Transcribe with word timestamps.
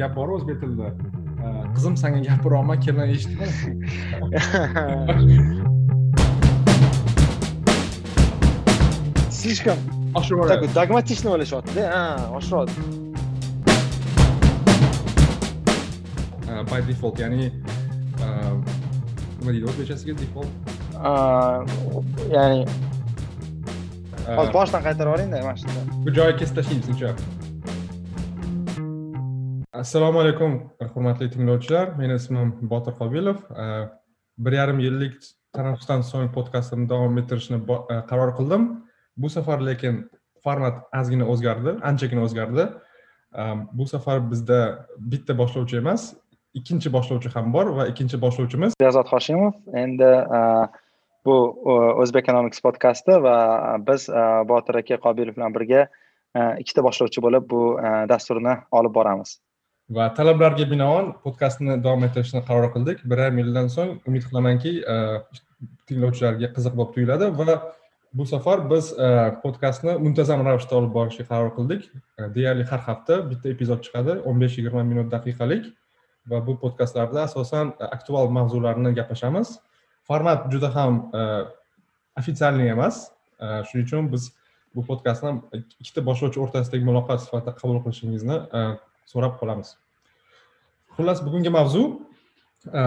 gap 0.00 0.12
bor 0.16 0.28
o'zbek 0.36 0.56
tilida 0.62 0.88
qizim 1.74 1.94
sanga 2.02 2.20
gapiryapman 2.28 2.78
kelin 2.84 3.08
eshitma 3.14 3.46
слишком 9.30 9.78
такой 10.14 10.68
dogmatичный 10.78 11.30
o'ylashyaptida. 11.34 11.82
Ha 11.94 12.02
oshiryapti 12.38 12.80
by 16.70 16.80
default 16.88 17.16
ya'ni 17.22 17.50
nima 19.38 19.50
deydi 19.52 19.66
o'zbekchasiga 19.70 20.14
default. 20.22 20.52
Ya'ni 22.36 22.60
hozir 24.38 24.52
boshdan 24.58 24.80
qaytarib 24.86 25.08
yuboringda 25.10 25.36
mana 25.46 25.56
shunda. 25.62 25.80
Bu 26.04 26.10
joyi 26.18 26.32
kesib 26.40 26.54
tashlaymiz 26.56 26.84
sizningcha 26.86 27.10
assalomu 29.74 30.20
alaykum 30.20 30.70
hurmatli 30.94 31.30
tinglovchilar. 31.30 31.94
Meni 31.98 32.14
ismim 32.20 32.52
botir 32.70 32.94
qobilov. 33.00 33.42
Bir 34.38 34.52
yarim 34.52 34.80
yillik 34.82 35.16
tanaffusdan 35.54 36.02
so'ng 36.06 36.30
podkastimni 36.34 36.88
davom 36.90 37.18
ettirishni 37.18 37.60
e, 37.62 37.96
qaror 38.10 38.34
qildim. 38.38 38.66
Bu 39.16 39.30
safar 39.30 39.62
lekin 39.68 40.00
format 40.44 40.82
ozgina 41.00 41.26
o'zgardi 41.32 41.76
anchagina 41.90 42.24
o'zgardi. 42.26 42.66
Bu 43.72 43.86
safar 43.90 44.22
bizda 44.30 44.60
bitta 45.12 45.38
boshlovchi 45.38 45.78
emas 45.82 46.12
ikkinchi 46.58 46.92
boshlovchi 46.96 47.30
ham 47.34 47.52
bor 47.54 47.70
va 47.78 47.86
ikkinchi 47.90 48.20
boshlovchimiz 48.26 48.78
behzod 48.82 49.10
hoshimov. 49.10 49.54
Endi 49.84 50.10
e, 50.38 50.42
bu 51.26 51.36
e, 51.54 51.78
o'zbek 52.04 52.28
economics 52.28 52.62
podkasti 52.66 53.18
va 53.26 53.38
biz 53.88 54.06
botir 54.50 54.82
aka 54.82 55.00
qobilov 55.08 55.38
bilan 55.38 55.58
birga 55.58 55.88
ikkita 56.62 56.82
boshlovchi 56.82 57.22
bo'lib 57.22 57.50
bu 57.50 57.64
dasturni 58.10 58.58
olib 58.78 58.94
boramiz. 58.94 59.38
Va 59.90 60.08
talablarga 60.14 60.64
binoan 60.70 61.12
podkastni 61.24 61.76
davom 61.82 62.04
ettirishni 62.04 62.42
qaror 62.48 62.72
qildik. 62.74 63.02
Bir 63.04 63.18
yarim 63.18 63.38
yildan 63.42 63.68
so'ng 63.68 63.98
umid 64.08 64.24
qilamanki 64.28 64.72
e, 64.80 64.96
tinglovchilarga 65.88 66.52
qiziq 66.56 66.76
bo'lib 66.78 66.94
tuyuladi 66.94 67.30
va 67.38 67.56
bu 68.14 68.26
safar 68.26 68.70
biz 68.70 68.92
e, 68.92 69.08
podkastni 69.42 69.96
muntazam 70.06 70.44
ravishda 70.46 70.76
olib 70.80 70.92
borishga 70.94 71.24
qaror 71.32 71.52
qildik. 71.56 71.90
E, 72.18 72.28
deyarli 72.36 72.64
har 72.70 72.80
hafta 72.88 73.18
bitta 73.30 73.48
epizod 73.48 73.84
chiqadi 73.84 74.20
o'n 74.24 74.40
besh 74.40 74.56
yigirma 74.58 74.84
minut 74.92 75.10
daqiqalik 75.12 75.68
va 76.30 76.40
bu 76.46 76.56
podkastlarda 76.62 77.22
asosan 77.28 77.74
aktual 77.90 78.32
mavzularni 78.38 78.94
gaplashamiz. 79.00 79.58
Format 80.08 80.48
juda 80.52 80.70
ham 80.74 80.96
ofitsialniy 82.20 82.72
emas. 82.72 83.10
Shuning 83.68 83.86
uchun 83.86 84.08
biz 84.12 84.32
bu 84.74 84.84
podkastni 84.88 85.30
ikkita 85.82 86.04
boshlovchi 86.08 86.40
o'rtasidagi 86.44 86.84
muloqot 86.88 87.20
sifatida 87.24 87.52
qabul 87.60 87.80
qilishingizni 87.84 88.38
so'rab 89.10 89.38
qolamiz. 89.40 89.74
Xullas 90.96 91.20
bugungi 91.26 91.50
mavzu 91.50 91.84
e, 92.72 92.80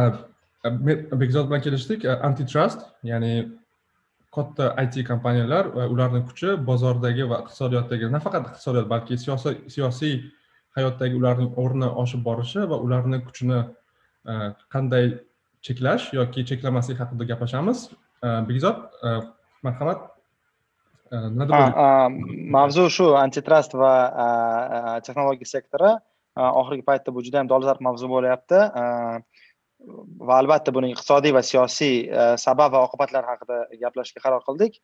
e, 0.65 0.69
bekzod 1.21 1.49
bilan 1.49 1.61
kelishdik. 1.61 2.05
E, 2.05 2.11
antitrust 2.29 2.85
ya'ni 3.03 3.33
katta 4.35 4.73
it 4.83 4.95
kompaniyalar 5.07 5.71
va 5.75 5.87
ularni 5.93 6.23
kuchi 6.29 6.55
bozordagi 6.69 7.29
va 7.29 7.41
iqtisodiyotdagi 7.43 8.11
nafaqat 8.15 8.51
iqtisodiyot 8.51 8.89
balki 8.89 9.17
siyosiy 9.23 9.55
siyosiy 9.75 10.15
hayotdagi 10.77 11.15
ularning 11.21 11.51
o'rni 11.63 11.89
oshib 12.03 12.23
borishi 12.27 12.67
va 12.71 12.77
ularni 12.85 13.21
kuchini 13.27 13.61
qanday 14.73 15.05
cheklash 15.65 16.13
yoki 16.19 16.45
cheklamaslik 16.49 16.99
haqida 17.01 17.23
gaplashamiz. 17.31 17.89
Bekzod 18.49 18.77
marhamat. 19.63 20.16
Mavzu 22.57 22.89
shu 22.89 23.13
antitrust 23.15 23.73
va 23.73 23.93
texnologiya 25.05 25.51
sektori 25.55 25.95
oxirgi 26.37 26.85
paytda 26.85 27.13
bu 27.13 27.23
juda 27.25 27.41
yam 27.41 27.49
dolzarb 27.49 27.81
mavzu 27.81 28.09
bo'lyapti. 28.11 28.61
Va 30.27 30.37
albatta 30.41 30.73
buning 30.73 30.95
iqtisodiy 30.95 31.33
va 31.35 31.43
siyosiy 31.45 32.09
sabab 32.41 32.73
va 32.73 32.83
oqibatlari 32.87 33.29
haqida 33.29 33.57
gaplashishga 33.81 34.23
qaror 34.25 34.43
qildik. 34.47 34.79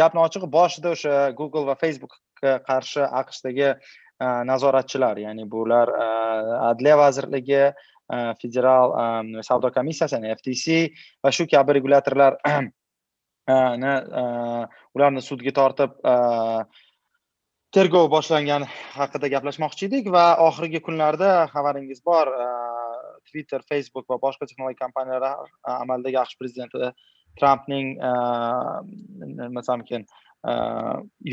Gapni 0.00 0.22
ochig'i 0.24 0.50
boshida 0.58 0.92
o'sha 0.96 1.14
google 1.38 1.64
va 1.70 1.76
facebookga 1.82 2.58
qarshi 2.68 3.04
aqshdagi 3.22 3.74
nazoratchilar 4.20 5.20
ya'ni 5.20 5.44
bular 5.48 5.92
adliya 6.70 6.96
vazirligi 7.02 7.62
federal 8.40 8.94
savdo 9.48 9.70
komissiyasi 9.78 10.16
ya'ni 10.16 10.36
ftc 10.38 10.76
va 11.24 11.32
shu 11.38 11.48
kabi 11.52 11.78
regulyatorlar 11.78 12.38
E, 13.46 13.56
ularni 14.98 15.22
sudga 15.22 15.52
tortib 15.54 15.92
e, 16.02 16.14
tergov 17.76 18.08
boshlangani 18.10 18.66
haqida 18.96 19.30
gaplashmoqchi 19.34 19.86
edik 19.86 20.08
va 20.16 20.24
oxirgi 20.46 20.80
kunlarda 20.88 21.30
xabaringiz 21.52 22.02
bor 22.10 22.32
e, 22.32 22.48
twitter 23.30 23.62
facebook 23.70 24.06
va 24.10 24.18
boshqa 24.24 24.48
texnologik 24.48 24.80
kompaniyalar 24.82 25.46
amaldagi 25.76 26.18
aqsh 26.22 26.38
prezidenti 26.40 26.90
trampning 27.38 27.94
nima 29.20 29.62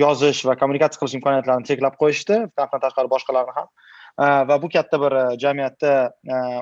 yozish 0.04 0.46
va 0.50 0.56
kommunikatsiya 0.62 1.02
qilish 1.02 1.18
imkoniyatlarini 1.20 1.70
cheklab 1.70 1.98
qo'yishdi. 2.02 2.40
Trampdan 2.58 2.82
tashqari 2.86 3.12
boshqalarni 3.14 3.54
ham 3.58 3.68
va 4.20 4.62
bu 4.62 4.70
katta 4.70 5.00
bir 5.02 5.14
jamiyatda 5.42 5.92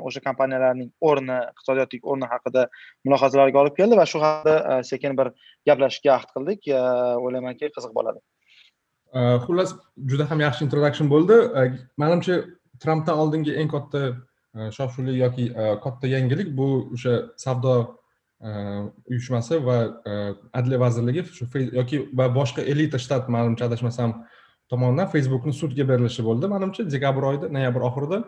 o'sha 0.07 0.22
kompaniyalarning 0.23 0.91
o'rni 1.01 1.38
iqtisodiyotdagi 1.51 2.07
o'rni 2.13 2.29
haqida 2.31 2.67
mulohazalarga 3.06 3.59
olib 3.63 3.75
keldi 3.75 3.97
va 3.97 4.06
shu 4.06 4.22
haqida 4.23 4.56
э, 4.72 4.84
sekin 4.84 5.17
bir 5.17 5.31
gaplashishga 5.67 6.13
ahd 6.16 6.31
qildik. 6.35 6.67
Э, 6.67 6.81
o'ylaymanki 7.19 7.72
qiziq 7.75 7.94
bo'ladi. 7.97 8.19
Э, 9.13 9.40
xullas 9.45 9.75
juda 10.07 10.29
ham 10.31 10.40
yaxshi 10.47 10.66
introduction 10.67 11.11
bo'ldi. 11.11 11.40
Manimcha 11.97 12.44
trampdan 12.79 13.17
oldingi 13.23 13.57
eng 13.59 13.72
katta 13.72 14.16
shov 14.75 14.95
shuvli 14.95 15.17
yoki 15.19 15.51
katta 15.84 16.07
yangilik 16.07 16.56
bu 16.56 16.67
o'sha 16.95 17.17
savdo 17.38 17.75
uyushmasi 19.11 19.59
va 19.67 19.78
adliya 20.59 20.79
vazirligi 20.81 21.23
shu 21.38 21.45
yoki 21.79 22.00
va 22.19 22.28
boshqa 22.40 22.66
elita 22.73 23.00
shtat 23.00 23.29
manimcha 23.35 23.67
adashmasam 23.69 24.16
tomonidan 24.72 25.09
facebookni 25.12 25.54
sudga 25.54 25.86
berilishi 25.90 26.24
bo'ldi. 26.24 26.48
Manimcha 26.54 26.86
dekabr 26.96 27.28
oyida 27.32 27.50
noyabr 27.56 27.84
oxirida. 27.90 28.22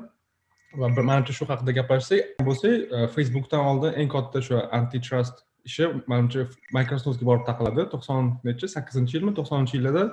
Va 0.81 0.89
manimcha 0.89 1.33
shu 1.37 1.47
haqida 1.49 1.75
gaplashsak 1.79 2.43
bo'lsak 2.47 2.93
e, 2.97 3.07
facebookdan 3.15 3.65
oldin 3.71 3.97
eng 4.01 4.09
katta 4.15 4.41
shu 4.47 4.59
antitrust 4.79 5.43
ishi 5.69 5.87
manimcha 6.11 6.47
microsoftga 6.77 7.29
borib 7.29 7.45
taqaladi. 7.49 7.87
To'qson 7.93 8.31
nechi 8.49 8.69
sakkizinchi 8.75 9.19
yilmi 9.19 9.35
to'qsoninchi 9.39 9.77
yillarda 9.79 10.05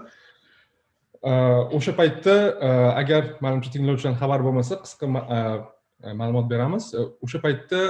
e, 1.30 1.32
o'sha 1.80 1.96
paytda 2.00 2.36
e, 2.68 2.70
agar 3.02 3.30
manimcha 3.46 3.74
tinglovchilar 3.76 4.18
xabar 4.22 4.46
bo'lmasa 4.46 4.82
qisqa 4.84 5.12
ma'lumot 6.20 6.46
beramiz. 6.52 6.92
O'sha 7.24 7.40
paytda 7.46 7.80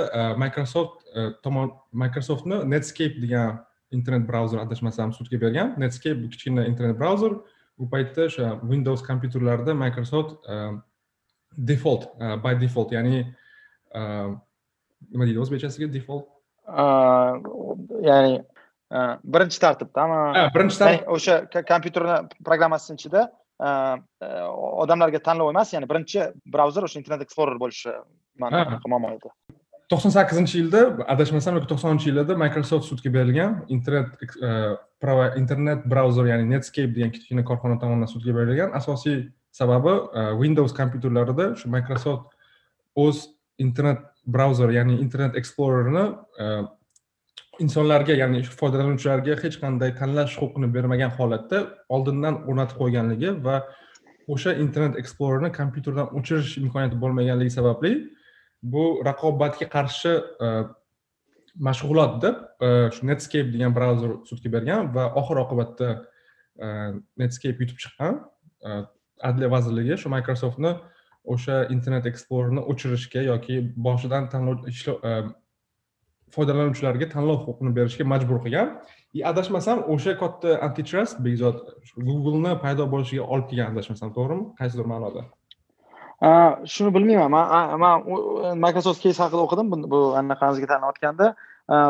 microsoft 0.44 1.04
tomon 1.44 1.74
microsoftni 2.04 2.64
netscape 2.74 3.20
degan 3.24 3.60
internet 3.90 4.26
brauzer 4.30 4.62
adashmasam 4.62 5.12
sudga 5.18 5.38
bergan. 5.44 5.74
Netscape 5.82 6.18
bu 6.22 6.30
kichkina 6.32 6.66
internet 6.70 6.98
brauzer 7.02 7.34
u 7.80 7.88
paytda 7.88 8.28
o'sha 8.28 8.52
windows 8.72 9.02
kompyuterlarida 9.06 9.74
microsoft 9.74 10.48
um, 10.48 10.82
default 11.56 12.06
uh, 12.20 12.36
by 12.44 12.54
default 12.60 12.92
ya'ni 12.92 13.24
nima 15.10 15.26
deydi 15.26 15.40
o'zbekchasiga 15.42 15.88
default? 15.92 16.28
Ya'ni 18.06 18.38
birinchi 19.34 19.60
tartibdami 19.62 20.46
birinchi 20.54 20.78
tartib 20.82 21.12
o'sha 21.16 21.36
kompyuterni 21.72 22.16
programmasini 22.46 23.00
ichida 23.00 23.26
odamlarga 24.84 25.20
tanlov 25.26 25.50
emas 25.54 25.74
ya'ni 25.74 25.88
birinchi 25.90 26.28
brauzer 26.54 26.86
o'sha 26.86 27.00
internet 27.02 27.26
explorer 27.26 27.58
bo'lishi 27.64 27.94
man 28.44 28.60
edi 28.62 28.78
to'qson 29.90 30.12
sakkizinchi 30.14 30.60
yilda 30.60 30.80
adashmasam 31.12 31.56
yoki 31.58 31.68
to'qsoninchi 31.72 32.10
yillarda 32.10 32.36
microsoft 32.38 32.86
sudga 32.90 33.10
berilgan 33.16 33.56
internet 33.76 34.08
e, 34.48 34.50
internet 35.42 35.86
brauzer 35.92 36.26
ya'ni 36.30 36.46
netscape 36.50 36.94
degan 36.94 37.10
kichkina 37.14 37.44
korxona 37.44 37.78
tomonidan 37.82 38.10
sudga 38.14 38.34
berilgan. 38.36 38.70
Asosiy 38.80 39.16
sababi 39.60 39.94
e, 40.18 40.22
windows 40.42 40.72
kompyuterlarida 40.80 41.46
shu 41.62 41.70
microsoft 41.76 42.36
o'z 43.04 43.24
internet 43.58 44.04
brauzer 44.26 44.70
ya'ni 44.78 45.00
internet 45.06 45.34
explorerni 45.42 46.04
e, 46.44 46.46
insonlarga 47.66 48.14
ya'ni 48.22 48.44
foydalanuvchilarga 48.60 49.40
hech 49.42 49.58
qanday 49.64 49.90
tanlash 49.98 50.38
huquqini 50.40 50.70
bermagan 50.76 51.10
holatda 51.18 51.64
oldindan 51.96 52.44
o'rnatib 52.46 52.78
qo'yganligi 52.84 53.34
va 53.48 53.58
o'sha 54.34 54.54
internet 54.64 55.02
explorerni 55.02 55.50
kompyuterdan 55.60 56.14
o'chirish 56.18 56.56
imkoniyati 56.62 57.02
bo'lmaganligi 57.02 57.58
sababli 57.58 57.94
bu 58.62 59.02
raqobatga 59.04 59.68
qarshi 59.74 60.12
e, 60.46 60.48
mashg'ulot 61.68 62.20
deb 62.22 62.36
e, 62.62 62.70
shu 62.94 63.06
netscape 63.10 63.52
degan 63.54 63.74
brauzer 63.76 64.16
sudga 64.28 64.52
bergan 64.56 64.94
va 64.94 65.08
oxir 65.22 65.42
oqibatda 65.44 65.90
e, 66.64 66.66
netscape 67.22 67.64
yutib 67.64 67.78
chiqqan 67.84 68.22
adliya 69.28 69.50
vazirligi 69.56 69.98
shu 70.02 70.12
microsoftni 70.12 70.74
o'sha 71.34 71.62
internet 71.76 72.06
explorerni 72.12 72.64
o'chirishga 72.72 73.24
yoki 73.30 73.60
boshidan 73.88 74.28
tanlov 74.32 74.66
foydalanuvchilarga 76.34 77.08
tanlov 77.14 77.42
huquqini 77.46 77.72
berishga 77.78 78.06
majbur 78.12 78.38
qilgan. 78.44 78.76
И 79.18 79.22
adashmasam 79.30 79.82
o'sha 79.94 80.14
katta 80.22 80.58
antitrust 80.66 81.18
bekzod 81.26 81.56
googleni 82.08 82.52
paydo 82.64 82.86
bo'lishiga 82.92 83.26
olib 83.34 83.48
kelgan 83.50 83.72
adashmasam 83.74 84.14
to'g'rimi? 84.16 84.44
Qaysidir 84.60 84.86
ma'noda. 84.92 85.24
Shuni 86.22 86.90
bilmayman. 86.94 87.30
Man 87.30 87.80
man 87.80 88.60
microsoft 88.64 89.02
case 89.02 89.18
haqida 89.22 89.42
o'qidim 89.46 89.68
bu 89.92 90.00
anaqangizga 90.20 90.66
tanlayotganda 90.72 91.34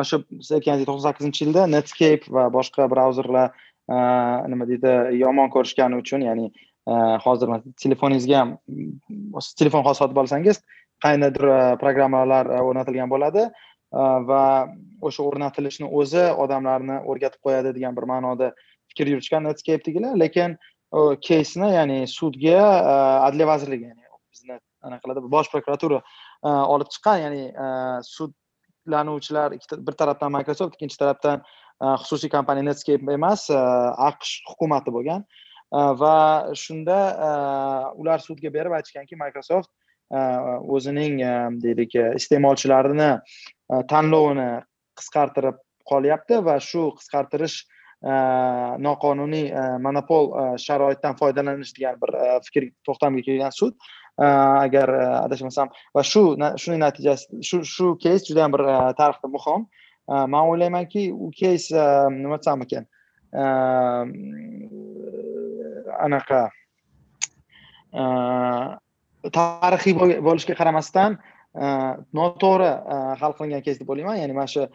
o'sha 0.03 0.17
siz 0.45 0.53
aytganingizdek 0.57 0.89
to'qson 0.91 1.07
sakkizinchi 1.09 1.45
yilda 1.45 1.67
netscape 1.77 2.25
va 2.37 2.49
boshqa 2.57 2.89
brauzerlar 2.93 3.49
nima 4.53 4.69
deydi 4.71 4.93
yomon 5.23 5.51
ko'rishgani 5.55 5.99
uchun 6.03 6.21
ya'ni 6.29 6.47
hozir 7.25 7.49
telefoningizga 7.85 8.37
ham 8.43 8.51
telefon 9.61 9.83
hozir 9.87 10.01
sotib 10.03 10.23
olsangiz 10.23 10.63
qandaydir 11.05 11.45
programmalar 11.83 12.55
o'rnatilgan 12.61 13.11
bo'ladi. 13.15 13.49
Va 14.31 14.43
o'sha 15.07 15.25
o'rnatilishni 15.29 15.89
o'zi 16.01 16.25
odamlarni 16.45 17.01
o'rgatib 17.11 17.41
qo'yadi 17.47 17.73
degan 17.77 17.97
bir 17.97 18.05
ma'noda 18.13 18.53
fikr 18.93 19.11
yuritishgan 19.13 19.43
netscapedagilar 19.49 20.15
lekin 20.23 20.55
keysni 21.29 21.73
ya'ni 21.79 21.99
sudga 22.19 22.61
adliya 23.27 23.51
vazirligi 23.53 23.89
ya'ni 23.91 24.10
bizni 24.33 24.59
anaqa 24.87 25.03
qiladi 25.05 25.31
bosh 25.35 25.51
prokuratura 25.53 26.01
e, 26.01 26.49
olib 26.75 26.91
chiqqan 26.95 27.19
ya'ni 27.25 27.43
e, 27.65 27.67
sudlanuvchilar 28.11 29.57
bir 29.89 29.99
tarafdan 30.03 30.33
microsoft 30.39 30.79
ikkinchi 30.79 30.99
tarafdan 31.03 31.43
e, 31.43 31.87
xususiy 32.05 32.33
kompaniya 32.37 32.71
netscape 32.71 33.17
emas 33.19 33.47
aqsh 34.11 34.41
hukumati 34.53 34.97
bo'lgan. 34.97 35.27
Va 35.71 36.51
shunda 36.59 36.97
ular 38.03 38.23
sudga 38.25 38.51
berib 38.55 38.73
aytishganki 38.75 39.19
microsoft 39.19 39.71
o'zining 40.77 41.21
deylik 41.63 41.95
iste'molchilarini 42.19 43.11
tanlovini 43.93 44.49
qisqartirib 44.99 45.61
qolyapti 45.93 46.41
va 46.49 46.57
shu 46.71 46.89
qisqartirish 46.99 47.61
Э, 48.03 48.79
noqonuniy 48.81 49.51
э, 49.53 49.79
monopol 49.79 50.31
э, 50.33 50.45
sharoitdan 50.57 51.19
foydalanish 51.21 51.75
degan 51.77 51.99
bir 52.01 52.15
fikr 52.47 52.71
to'xtamga 52.89 53.21
kelgan 53.27 53.53
sud. 53.53 53.77
Agar 54.21 54.91
adashmasam 54.93 55.71
va 55.97 56.03
shu 56.05 56.23
shuning 56.61 56.81
natijasida 56.83 57.41
shu 57.49 57.61
shu 57.65 57.93
keys 58.01 58.25
juda 58.29 58.43
yam 58.45 58.53
bir 58.53 58.63
tarixda 58.99 59.29
muhim. 59.33 59.67
Man 60.09 60.49
o'ylaymanki 60.49 61.07
u 61.13 61.31
keys 61.41 61.71
nima 61.73 62.37
desam 62.41 62.65
ekan 62.67 62.85
e, 63.33 63.45
anaqa 66.07 66.41
e, 68.01 68.03
tarixiy 69.39 69.95
bo'lishiga 70.29 70.59
qaramasdan 70.61 71.17
e, 71.17 71.67
noto'g'ri 72.21 72.73
hal 73.23 73.37
qilingan 73.39 73.65
keys 73.69 73.81
deb 73.81 73.93
o'ylayman. 73.95 74.21
Ya'ni 74.21 74.37
mana 74.37 74.53
shu 74.57 74.69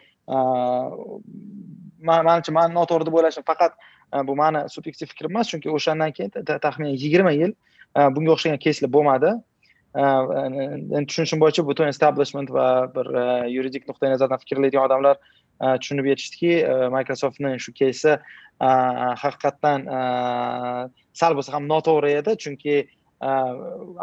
manimcha 2.05 2.53
man 2.57 2.73
noto'g'ri 2.77 3.07
deb 3.07 3.17
o'ylashim 3.19 3.45
faqat 3.49 3.75
e, 4.13 4.27
bu 4.27 4.35
mani 4.41 4.63
subyektiv 4.75 5.11
fikrim 5.13 5.31
emas 5.31 5.51
chunki 5.51 5.71
o'shandan 5.77 6.11
keyin 6.17 6.31
taxminan 6.65 6.95
yigirma 7.03 7.33
yil 7.35 7.51
e, 7.51 8.07
bunga 8.15 8.35
o'xshagan 8.35 8.61
keyslar 8.65 8.91
bo'lmadi. 8.97 9.33
E, 9.95 11.05
tushunishim 11.09 11.41
bo'yicha 11.43 11.67
butun 11.69 11.91
establishment 11.93 12.51
va 12.57 12.67
bir 12.95 13.11
yuridik 13.55 13.87
nuqtai 13.89 14.11
nazardan 14.15 14.43
fikrlaydigan 14.43 14.89
odamlar 14.89 15.21
tushunib 15.81 16.09
yetishdiki 16.11 16.53
microsoftni 16.97 17.55
shu 17.65 17.73
keysi 17.81 18.17
haqiqatdan 19.23 19.87
sal 21.21 21.35
bo'lsa 21.37 21.53
ham 21.55 21.67
noto'g'ri 21.71 22.11
edi. 22.21 22.35
Chunki 22.43 22.75
Э, 23.23 23.27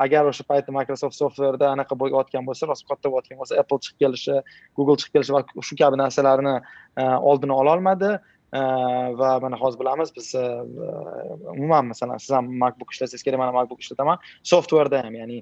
agar 0.01 0.25
o'sha 0.25 0.45
paytda 0.49 0.73
microsoft 0.73 1.19
softverda 1.19 1.67
anaqa 1.77 1.97
bo'layotgan 2.01 2.47
bo'lsa 2.49 2.65
rost 2.71 2.87
katta 2.89 3.11
bo'layotgan 3.13 3.41
bo'lsa 3.43 3.59
apple 3.61 3.77
chiqib 3.85 3.99
kelishi 4.05 4.37
google 4.79 4.97
chiqib 5.03 5.19
kelishi 5.19 5.35
va 5.37 5.43
shu 5.69 5.77
kabi 5.77 5.99
narsalarni 6.01 6.55
e, 6.57 7.05
oldini 7.31 7.53
ololmadi. 7.53 8.15
E, 8.57 8.63
va 9.21 9.35
mana 9.45 9.59
hozir 9.61 9.81
bilamiz 9.83 10.15
biz 10.17 10.31
e, 10.35 10.47
umuman 11.57 11.93
masalan 11.93 12.25
siz 12.25 12.33
ham 12.39 12.49
macbook 12.65 12.97
ishlasangiz 12.97 13.27
kerak 13.29 13.43
man 13.43 13.53
ham 13.53 13.61
macbook 13.61 13.85
ishlataman. 13.85 14.25
Softverda 14.55 15.05
ham 15.05 15.21
ya'ni 15.21 15.39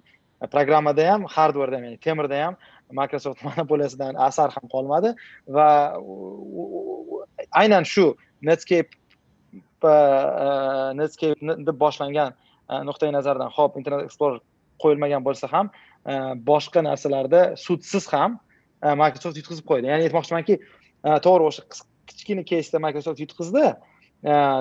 programmada 0.57 1.07
ham 1.13 1.31
hardverda 1.37 1.79
ham 1.79 1.89
ya'ni 1.89 2.03
temirda 2.09 2.43
ham 2.45 2.59
microsoft 3.03 3.45
monopoliyasidan 3.49 4.19
asar 4.29 4.51
ham 4.59 4.67
qolmadi. 4.75 5.15
Va 5.47 5.71
aynan 7.63 7.87
shu 7.95 8.11
netscape 8.43 8.99
netscape 10.99 11.59
deb 11.67 11.77
boshlangan 11.87 12.35
Э, 12.71 12.85
nuqtai 12.87 13.11
nazardan 13.13 13.51
hop 13.57 13.77
internet 13.81 14.05
explorer 14.07 14.41
qo'yilmagan 14.83 15.25
bo'lsa 15.27 15.49
ham 15.53 15.71
e, 16.07 16.13
boshqa 16.51 16.85
narsalarda 16.87 17.41
sudsiz 17.67 18.09
ham 18.15 18.39
e, 18.83 18.95
microsoft 19.03 19.39
yutqizib 19.41 19.67
qo'ydi. 19.71 19.91
Ya'ni 19.93 20.09
aytmoqchimanki 20.09 20.59
e, 20.59 21.11
to'g'ri 21.27 21.49
o'sha 21.51 21.65
kichkina 22.11 22.45
keysda 22.51 22.83
microsoft 22.87 23.23
yutqizdi 23.25 23.73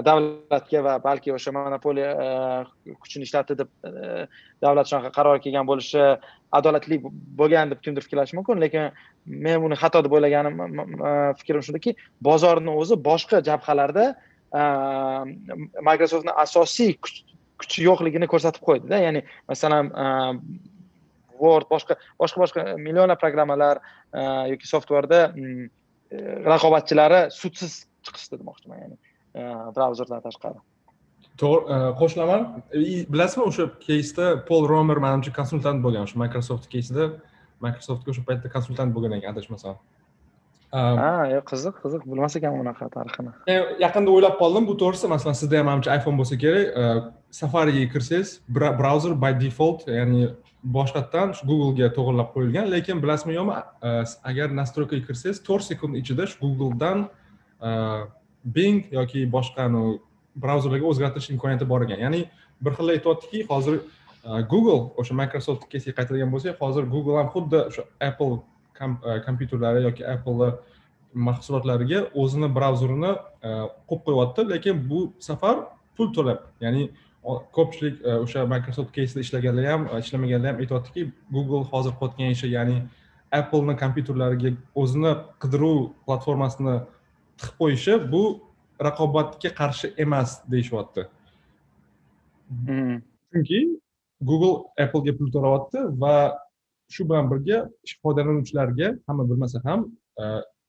davlatga 0.07 0.81
va 0.85 0.93
balki 1.03 1.33
o'sha 1.35 1.51
monopoliya 1.51 2.11
kuchini 3.03 3.25
ishlatdi 3.27 3.57
deb 3.61 3.71
davlat 4.63 4.87
shunaqa 4.87 5.09
qaror 5.17 5.41
kelgan 5.43 5.67
bo'lishi 5.67 6.05
adolatli 6.59 7.01
bo'lgan 7.41 7.73
deb 7.73 7.81
kimdir 7.83 8.05
fikrlashi 8.07 8.37
mumkin. 8.39 8.61
Lekin 8.63 8.85
men 9.47 9.57
buni 9.65 9.75
xato 9.81 9.99
deb 10.05 10.15
o'ylaganim 10.15 10.55
fikrim 11.41 11.65
shundaki 11.67 11.97
bozorni 12.29 12.71
o'zi 12.83 12.95
boshqa 13.09 13.43
jabhalarda 13.49 14.05
microsoftni 15.89 16.33
asosiy 16.45 16.95
kuchi 17.61 17.85
yo'qligini 17.87 18.29
ko'rsatib 18.31 18.65
qo'ydida 18.69 19.01
ya'ni 19.05 19.23
masalan 19.51 19.91
e, 20.03 20.05
word 21.41 21.69
boshqa 21.73 21.99
boshqa 22.21 22.43
boshqa 22.43 22.65
millionlab 22.87 23.21
programmalar 23.21 23.81
e, 23.81 24.23
yoki 24.53 24.71
softverda 24.73 25.21
mm, 25.35 25.69
e, 26.11 26.17
raqobatchilari 26.49 27.21
sudsiz 27.35 27.83
chiqishdi 28.07 28.41
demoqchiman 28.41 28.83
ya'ni 28.83 28.97
brauzerdan 29.75 30.23
tashqari. 30.25 30.59
To'g'ri 31.39 31.79
qo'shilaman. 31.99 32.47
Bilasizmi 33.13 33.45
o'sha 33.45 33.67
keysda 33.85 34.31
pol 34.47 34.67
romer 34.71 34.99
manimcha 35.03 35.31
konsultant 35.35 35.83
bo'lgan 35.85 36.07
o'sha 36.07 36.19
microsoft 36.23 36.65
keysida 36.73 37.11
microsoftga 37.63 38.13
o'sha 38.13 38.23
paytda 38.29 38.51
konsultant 38.55 38.95
bo'lgan 38.95 39.15
ekan 39.19 39.35
adashmasam. 39.35 39.77
Ha 40.71 41.27
yo'q 41.33 41.45
qiziq 41.49 41.79
qiziq. 41.83 42.03
Bilmas 42.05 42.35
ekanman 42.37 42.61
unaqa 42.65 42.89
tarixini. 42.93 43.31
Yaqinda 43.81 44.11
o'ylab 44.11 44.35
qoldim. 44.41 44.67
Bu 44.69 44.75
to'g'risi 44.81 45.09
masalan 45.09 45.37
sizda 45.41 45.59
ham 45.59 45.69
manimcha 45.71 45.95
iphone 45.97 46.17
bo'lsa 46.21 46.37
kerak. 46.43 46.67
E, 46.81 46.83
safariga 47.39 47.85
kirsangiz 47.93 48.39
brauzer 48.49 49.15
by 49.23 49.33
default 49.43 49.87
ya'ni 49.87 50.29
boshqatdan 50.77 51.33
shu 51.37 51.47
googlega 51.49 51.89
to'g'irlab 51.97 52.29
qo'yilgan. 52.35 52.69
Lekin 52.75 53.01
bilasizmi 53.03 53.37
yo'qmi 53.39 53.55
agar 54.31 54.53
настройкаga 54.59 55.05
kirsangiz 55.07 55.41
to'rt 55.47 55.65
sekund 55.71 55.97
ichida 56.01 56.27
shu 56.31 56.37
googledan 56.43 57.07
bing 58.57 58.85
yoki 58.99 59.25
boshqa 59.37 59.69
brauzerlarga 60.43 60.85
o'zgartirish 60.91 61.31
imkoniyati 61.33 61.69
bor 61.71 61.87
ekan. 61.87 62.05
Ya'ni 62.05 62.21
bir 62.61 62.77
xil 62.77 62.93
aytyaptiki 62.95 63.45
hozir 63.49 63.81
google 64.53 64.91
o'sha 65.01 65.15
microsoft 65.15 65.65
kesiga 65.71 65.95
qaytadigan 65.99 66.31
bo'lsak 66.33 66.61
hozir 66.61 66.87
google 66.93 67.17
ham 67.21 67.29
xuddi 67.35 67.61
o'sha 67.65 67.83
apple 68.09 68.39
kompyuterlari 69.25 69.83
yoki 69.87 70.05
apple 70.15 70.51
mahsulotlariga 71.27 71.99
o'zini 72.21 72.49
brauzerini 72.55 73.11
qo'yib 73.89 74.01
qo'yyapti 74.07 74.49
lekin 74.53 74.81
bu 74.89 74.99
safar 75.29 75.55
pul 75.95 76.13
to'lab 76.17 76.39
ya'ni 76.65 76.89
ko'pchilik 77.55 77.95
e, 78.05 78.11
o'sha 78.23 78.45
microsoft 78.53 78.91
keysda 78.97 79.19
ishlaganlar 79.25 79.65
ham 79.71 79.87
e, 79.87 79.99
ishlamaganlar 79.99 80.53
ham 80.53 80.61
aytyaptiki 80.63 81.11
google 81.31 81.63
hozir 81.71 81.93
qilayotgan 81.99 82.35
ishi 82.35 82.47
ya'ni 82.57 82.77
appleni 83.39 83.75
kompyuterlariga 83.83 84.51
o'zini 84.83 85.11
qidiruv 85.41 85.79
platformasini 86.05 86.75
tiqib 87.39 87.57
qo'yishi 87.61 87.97
bu 88.13 88.23
raqobatga 88.87 89.49
qarshi 89.59 89.93
emas 90.05 90.29
deyishyapti 90.51 91.05
hmm. 92.67 92.95
chunki 93.31 93.59
google 94.29 94.55
applega 94.83 95.17
pul 95.17 95.31
to'layapti 95.35 95.79
va 96.03 96.15
shu 96.93 97.05
bilan 97.09 97.29
birga 97.31 97.59
foydalanuvchilarga 98.03 98.87
hamma 99.07 99.29
bilmasa 99.29 99.61
ham 99.67 99.85
e, 100.21 100.23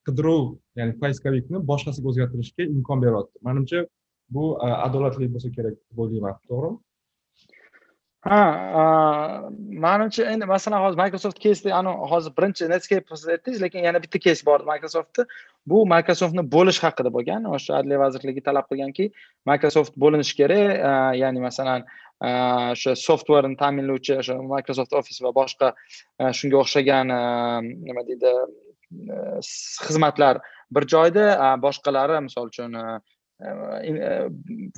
qidiruv 0.08 0.44
ya'ni 0.80 0.98
poiskovikni 1.02 1.64
boshqasiga 1.70 2.12
o'zgartirishga 2.12 2.68
imkon 2.76 3.02
beryapti. 3.04 3.36
Manimcha 3.48 3.84
bu 4.36 4.44
e, 4.66 4.70
adolatli 4.86 5.32
bo'lsa 5.34 5.52
kerak 5.56 5.76
deb 5.80 5.98
o'ylayman 6.04 6.40
to'g'rimi? 6.48 6.78
Ha 8.28 8.40
e, 8.80 8.82
manimcha 9.86 10.26
endi 10.32 10.48
masalan 10.54 10.84
hozir 10.84 10.98
microsoft 11.02 11.38
keysda 11.44 11.72
ani 11.78 11.94
hozir 12.12 12.36
birinchi 12.38 12.68
netscape 12.74 13.16
aytdingiz 13.16 13.62
lekin 13.64 13.86
yana 13.88 14.02
bitta 14.04 14.18
kes 14.26 14.44
bor 14.48 14.66
microsoftni 14.72 15.24
bu 15.72 15.78
microsoftni 15.94 16.44
bo'lish 16.56 16.80
haqida 16.84 17.14
bo'lgan 17.16 17.48
o'sha 17.56 17.80
adliya 17.80 18.02
vazirligi 18.04 18.44
talab 18.48 18.68
qilganki 18.70 19.08
microsoft 19.52 19.96
bo'linishi 20.04 20.36
kerak 20.40 20.68
ya'ni 21.22 21.40
masalan 21.48 21.88
Э, 22.20 22.30
o'sha 22.76 22.92
softverni 23.00 23.56
ta'minlovchi 23.56 24.18
o'sha 24.20 24.34
microsoft 24.44 24.92
office 24.98 25.22
va 25.24 25.30
boshqa 25.36 25.70
e, 25.72 26.32
shunga 26.36 26.58
o'xshagan 26.60 27.12
e, 27.16 27.20
nima 27.86 28.02
deydi 28.08 28.32
e, 28.32 29.20
xizmatlar 29.86 30.42
bir 30.76 30.86
joyda 30.94 31.24
boshqalari 31.62 32.18
misol 32.26 32.50
uchun 32.52 32.76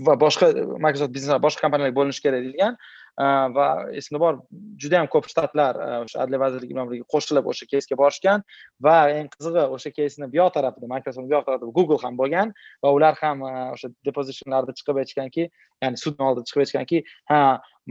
va 0.09 0.17
boshqa 0.23 0.53
microsoft 0.87 1.17
biznes 1.19 1.43
boshqa 1.47 1.67
kompaniyalarga 1.67 1.99
bo'linishi 1.99 2.23
kerak 2.29 2.47
deyilgan. 2.47 2.79
Va 3.19 3.67
esimda 3.93 4.21
bor 4.21 4.39
juda 4.81 4.97
yam 4.97 5.09
ko'p 5.15 5.29
shtatlar 5.29 5.77
o'sha 6.05 6.23
adliya 6.25 6.41
vazirligi 6.41 6.75
bilan 6.75 6.89
birga 6.91 7.05
qo'shilib 7.15 7.49
o'sha 7.53 7.67
keysga 7.73 7.97
borishgan 8.01 8.45
va 8.87 8.97
eng 9.13 9.29
qizig'i 9.35 9.65
o'sha 9.77 9.91
keysni 9.99 10.31
bu 10.33 10.41
yoq 10.41 10.55
tarafida 10.55 10.89
microsoft 10.95 11.29
bu 11.29 11.35
yoq 11.37 11.45
tarafida 11.49 11.73
google 11.79 12.01
ham 12.05 12.17
bo'lgan 12.17 12.55
va 12.83 12.95
ular 12.97 13.15
ham 13.21 13.45
o'sha 13.49 13.93
depositionlarda 14.09 14.73
chiqib 14.79 15.03
aytishganki 15.03 15.49
ya'ni 15.83 15.97
sudni 16.05 16.25
oldida 16.29 16.49
chiqib 16.49 16.65
aytishganki 16.65 17.05
ha 17.33 17.43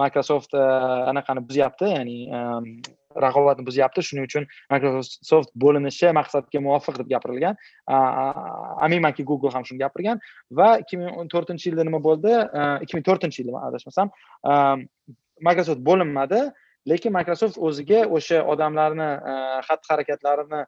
microsoft 0.03 0.57
anaqani 1.11 1.45
buzyapti 1.49 1.93
ya'ni 1.95 2.17
raqobatni 3.25 3.65
buzyapti. 3.67 4.03
Shuning 4.07 4.25
uchun 4.29 4.47
microsoft 4.71 5.51
bo'linishi 5.63 6.11
maqsadga 6.19 6.59
muvofiq 6.67 6.97
deb 7.01 7.09
gapirilgan. 7.13 7.55
Aminmanki 8.85 9.25
google 9.25 9.51
ham 9.55 9.63
shuni 9.67 9.79
gapirgan. 9.83 10.19
Va 10.51 10.77
ikki 10.83 10.99
ming 11.01 11.21
o'n 11.21 11.31
to'rtinchi 11.33 11.71
yilda 11.71 11.87
nima 11.87 11.99
bo'ldi? 12.07 12.33
Ikki 12.83 12.97
ming 12.97 13.05
to'rtinchi 13.07 13.43
yilda 13.43 13.63
adashmasam 13.69 14.11
microsoft 15.47 15.81
bo'linmadi. 15.89 16.41
Lekin 16.89 17.13
microsoft 17.13 17.59
o'ziga 17.61 18.05
o'sha 18.09 18.39
odamlarni 18.53 19.09
xatti 19.67 19.93
harakatlarini 19.93 20.61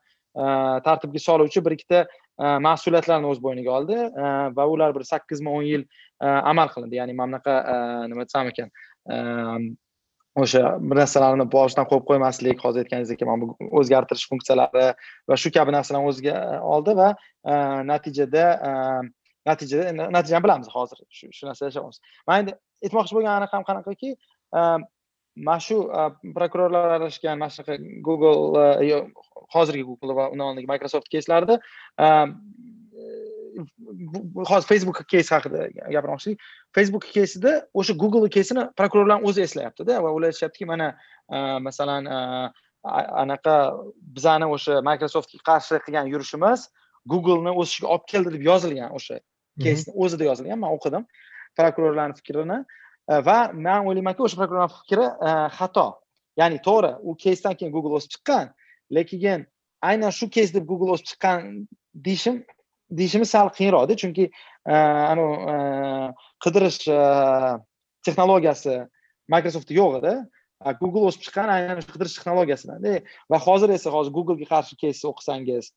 tartibga 0.86 1.20
soluvchi 1.22 1.62
bir 1.66 1.74
ikkita 1.78 2.00
mas'uliyatlarni 2.66 3.30
o'z 3.30 3.40
bo'yniga 3.42 3.72
oldi 3.78 3.98
va 4.58 4.64
ular 4.74 4.94
bir 4.96 5.04
sakkizmi 5.10 5.50
o'n 5.50 5.66
yil 5.66 5.84
amal 6.22 6.70
qilindi. 6.74 6.96
Ya'ni 7.00 7.14
mana 7.18 7.40
bunaqa 7.40 7.54
nima 8.10 8.26
desam 8.26 8.50
ekan 8.54 8.70
o'sha 10.42 10.62
bir 10.82 10.98
narsalarni 10.98 11.46
boshidan 11.56 11.88
qo'yib 11.90 12.06
qo'ymaslik 12.10 12.63
hozir 12.66 12.84
aytganingizdek 12.84 13.22
mana 13.30 13.42
bu 13.42 13.70
o'zgartirish 13.80 14.25
funksiyalari 14.32 14.86
va 15.30 15.38
shu 15.44 15.52
kabi 15.58 15.75
narsalarni 15.75 16.10
o'ziga 16.12 16.34
e, 16.56 16.60
oldi 16.75 16.96
va 17.02 17.10
e, 17.52 17.54
natijada 17.92 18.46
e, 18.70 18.72
natijada 19.50 20.10
natijani 20.18 20.44
bilamiz 20.46 20.72
hozir 20.78 21.04
shu 21.20 21.28
narsada 21.30 21.50
narsa 21.52 21.70
yashayapmiz 21.70 22.02
man 22.28 22.44
endi 22.44 22.58
aytmoqchi 22.86 23.18
bo'lganim 23.18 23.54
ham 23.54 23.68
qanaqaki 23.70 24.16
mana 25.48 25.60
shu 25.68 25.78
prokurorlar 26.38 26.96
aralashgan 26.96 27.40
mana 27.44 27.54
shunaqa 27.56 27.78
google 28.08 29.00
hozirgi 29.56 29.86
google 29.90 30.18
va 30.20 30.30
undan 30.34 30.48
oldingi 30.50 30.72
microsoft 30.74 31.13
keyslarida 31.13 31.60
hozir 34.50 34.68
facebook 34.72 35.02
keys 35.14 35.32
haqida 35.36 35.68
gapirmoqchidik 35.96 36.40
facebook 36.76 37.06
keysida 37.18 37.52
o'sha 37.74 37.94
google 38.04 38.30
keysini 38.36 38.68
prokurorlarni 38.80 39.30
o'zi 39.30 39.42
eslayaptida 39.48 40.04
va 40.04 40.14
ular 40.18 40.32
aytishyaptiki 40.32 40.66
mana 40.74 40.88
masalan 41.68 42.10
anaqa 43.24 43.56
bizani 44.16 44.48
o'sha 44.56 44.82
microsoftga 44.90 45.40
qarshi 45.50 45.80
qilgan 45.86 46.10
yurishimiz 46.14 46.70
googleni 47.14 47.52
o'sishiga 47.62 47.88
olib 47.94 48.06
keldi 48.14 48.34
deb 48.36 48.44
yozilgan 48.50 48.92
o'sha 48.98 49.20
keysni 49.64 49.94
o'zida 50.04 50.24
yozilgan. 50.30 50.60
Man 50.60 50.76
o'qidim 50.78 51.06
prokurorlarni 51.60 52.18
fikrini 52.20 52.60
va 53.28 53.38
man 53.54 53.88
o'ylaymanki 53.90 54.26
o'sha 54.26 54.40
prokurorlarni 54.42 54.76
fikri 54.82 55.06
xato. 55.58 55.88
Ya'ni 56.42 56.60
to'g'ri 56.68 56.92
u 57.10 57.16
keysdan 57.26 57.58
keyin 57.60 57.74
google 57.76 58.00
o'sib 58.00 58.16
chiqqan 58.16 58.54
lekin 58.98 59.46
aynan 59.82 60.12
shu 60.18 60.30
keys 60.30 60.54
deb 60.56 60.66
google 60.72 60.96
o'sib 60.96 61.08
chiqqan 61.12 61.68
deyishim 62.08 62.44
deyishimiz 62.98 63.30
sal 63.36 63.50
qiyinroqda 63.58 63.98
chunki 64.02 64.26
e, 64.30 64.76
anavi 64.76 65.36
e, 65.54 65.56
qidirish 66.46 66.88
e, 66.92 67.00
texnologiyasi 68.06 68.78
microsoftda 69.34 69.78
yo'q 69.80 70.00
edi. 70.02 70.14
Google 70.80 71.10
o'sib 71.10 71.26
chiqqan 71.26 71.50
aynan 71.52 71.82
shu 71.84 71.92
qidirish 71.92 72.14
texnologiyasidan. 72.18 72.86
Va 73.32 73.40
hozir 73.46 73.74
esa 73.78 73.92
hozir 73.92 74.14
googlega 74.16 74.48
qarshi 74.52 74.78
kes 74.84 75.02
o'qisangiz 75.10 75.74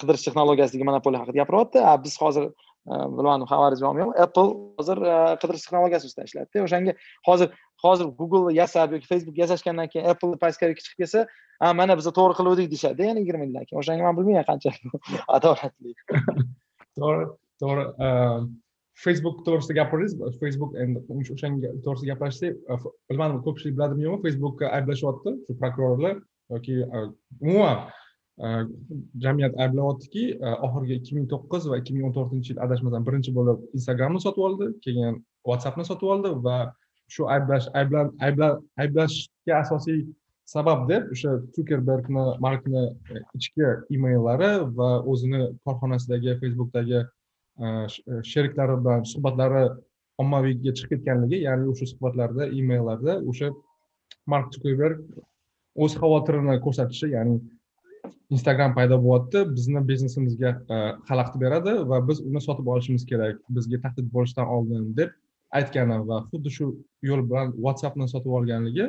qidirish 0.00 0.24
texnologiyasidagi 0.26 0.88
monopoliya 0.88 1.24
haqida 1.24 1.42
gapiryapti. 1.42 1.82
Biz 2.04 2.14
hozir 2.22 2.46
bilmadim 2.86 3.48
xabaringiz 3.50 3.82
bormi 3.84 4.02
yo'qmi? 4.02 4.16
Apple 4.24 4.48
hozir 4.78 5.02
qidirish 5.42 5.66
texnologiyasi 5.66 6.08
ustida 6.08 6.28
ishlayapti. 6.28 6.64
O'shanga 6.66 6.96
hozir 7.28 7.52
hozir 7.84 8.06
google 8.20 8.54
yasab 8.54 8.92
yoki 8.92 9.06
facebook 9.12 9.38
yasashgandan 9.42 9.88
keyin 9.92 10.06
apple 10.12 10.36
pastga 10.42 10.72
chiqib 10.78 11.02
kelsa 11.02 11.26
mana 11.60 11.96
biz 11.96 12.06
to'g'ri 12.18 12.36
qiluvdik 12.38 12.70
deyishadida 12.72 13.08
yana 13.10 13.20
yigirma 13.24 13.44
yildan 13.44 13.64
keyin. 13.64 13.80
O'shanga 13.80 14.02
man 14.06 14.16
bilmayman 14.18 14.46
qanchalik 14.50 14.80
adolatli. 15.36 15.94
To'g'ri 17.00 17.26
to'g'ri 17.62 17.84
ehm, 18.06 18.48
facebook 19.04 19.44
to'g'risida 19.46 19.76
gapirdingiz 19.80 20.40
facebook 20.42 20.72
endi 20.82 21.02
o'shanga 21.34 21.72
to'g'risida 21.84 22.08
gaplashsak 22.12 22.52
e, 22.72 22.74
bilmadim 23.10 23.42
ko'pchilik 23.46 23.76
biladimi 23.78 24.08
yo'qmi? 24.08 24.22
Facebookka 24.26 24.72
ayblashyapti 24.78 25.36
shu 25.46 25.58
prokurorlar 25.60 26.16
yoki 26.54 26.76
e, 26.96 27.04
umuman 27.40 27.78
e, 28.44 28.46
jamiyat 29.24 29.60
ayblayaptiki 29.64 30.24
oxirgi 30.68 30.98
ikki 31.00 31.18
ming 31.18 31.28
to'qqiz 31.34 31.70
va 31.70 31.80
ikki 31.82 31.96
ming 31.96 32.08
o'n 32.08 32.16
to'rtinchi 32.18 32.52
yil 32.52 32.64
adashmasam 32.66 33.08
birinchi 33.08 33.36
bo'lib 33.38 33.64
instagramni 33.78 34.24
sotib 34.26 34.48
oldi 34.48 34.72
keyin 34.88 35.22
whatsappni 35.50 35.88
sotib 35.90 36.12
oldi 36.16 36.34
va 36.48 36.58
shu 37.14 37.26
ayblash 37.36 37.66
ayblashga 38.78 39.58
asosiy 39.62 40.00
sabab 40.46 40.88
deb 40.88 41.10
o'sha 41.14 41.32
sukerbergni 41.56 42.24
markni 42.46 42.82
e, 43.12 43.22
ichki 43.38 43.68
emaillari 43.96 44.50
va 44.78 44.90
o'zini 45.12 45.40
korxonasidagi 45.66 46.36
facebookdagi 46.42 47.00
e, 47.00 47.66
e, 47.66 48.22
sheriklari 48.30 48.76
bilan 48.84 49.06
suhbatlari 49.12 49.64
ommaviyga 50.22 50.74
chiqib 50.78 50.92
ketganligi 50.92 51.42
ya'ni 51.46 51.66
o'sha 51.72 51.90
suhbatlarda 51.92 52.48
emaillarda 52.60 53.18
o'sha 53.32 53.50
mark 54.34 54.54
sukerberg 54.54 55.02
o'z 55.84 55.98
xavotirini 56.02 56.56
ko'rsatishi 56.66 57.10
ya'ni 57.16 57.36
instagram 58.36 58.72
paydo 58.78 58.96
bo'lyapti 59.06 59.44
bizni 59.56 59.82
biznesimizga 59.90 60.50
xalaqit 61.08 61.36
beradi 61.44 61.74
va 61.90 61.98
biz 62.08 62.22
uni 62.28 62.40
sotib 62.48 62.66
olishimiz 62.74 63.04
kerak 63.10 63.42
bizga 63.58 63.82
tahdid 63.84 64.06
bo'lishidan 64.14 64.54
oldin 64.56 64.88
deb 65.00 65.10
aytgani 65.58 65.98
va 66.08 66.22
xuddi 66.30 66.50
shu 66.56 66.66
yo'l 67.02 67.22
bilan 67.30 67.52
whatsappni 67.64 68.08
sotib 68.08 68.32
olganligi 68.38 68.86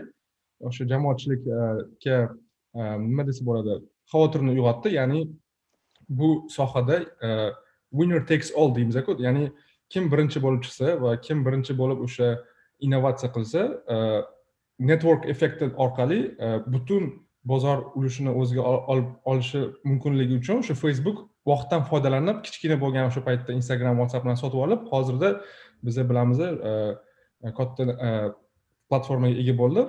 o'sha 0.70 0.88
jamoatchilikka 0.92 1.60
e, 2.06 2.84
nima 3.08 3.28
desa 3.28 3.46
bo'ladi 3.50 3.78
xavotirni 4.12 4.56
uyg'otdi. 4.56 4.94
Ya'ni 5.00 5.22
bu 6.10 6.48
sohada 6.50 6.98
e, 7.28 7.30
winner 7.92 8.28
takes 8.28 8.52
all 8.56 8.76
deymizku 8.76 9.18
ya'ni 9.20 9.52
kim 9.90 10.12
birinchi 10.12 10.42
bo'lib 10.46 10.64
chiqsa 10.66 10.98
va 11.04 11.16
kim 11.28 11.46
birinchi 11.46 11.78
bo'lib 11.82 12.04
o'sha 12.08 12.34
innovatsiya 12.80 13.32
qilsa 13.36 13.62
e, 13.94 13.96
network 14.90 15.26
effekti 15.34 15.72
orqali 15.86 16.20
butun 16.74 17.04
bozor 17.48 17.78
ulushini 17.96 18.32
o'ziga 18.42 18.64
olib 18.94 19.08
olishi 19.32 19.62
mumkinligi 19.84 20.40
uchun 20.42 20.64
o'sha 20.64 20.76
facebook 20.84 21.24
vaqtdan 21.52 21.86
foydalanib 21.90 22.42
kichkina 22.46 22.78
bo'lgan 22.84 23.10
o'sha 23.10 23.24
paytda 23.28 23.56
instagram 23.60 24.02
whatsappni 24.02 24.36
sotib 24.44 24.64
olib 24.66 24.82
hozirda 24.92 25.30
biza 25.84 26.10
bilamiz 26.10 26.40
e, 26.40 26.50
e, 27.44 27.54
katta 27.58 27.84
e, 27.84 28.12
platformaga 28.90 29.42
ega 29.44 29.56
bo'ldi. 29.62 29.86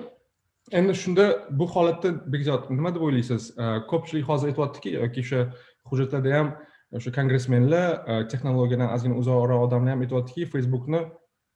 Endi 0.71 0.95
shunda 0.95 1.25
bu 1.49 1.67
holatda 1.73 2.11
bekzod 2.33 2.69
nima 2.69 2.91
deb 2.95 3.01
o'ylaysiz? 3.07 3.53
Ko'pchilik 3.89 4.27
hozir 4.27 4.51
aytyaptiki 4.51 4.93
yoki 4.97 5.23
o'sha 5.25 5.45
hujjatlarda 5.89 6.35
ham 6.37 6.51
o'sha 6.99 7.13
kongressmenlar 7.15 8.27
texnologiyadan 8.31 8.93
ozgina 8.95 9.17
uzoqroq 9.21 9.65
odamlar 9.67 9.95
ham 9.95 10.05
aytyaptiki 10.05 10.45
facebookni 10.53 11.01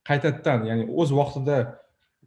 qaytadan 0.10 0.66
ya'ni 0.70 0.88
o'z 1.02 1.14
vaqtida 1.20 1.58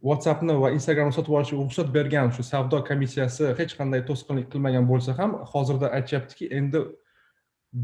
whatsappni 0.07 0.55
va 0.61 0.71
instagramni 0.77 1.15
sotib 1.17 1.33
olishga 1.39 1.57
ruxsat 1.57 1.89
bergan 1.97 2.31
shu 2.35 2.45
savdo 2.51 2.83
komissiyasi 2.89 3.53
hech 3.59 3.73
qanday 3.79 4.03
to'sqinlik 4.09 4.47
qilmagan 4.53 4.85
bo'lsa 4.91 5.17
ham 5.19 5.33
hozirda 5.53 5.91
aytishyaptiki 5.97 6.49
endi 6.59 6.83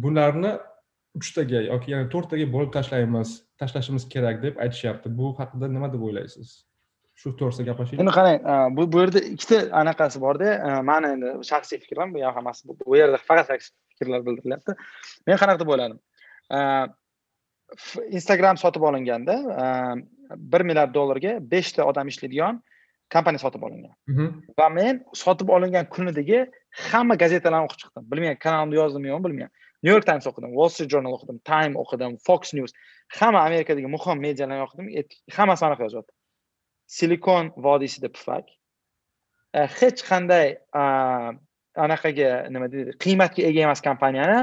bularni 0.04 0.54
uchtaga 1.20 1.62
yoki 1.70 1.94
yana 1.94 2.10
to'rttaga 2.14 2.46
bo'lib 2.56 2.72
tashlaymiz 2.78 3.34
tashlashimiz 3.62 4.08
kerak 4.14 4.42
deb 4.46 4.58
aytishyapti. 4.66 5.12
Bu 5.20 5.34
haqida 5.40 5.70
nima 5.76 5.90
deb 5.94 6.02
o'ylaysiz? 6.08 6.54
Shu 7.22 7.36
to'g'risida 7.40 7.68
gaplashaylik 7.70 8.02
endi 8.04 8.16
qarang 8.18 8.78
bu 8.78 8.88
bu 8.94 9.04
yerda 9.04 9.22
ikkita 9.36 9.60
anaqasi 9.82 10.22
borda 10.26 10.50
mani 10.90 11.14
endi 11.16 11.36
shaxsiy 11.52 11.82
fikrim 11.86 12.16
bu 12.16 12.26
ham 12.26 12.36
hammasi 12.40 12.76
bu 12.90 12.98
yerda 12.98 13.22
faqat 13.30 13.48
fikrlar 14.00 14.26
bildirilyapti. 14.28 14.76
Men 15.28 15.42
qanaqa 15.42 15.64
deb 15.64 15.74
o'yladim? 15.76 16.00
Instagram 18.20 18.58
sotib 18.64 18.82
olinganda 18.90 19.36
bir 20.54 20.62
milliard 20.70 20.94
dollarga 20.98 21.38
beshta 21.54 21.86
odam 21.92 22.08
ishlaydigan 22.14 22.62
kompaniya 23.14 23.42
sotib 23.46 23.64
olingan. 23.68 23.94
Mhm. 24.08 24.28
va 24.60 24.70
men 24.70 25.04
sotib 25.24 25.50
olingan 25.56 25.86
kunidagi 25.96 26.40
hamma 26.92 27.16
gazetalarni 27.24 27.68
o'qib 27.68 27.80
chiqdim. 27.84 28.04
Bilmayman 28.12 28.40
kanalimda 28.46 28.76
yozdimmi 28.82 29.08
yo'qmi 29.12 29.26
bilmayman 29.28 29.52
new 29.84 29.92
york 29.96 30.06
times 30.10 30.28
o'qidim 30.30 30.56
wall 30.58 30.70
street 30.74 30.92
journal 30.94 31.18
o'qidim 31.18 31.40
time 31.52 31.80
o'qidim 31.84 32.18
fox 32.28 32.54
news 32.58 32.74
hamma 33.20 33.46
amerikadagi 33.48 33.90
muhim 33.96 34.20
medialarni 34.28 34.66
o'qidim. 34.68 34.88
Hammasi 35.38 35.66
anaqa 35.70 35.88
yozyapti 35.88 36.14
silikon 36.98 37.52
vodiysida 37.68 38.10
pufak. 38.16 38.50
E, 39.54 39.68
hech 39.80 40.04
qanday 40.10 40.58
anaqaga 41.86 42.32
nima 42.54 42.70
deydi 42.72 42.98
qiymatga 43.04 43.46
ega 43.50 43.68
emas 43.68 43.82
kompaniyani 43.88 44.40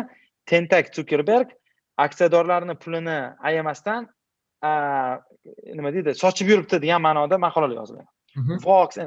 tentak 0.51 0.95
zukerberg 0.95 1.53
aksiyadorlarni 2.05 2.75
pulini 2.85 3.19
ayamasdan 3.51 4.09
nima 5.75 5.93
deydi 5.95 6.15
sochib 6.23 6.51
yuribdi 6.53 6.81
degan 6.85 7.03
ma'noda 7.07 7.39
maqolalar 7.47 7.77
yozilgan 7.83 8.09
fox 8.65 8.99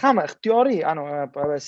hamma 0.00 0.24
ixtiyoriy 0.28 0.82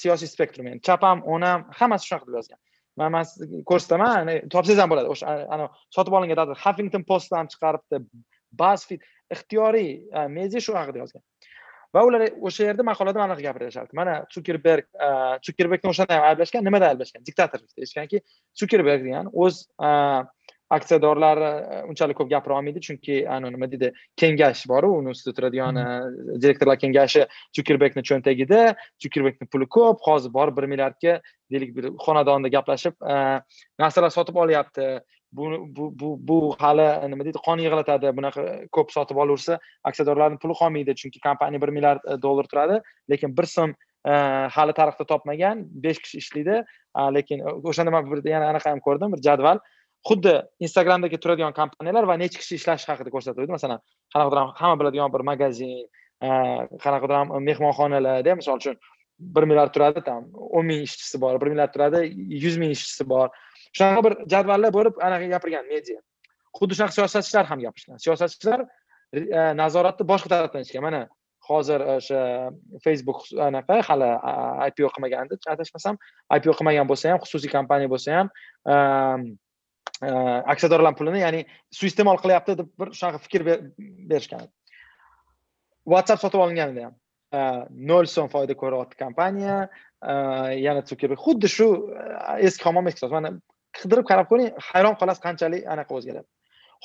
siyosiy 0.01 0.29
spektrum 0.35 0.67
yani 0.71 0.83
chap 0.89 1.03
ham 1.03 1.23
o'ng 1.27 1.47
ham 1.51 1.65
hammasi 1.81 2.11
shunaqa 2.11 2.27
deb 2.27 2.37
yozgan 2.41 2.61
man 2.97 3.13
man 3.13 3.25
sizga 3.29 3.63
ko'rsataman 3.71 4.31
topsangiz 4.53 4.83
ham 4.83 4.93
bo'ladi. 4.93 5.09
O'sha 5.15 5.69
sotib 5.97 6.17
olingan 6.19 6.41
tadbir 6.43 6.63
huffington 6.65 7.07
post 7.11 7.35
ham 7.37 7.51
chiqaribdi 7.53 8.03
buzzfeed 8.63 9.05
ixtiyoriy 9.37 9.91
media 10.39 10.61
shu 10.65 10.77
haqida 10.79 11.05
yozgan. 11.05 11.23
Va 11.95 12.05
ular 12.07 12.23
o'sha 12.47 12.69
yerda 12.69 12.87
maqolada 12.87 13.19
mana 13.19 13.35
bunaqa 13.35 13.47
gapirishardi 13.49 13.97
mana 14.01 14.13
sukerberg 14.35 14.87
sukerbergni 15.47 15.91
o'shanda 15.93 16.19
ham 16.19 16.27
ayblashgan 16.31 16.67
nimada 16.69 16.91
ayblashgan? 16.93 17.25
Diktatorlikda 17.29 17.83
aytishganki 17.83 18.23
sukerberg 18.61 19.03
degan 19.07 19.31
o'z 19.45 19.65
aksiyadorlari 20.77 21.51
unchalik 21.91 22.17
ko'p 22.21 22.31
gapira 22.31 22.59
olmaydi 22.59 22.81
chunki 22.87 23.21
nima 23.47 23.71
deydi 23.73 23.93
kengash 24.17 24.65
boru 24.73 24.93
uni 24.99 25.15
ustida 25.15 25.35
turadigan 25.37 25.81
direktorlar 26.43 26.79
kengashi 26.83 27.27
sukerbergni 27.57 28.03
cho'ntagida 28.11 28.61
sukerbergni 29.03 29.51
puli 29.53 29.67
ko'p 29.77 30.05
hozir 30.09 30.35
borib 30.35 30.57
bir 30.59 30.69
milliardga 30.73 31.21
deylik 31.53 31.77
bir 31.77 31.91
xonadonda 32.07 32.49
gaplashib 32.57 32.95
narsalar 33.79 34.11
sotib 34.11 34.37
olyapti. 34.37 35.01
Bu 35.33 35.45
bu 35.77 35.85
bu 36.01 36.09
bu 36.29 36.37
hali 36.59 37.11
nima 37.11 37.25
deydi 37.25 37.39
qon 37.47 37.61
yig'latadi 37.63 38.11
bunaqa 38.19 38.43
ko'p 38.77 38.89
sotib 38.91 39.17
olaversa 39.23 39.59
aksiyadorlarni 39.85 40.39
puli 40.43 40.55
qolmaydi 40.61 40.95
chunki 41.03 41.21
kompaniya 41.27 41.63
bir 41.63 41.71
milliard 41.77 42.03
dollar 42.23 42.49
turadi 42.51 42.81
lekin 43.11 43.37
bir 43.37 43.47
so'm 43.53 43.75
hali 44.57 44.73
tarixda 44.79 45.05
topmagan 45.13 45.63
besh 45.85 46.01
kishi 46.05 46.19
ishlaydi 46.23 46.57
lekin 47.17 47.45
o'shanda 47.71 47.95
man 47.95 48.11
bir 48.11 48.31
yana 48.31 48.49
anaqa 48.53 48.71
ham 48.71 48.81
ko'rdim 48.87 49.15
bir 49.15 49.23
jadval 49.29 49.63
xuddi 50.09 50.35
instagramdagi 50.65 51.19
turadigan 51.21 51.53
kompaniyalar 51.57 52.07
va 52.11 52.17
necha 52.21 52.41
kishi 52.41 52.57
ishlashi 52.61 52.89
haqida 52.91 53.11
ko'rsatuvdi. 53.15 53.51
Masalan 53.57 53.81
qanaqadir 54.15 54.41
hamma 54.61 54.77
biladigan 54.81 55.13
bir 55.15 55.25
magazin 55.31 55.75
e, 56.27 56.29
qanaqadir 56.85 57.41
mehmonxonalarda 57.49 58.37
misol 58.41 58.63
uchun 58.63 58.79
bir 59.21 59.45
milliard 59.51 59.73
turadi 59.77 60.01
там 60.05 60.31
o'n 60.33 60.67
ming 60.67 60.83
ishchisi 60.89 61.21
bor 61.21 61.41
bir 61.41 61.53
milliard 61.53 61.73
turadi 61.75 62.01
yuz 62.45 62.57
ming 62.57 62.73
ishchisi 62.77 63.09
bor. 63.13 63.29
Shunaqa 63.77 64.05
bir 64.07 64.17
jadvallar 64.33 64.73
bo'lib 64.79 65.01
anaqa 65.09 65.29
gapirgan 65.35 65.67
media. 65.69 66.01
Xuddi 66.57 66.79
shunaqa 66.79 66.97
siyosatchilar 66.99 67.51
ham 67.51 67.61
gapirishgan. 67.65 68.01
Siyosatchilar 68.05 68.65
e, 69.13 69.21
nazoratni 69.63 70.09
boshqa 70.13 70.33
tarafdan 70.35 70.65
ishgan 70.67 70.87
mana 70.89 71.03
hozir 71.51 71.81
e, 71.81 71.99
o'sha 72.01 72.23
facebook 72.87 73.21
anaqa 73.49 73.83
hali 73.91 74.11
ipo 74.71 74.89
qilmagandi. 74.97 75.41
Adashmasam 75.55 76.01
ipo 76.39 76.57
qilmagan 76.59 76.89
bo'lsa 76.91 77.13
ham 77.13 77.23
xususiy 77.27 77.53
kompaniya 77.57 77.93
bo'lsa 77.93 78.19
ham 78.19 78.35
aksiyadorlar 80.01 80.97
pulini 80.99 81.21
ya'ni 81.21 81.45
suiiste'mol 81.77 82.19
qilyapti 82.23 82.57
deb 82.59 82.69
bir 82.81 82.93
shunaqa 82.99 83.21
fikr 83.27 83.45
berishgan 84.11 84.49
whatsapp 85.93 86.23
sotib 86.25 86.41
olinganida 86.45 86.89
ham 86.89 86.97
nol 87.33 88.09
so'm 88.11 88.29
foyda 88.33 88.57
ko'ryapti 88.63 88.99
kompaniya 88.99 89.57
э, 90.03 90.15
yana 90.67 90.83
sukerberg 90.87 91.21
xuddi 91.27 91.49
shu 91.49 91.69
э, 91.95 92.47
eski 92.49 92.65
hamon 92.65 92.91
eski 92.91 93.05
so'z. 93.05 93.13
Mana 93.15 93.31
qidirib 93.79 94.07
qarab 94.11 94.27
ko'ring 94.31 94.51
hayron 94.71 94.97
qolasiz 95.01 95.23
qanchalik 95.27 95.67
anaqa 95.75 95.95
o'zgaryapti 95.99 96.33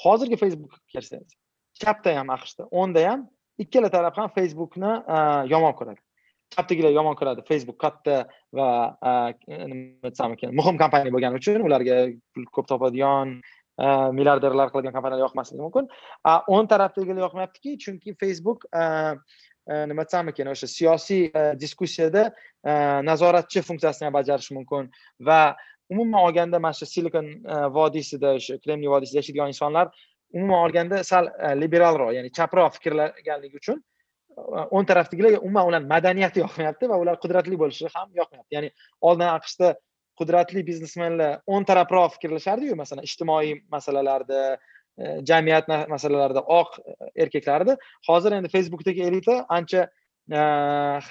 hozirgi 0.04 0.38
facebookka 0.44 0.80
kelsangiz 0.94 1.38
chapda 1.82 2.18
ham 2.20 2.30
aqshda 2.38 2.68
o'nda 2.82 3.06
ham 3.10 3.26
ikkala 3.64 3.90
taraf 3.96 4.20
ham 4.22 4.30
facebookni 4.38 4.92
e, 5.16 5.18
yomon 5.54 5.74
ko'radi. 5.80 6.02
Kattagilar 6.58 6.92
yomon 6.96 7.16
ko'radi. 7.20 7.44
Facebook 7.50 7.78
katta 7.86 8.26
va 8.58 8.70
nima 9.48 10.10
desam 10.10 10.36
ekan 10.36 10.56
muhim 10.60 10.80
kompaniya 10.82 11.14
bo'lgani 11.16 11.42
uchun 11.42 11.62
ularga 11.68 11.98
pul 12.34 12.46
ko'p 12.56 12.68
topadigan 12.72 13.40
milliarderlar 14.18 14.72
qiladigan 14.72 14.96
kompaniyalar 14.98 15.26
yoqmasligi 15.28 15.62
mumkin. 15.66 15.90
O'ng 16.26 16.68
tarafdagilar 16.74 17.28
yoqmayaptiki 17.28 17.78
chunki 17.84 18.16
facebook 18.24 18.66
nima 19.92 20.04
desam 20.06 20.30
ekan 20.32 20.52
o'sha 20.54 20.68
siyosiy 20.78 21.24
diskussiyada 21.62 22.24
nazoratchi 23.10 23.66
funksiyasini 23.70 24.08
ham 24.08 24.14
bajarishi 24.20 24.54
mumkin 24.58 24.92
va 25.20 25.56
umuman 25.90 26.22
olganda 26.28 26.60
mana 26.60 26.74
shu 26.74 26.86
silikon 26.86 27.28
vodiysida 27.78 28.36
o'sha 28.40 28.60
kremniy 28.64 28.90
vodiysida 28.94 29.22
yashaydigan 29.22 29.54
insonlar 29.54 29.90
umuman 30.34 30.60
olganda 30.66 31.04
sal 31.04 31.30
liberalroq 31.64 32.14
ya'ni 32.18 32.32
chaproq 32.38 32.74
fikrlaganligi 32.78 33.62
uchun 33.62 33.82
o'ng 34.38 34.86
tarafdagilarga 34.92 35.39
umuman 35.39 35.70
ularni 35.70 35.89
madaniyati 35.89 36.42
yoqmayapti 36.44 36.89
va 36.92 37.00
ular 37.01 37.20
qudratli 37.24 37.58
bo'lishi 37.62 37.92
ham 37.96 38.10
yoqmayapti. 38.20 38.56
Ya'ni 38.58 38.70
oldin 39.10 39.30
aqshda 39.32 39.74
qudratli 40.20 40.63
biznesmenlar 40.68 41.42
o'ng 41.48 41.68
tarafroq 41.70 42.15
fikrlashardiyu 42.15 42.75
masalan 42.80 43.08
ijtimoiy 43.10 43.54
masalalarda 43.75 44.42
e, 44.56 45.20
jamiyat 45.30 45.68
masalalarida 45.92 46.44
oq 46.60 46.80
erkaklar 47.25 47.68
edi 47.68 47.77
hozir 48.10 48.38
endi 48.39 48.51
facebookdagi 48.56 49.08
elita 49.10 49.38
ancha 49.58 49.88
e, 50.32 50.42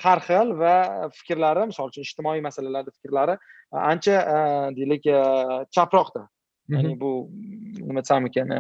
har 0.02 0.24
xil 0.28 0.54
va 0.60 0.76
fikrlari 1.20 1.68
misol 1.72 1.92
uchun 1.92 2.08
ijtimoiy 2.08 2.44
masalalarda 2.48 2.96
fikrlari 2.98 3.38
ancha 3.92 4.20
e, 4.34 4.36
deylik 4.80 5.08
chaproqda. 5.76 6.28
Ya'ni 6.72 6.94
bu 7.00 7.10
nima 7.88 8.00
desam 8.00 8.24
ekan 8.30 8.52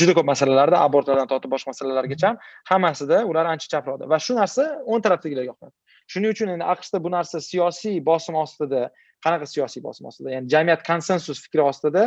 juda 0.00 0.12
ko'p 0.16 0.26
masalalarda 0.32 0.80
abortlardan 0.86 1.28
tortib 1.32 1.52
boshqa 1.54 1.72
masalalargacha 1.72 2.30
hammasida 2.70 3.24
ular 3.30 3.46
ancha 3.52 3.68
chaproqda 3.74 4.08
va 4.12 4.18
shu 4.26 4.36
narsa 4.40 4.64
o'ng 4.86 5.02
tarafdagilarga 5.06 5.50
yoqmadi 5.52 5.74
shuning 6.12 6.34
uchun 6.34 6.52
endi 6.54 6.66
aqshda 6.74 7.02
bu 7.04 7.10
narsa 7.16 7.40
siyosiy 7.50 7.96
bosim 8.10 8.38
ostida 8.44 8.82
qanaqa 9.24 9.46
siyosiy 9.46 9.82
bosim 9.84 10.06
ostida? 10.10 10.32
Ya'ni 10.34 10.48
jamiyat 10.54 10.84
konsensus 10.86 11.42
fikri 11.44 11.62
ostida 11.70 12.06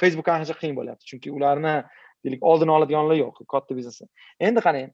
facebook 0.00 0.28
ancha 0.36 0.54
qiyin 0.60 0.76
bo'lyapti. 0.78 1.08
Chunki 1.10 1.32
ularni 1.36 1.74
deylik 2.24 2.44
oldini 2.50 2.72
oladiganlar 2.76 3.18
yo'q 3.20 3.42
katta 3.54 3.76
biznesni 3.78 4.08
endi 4.48 4.62
qarang 4.66 4.92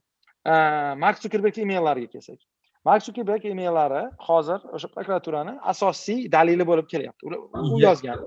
mark 1.03 1.21
zukerberg 1.23 1.61
emaillariga 1.65 2.11
kelsak. 2.15 2.39
Mark 2.85 3.03
zukerberg 3.03 3.45
emaillari 3.45 4.03
hozir 4.27 4.59
o'sha 4.75 4.87
prokuraturani 4.95 5.53
asosiy 5.73 6.31
dalili 6.31 6.65
bo'lib 6.71 6.87
kelyapti. 6.93 7.21
U 7.75 7.79
yozgan 7.87 8.17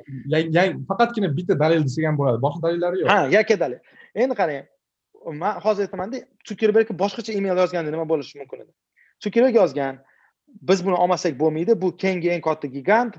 faqatgina 0.91 1.29
bitta 1.39 1.59
dalil 1.65 1.83
desak 1.89 2.05
ham 2.09 2.17
bo'ladi. 2.21 2.39
Boshqa 2.47 2.63
dalillari 2.67 3.03
yo'q. 3.03 3.09
Ha 3.13 3.19
yakka 3.37 3.61
dalil. 3.65 3.79
Endi 4.15 4.35
qarang 4.41 4.65
man 5.43 5.61
hozir 5.65 5.83
aytamanda 5.87 6.17
zukerberg 6.49 6.89
boshqacha 7.03 7.33
email 7.39 7.57
yozganda 7.63 7.91
nima 7.95 8.07
bo'lishi 8.13 8.35
mumkin 8.41 8.59
edi? 8.65 8.73
Zukerberg 9.25 9.57
yozgan 9.63 9.95
biz 10.71 10.85
buni 10.87 10.95
olmasak 10.95 11.39
bo'lmaydi 11.43 11.81
bu 11.83 11.97
keyingi 12.03 12.31
eng 12.35 12.43
katta 12.49 12.67
gigant 12.77 13.15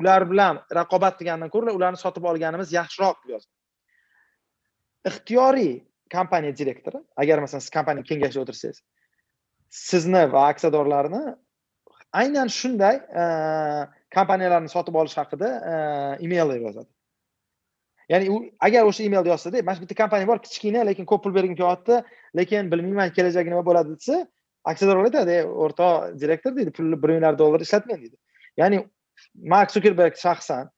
ular 0.00 0.22
bilan 0.30 0.54
raqobat 0.78 1.14
qilgandan 1.20 1.50
ko'ra 1.54 1.72
ularni 1.78 1.98
sotib 2.04 2.24
olganimiz 2.30 2.72
yaxshiroq 2.78 3.16
deb 3.22 3.30
yozgan 3.34 3.54
ixtiyoriy 5.10 5.72
kompaniya 6.14 6.56
direktori 6.60 6.98
agar 7.22 7.38
masalan 7.44 7.62
siz 7.64 7.72
kompaniya 7.76 8.04
kengashida 8.10 8.42
o'tirsangiz 8.44 8.78
sizni 9.70 10.32
va 10.32 10.48
aksiyadorlarni 10.52 11.22
aynan 12.12 12.48
shunday 12.48 12.96
e, 12.96 13.24
kompaniyalarni 14.14 14.68
sotib 14.68 14.94
olish 14.94 15.16
haqida 15.20 15.48
e, 15.48 15.74
email 16.24 16.40
emaillar 16.40 16.60
yozadi. 16.66 16.90
Ya'ni 18.08 18.30
u 18.32 18.36
agar 18.60 18.88
o'sha 18.88 19.04
emailda 19.04 19.34
yozsada 19.34 19.62
mana 19.62 19.76
shu 19.76 19.84
bitta 19.84 19.96
kompaniya 20.02 20.28
bor 20.28 20.38
kichkina 20.46 20.84
lekin 20.90 21.04
ko'p 21.10 21.22
pul 21.24 21.34
bergim 21.34 21.56
kelyapti 21.60 22.02
lekin 22.40 22.70
bilmayman 22.72 23.12
kelajagi 23.16 23.50
nima 23.52 23.64
bo'ladi 23.66 23.96
desa 23.96 24.26
aksiyadorlar 24.64 25.10
aytadi 25.10 25.36
o'rtoq 25.64 26.20
direktor 26.22 26.56
deydi 26.56 26.72
pulni 26.78 27.02
bir 27.02 27.14
milliard 27.16 27.38
dollar 27.38 27.60
ishlatmang 27.66 28.00
deydi. 28.04 28.16
Ya'ni 28.56 28.84
mark 29.54 29.70
sukerberg 29.76 30.16
shaxsan 30.24 30.70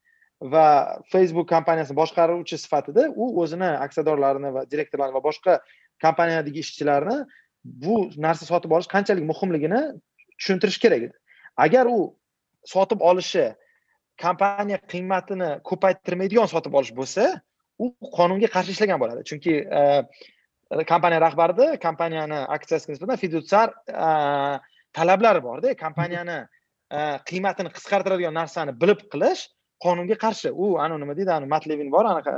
va 0.55 0.67
facebook 1.13 1.49
kompaniyasini 1.55 1.97
boshqaruvchi 2.03 2.59
sifatida 2.65 3.11
u 3.23 3.29
o'zini 3.43 3.71
aksiyadorlarini 3.87 4.53
va 4.57 4.65
direktorlarni 4.73 5.15
va 5.19 5.23
boshqa 5.29 5.59
kompaniyadagi 6.05 6.65
ishchilarni 6.65 7.19
bu 7.65 8.11
narsa 8.17 8.47
sotib 8.47 8.71
olish 8.71 8.89
qanchalik 8.95 9.25
muhimligini 9.25 9.81
tushuntirish 10.39 10.79
kerak 10.79 11.03
edi. 11.09 11.17
Agar 11.57 11.87
u 11.87 12.17
sotib 12.65 13.01
olishi 13.01 13.47
kompaniya 14.23 14.79
qiymatini 14.93 15.51
ko'paytirmaydigan 15.69 16.49
sotib 16.55 16.75
olish 16.81 16.93
bo'lsa 16.97 17.27
u 17.79 17.93
qonunga 18.17 18.49
qarshi 18.55 18.77
ishlagan 18.77 19.01
bo'ladi. 19.03 19.25
Chunki 19.31 19.55
e, 19.81 19.83
kompaniya 20.93 21.21
rahbarida 21.27 21.77
kompaniyani 21.87 22.41
aksiyasiga 22.57 22.93
nisbatan 22.93 23.23
fidutsiar 23.23 23.73
e, 23.89 24.11
talablari 24.97 25.43
borda. 25.49 25.75
Kompaniyani 25.85 26.39
e, 26.97 27.01
qiymatini 27.31 27.73
qisqartiradigan 27.77 28.37
narsani 28.41 28.77
bilib 28.83 29.05
qilish 29.13 29.49
qonunga 29.85 30.17
qarshi. 30.25 30.53
U 30.53 30.77
anavi 30.85 31.01
nima 31.05 31.17
deydi 31.17 31.53
matlevin 31.55 31.93
bor 31.93 32.09
anaqa 32.13 32.35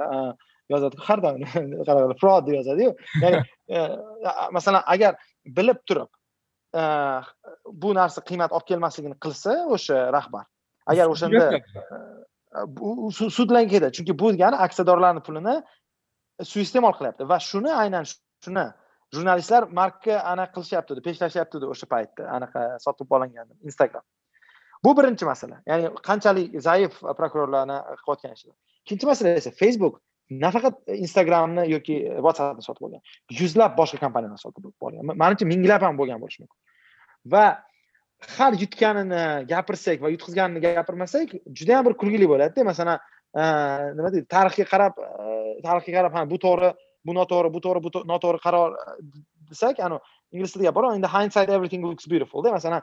yozadi. 0.77 0.97
Har 1.09 1.23
doim 1.23 2.17
fraud 2.21 2.47
deb 2.47 2.55
yozadiyu. 2.59 2.95
Ya'ni 3.23 3.43
e, 3.69 3.79
masalan 4.57 4.83
agar 4.95 5.17
bilib 5.59 5.81
turib 5.89 6.11
e, 6.75 6.83
bu 7.83 7.95
narsa 7.99 8.25
qiymat 8.31 8.55
olib 8.57 8.69
kelmasligini 8.71 9.19
qilsa 9.25 9.57
o'sha 9.77 10.13
rahbar. 10.17 10.47
Agar 10.87 11.13
o'shanda 11.15 11.45
e, 11.57 11.61
sudlangan 13.39 13.71
ketadi 13.75 13.93
chunki 13.99 14.19
bu 14.23 14.33
degani 14.37 14.57
aksiyadorlarni 14.67 15.25
pulini 15.29 15.59
suiiste'mol 16.53 16.97
qilyapti. 16.99 17.29
Va 17.29 17.39
shuni 17.51 17.73
aynan 17.85 18.09
shuni 18.45 18.67
jurnalistlar 19.15 19.69
markka 19.81 20.19
anaqa 20.33 20.53
qilishyapti 20.57 21.05
peshlashyapti 21.09 21.63
o'sha 21.75 21.87
paytda 21.95 22.29
anaqa 22.39 22.67
sotib 22.85 23.17
olinganda 23.19 23.55
instagram. 23.69 24.05
Bu 24.85 24.97
birinchi 24.99 25.25
masala. 25.25 25.63
Ya'ni 25.71 25.95
qanchalik 26.09 26.61
zaif 26.69 27.01
prokurorlarni 27.19 27.79
qilayotgan 28.05 28.33
ishidir 28.39 28.57
ikkinchi 28.83 29.07
masala 29.07 29.29
esa 29.31 29.51
facebook 29.51 30.01
nafaqat 30.41 30.79
instagramni 30.95 31.67
yoki 31.71 31.97
e, 32.07 32.21
whatsappni 32.25 32.65
sotib 32.65 32.89
olgan. 32.89 33.03
Yuzlab 33.41 33.77
boshqa 33.79 34.01
kompaniyalarni 34.05 34.43
sotib 34.43 34.71
olgan 34.87 35.13
manimcha 35.13 35.49
minglab 35.49 35.85
ham 35.87 35.99
bo'lgan 36.01 36.23
bo'lishi 36.23 36.43
mumkin. 36.43 36.59
Va 37.33 37.45
har 38.37 38.53
yutganini 38.63 39.23
gapirsak 39.53 40.03
va 40.05 40.13
yutqizganini 40.15 40.63
gapirmasak 40.67 41.35
juda 41.59 41.79
yam 41.79 41.87
bir 41.89 41.99
kulgili 42.03 42.29
bo'ladida. 42.33 42.65
Masalan 42.71 42.99
e, 43.35 43.43
nima 43.99 44.15
deydi 44.15 44.27
tarixga 44.37 44.69
qarab 44.73 44.99
e, 44.99 45.61
tarixga 45.67 45.93
qarab 45.99 46.19
ha 46.19 46.25
bu 46.33 46.41
to'g'ri 46.47 46.73
bu 47.07 47.15
noto'g'ri 47.19 47.55
bu 47.55 47.61
to'g'ri 47.67 47.85
bu 47.85 47.91
noto'g'ri 48.13 48.43
qaror 48.47 48.77
desak 49.51 49.81
anavi 49.87 50.01
ingliz 50.33 50.53
tilida 50.53 50.71
gap 50.71 50.77
bor 50.79 50.91
endi 50.93 51.09
hindsight 51.15 51.51
everything 51.57 51.83
looks 51.89 52.07
beautiful 52.13 52.45
da. 52.45 52.53
Masalan 52.59 52.83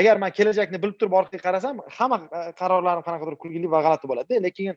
agar 0.00 0.18
man 0.22 0.32
kelajakni 0.38 0.80
bilib 0.82 0.96
turib 1.00 1.14
orqaga 1.20 1.42
qarasam 1.46 1.80
hamma 1.98 2.18
qarorlarim 2.60 3.04
qanaqadir 3.06 3.36
kulgili 3.42 3.70
va 3.74 3.82
g'alati 3.84 4.10
bo'ladida 4.10 4.42
lekin 4.46 4.76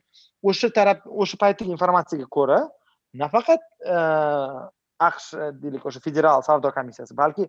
o'sha 0.50 0.70
taraf 0.78 1.04
o'sha 1.24 1.36
paytdagi 1.42 1.74
informatsiyaga 1.76 2.28
ko'ra 2.36 2.60
nafaqat 3.24 3.62
aqsh 5.08 5.28
deylik 5.62 5.84
o'sha 5.88 6.00
federal 6.06 6.44
savdo 6.48 6.72
komissiyasi 6.78 7.16
balki 7.22 7.48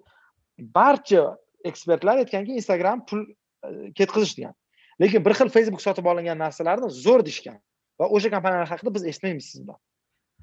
barcha 0.79 1.23
ekspertlar 1.69 2.23
aytganki 2.23 2.57
instagram 2.59 3.05
pul 3.09 3.25
ketqizish 3.97 4.37
degan. 4.37 4.53
Lekin 5.01 5.23
bir 5.25 5.33
xil 5.39 5.49
facebook 5.49 5.81
sotib 5.81 6.05
olingan 6.11 6.37
narsalarni 6.37 6.89
zo'r 7.05 7.23
deyishgan 7.25 7.59
va 7.99 8.09
o'sha 8.15 8.29
kompaniyalar 8.33 8.69
haqida 8.73 8.93
biz 8.95 9.05
eshitmaymiz 9.11 9.45
siz 9.51 9.63
bilan. 9.63 9.79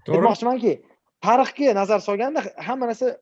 Aytmoqchimanki 0.08 0.72
tarixga 1.26 1.74
nazar 1.80 2.00
solganda 2.06 2.42
hamma 2.68 2.90
narsa 2.90 3.12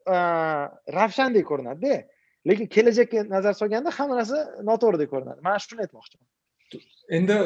ravshandek 0.99 1.47
ko'rinadida 1.51 2.05
lekin 2.49 2.67
kelajakka 2.75 3.25
nazar 3.35 3.55
solganda 3.61 3.91
hamma 3.99 4.17
narsa 4.21 4.39
noto'g'ridek 4.71 5.11
ko'rinadi. 5.13 5.41
Man 5.49 5.59
shuni 5.65 5.85
aytmoqchiman. 5.87 6.27
Endi 7.19 7.37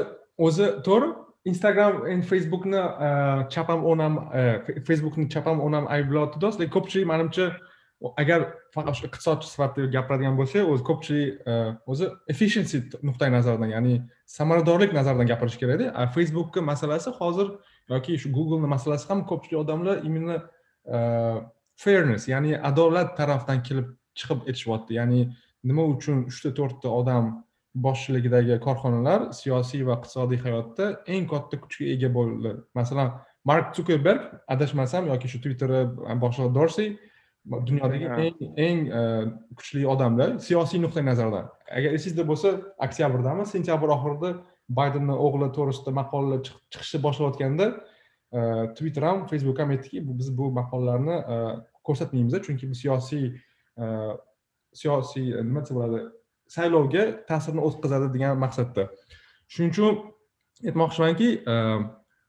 o'zi 0.46 0.66
to'g'ri. 0.86 1.10
Instagram 1.50 2.06
endi 2.06 2.22
e, 2.22 2.24
e, 2.24 2.28
facebookni 2.30 2.80
chapam 3.54 3.84
onam 3.92 4.18
o'ng 4.18 4.32
ham 4.38 4.84
facebookni 4.88 5.28
chapam 5.34 5.60
onam 5.60 5.66
o'ng 5.66 5.76
ham 5.78 5.86
ayblayapti 5.96 6.42
do'st. 6.44 6.60
Lekin 6.60 6.74
ko'pchilik 6.76 7.06
manimcha 7.12 7.46
agar 8.22 8.40
faqat 8.74 8.94
shu 8.98 9.06
iqtisodchi 9.08 9.48
sifatida 9.54 9.90
gapiradigan 9.96 10.38
bo'lsak 10.40 10.70
o'zi 10.72 10.84
ko'pchilik 10.90 11.28
e, 11.50 11.52
o'zi 11.92 12.06
efficiency 12.34 12.78
nuqtai 13.08 13.30
nazaridan 13.36 13.70
ya'ni 13.76 13.94
samaradorlik 14.38 14.94
nazaridan 14.98 15.30
gapirish 15.32 15.58
kerakda 15.62 16.06
facebookni 16.16 16.62
masalasi 16.72 17.10
hozir 17.20 17.48
yoki 17.94 18.18
shu 18.22 18.28
googleni 18.38 18.70
masalasi 18.76 19.08
ham 19.10 19.26
ko'pchilik 19.30 19.58
odamlar 19.64 19.96
именно 20.08 20.36
fairness 21.84 22.28
ya'ni 22.28 22.52
adolat 22.70 23.16
tarafdan 23.20 23.62
kelib 23.68 23.86
chiqib 24.18 24.46
aytishyapti 24.48 24.98
ya'ni 25.00 25.20
nima 25.64 25.84
uchun 25.94 26.24
uchta 26.30 26.52
to'rtta 26.58 26.88
odam 27.00 27.32
boshchiligidagi 27.74 28.58
korxonalar 28.66 29.30
siyosiy 29.38 29.86
va 29.88 29.96
iqtisodiy 29.98 30.40
hayotda 30.44 30.88
eng 31.14 31.28
katta 31.32 31.60
kuchga 31.62 31.86
ega 31.94 32.10
bo'ldi? 32.16 32.56
Masalan 32.78 33.14
mark 33.48 33.72
sukerberg 33.76 34.26
adashmasam 34.54 35.08
yoki 35.12 35.30
shu 35.32 35.40
twitteri 35.44 35.80
boshlig'i 36.24 36.54
dorsi 36.58 36.86
dunyodagi 37.68 38.10
eng 38.26 38.42
eng 38.66 38.82
e, 39.00 39.02
kuchli 39.58 39.86
odamlar 39.94 40.36
siyosiy 40.46 40.82
nuqtai 40.82 41.04
nazardan. 41.06 41.48
Agar 41.78 41.96
esingizda 41.98 42.26
bo'lsa 42.28 42.52
oktябрдami 42.86 43.46
sentyabr 43.54 43.94
oxirida 43.96 44.34
baydenni 44.80 45.16
o'g'li 45.26 45.48
to'g'risida 45.56 45.94
maqolalar 46.00 46.44
chiqishni 46.48 47.00
boshlayotganda 47.06 47.70
e, 48.36 48.40
twitter 48.76 49.08
ham 49.08 49.24
facebook 49.32 49.58
ham 49.64 49.72
aytdiki 49.74 50.04
biz 50.20 50.28
bu 50.38 50.50
maqolalarni 50.60 51.16
e, 51.34 51.38
ko'rsatmaymiz 51.88 52.38
chunki 52.46 52.70
bu 52.70 52.78
siyosiy 52.82 53.24
Э, 53.78 54.16
siyosiy 54.72 55.32
nima 55.44 55.62
desa 55.64 55.74
bo'ladi 55.76 56.00
saylovga 56.52 57.04
ta'sirini 57.28 57.62
o'tkazadi 57.68 58.08
degan 58.14 58.38
maqsadda. 58.40 58.88
Shuning 59.52 59.72
uchun 59.72 59.98
aytmoqchimanki 60.68 61.28
e, 61.52 61.54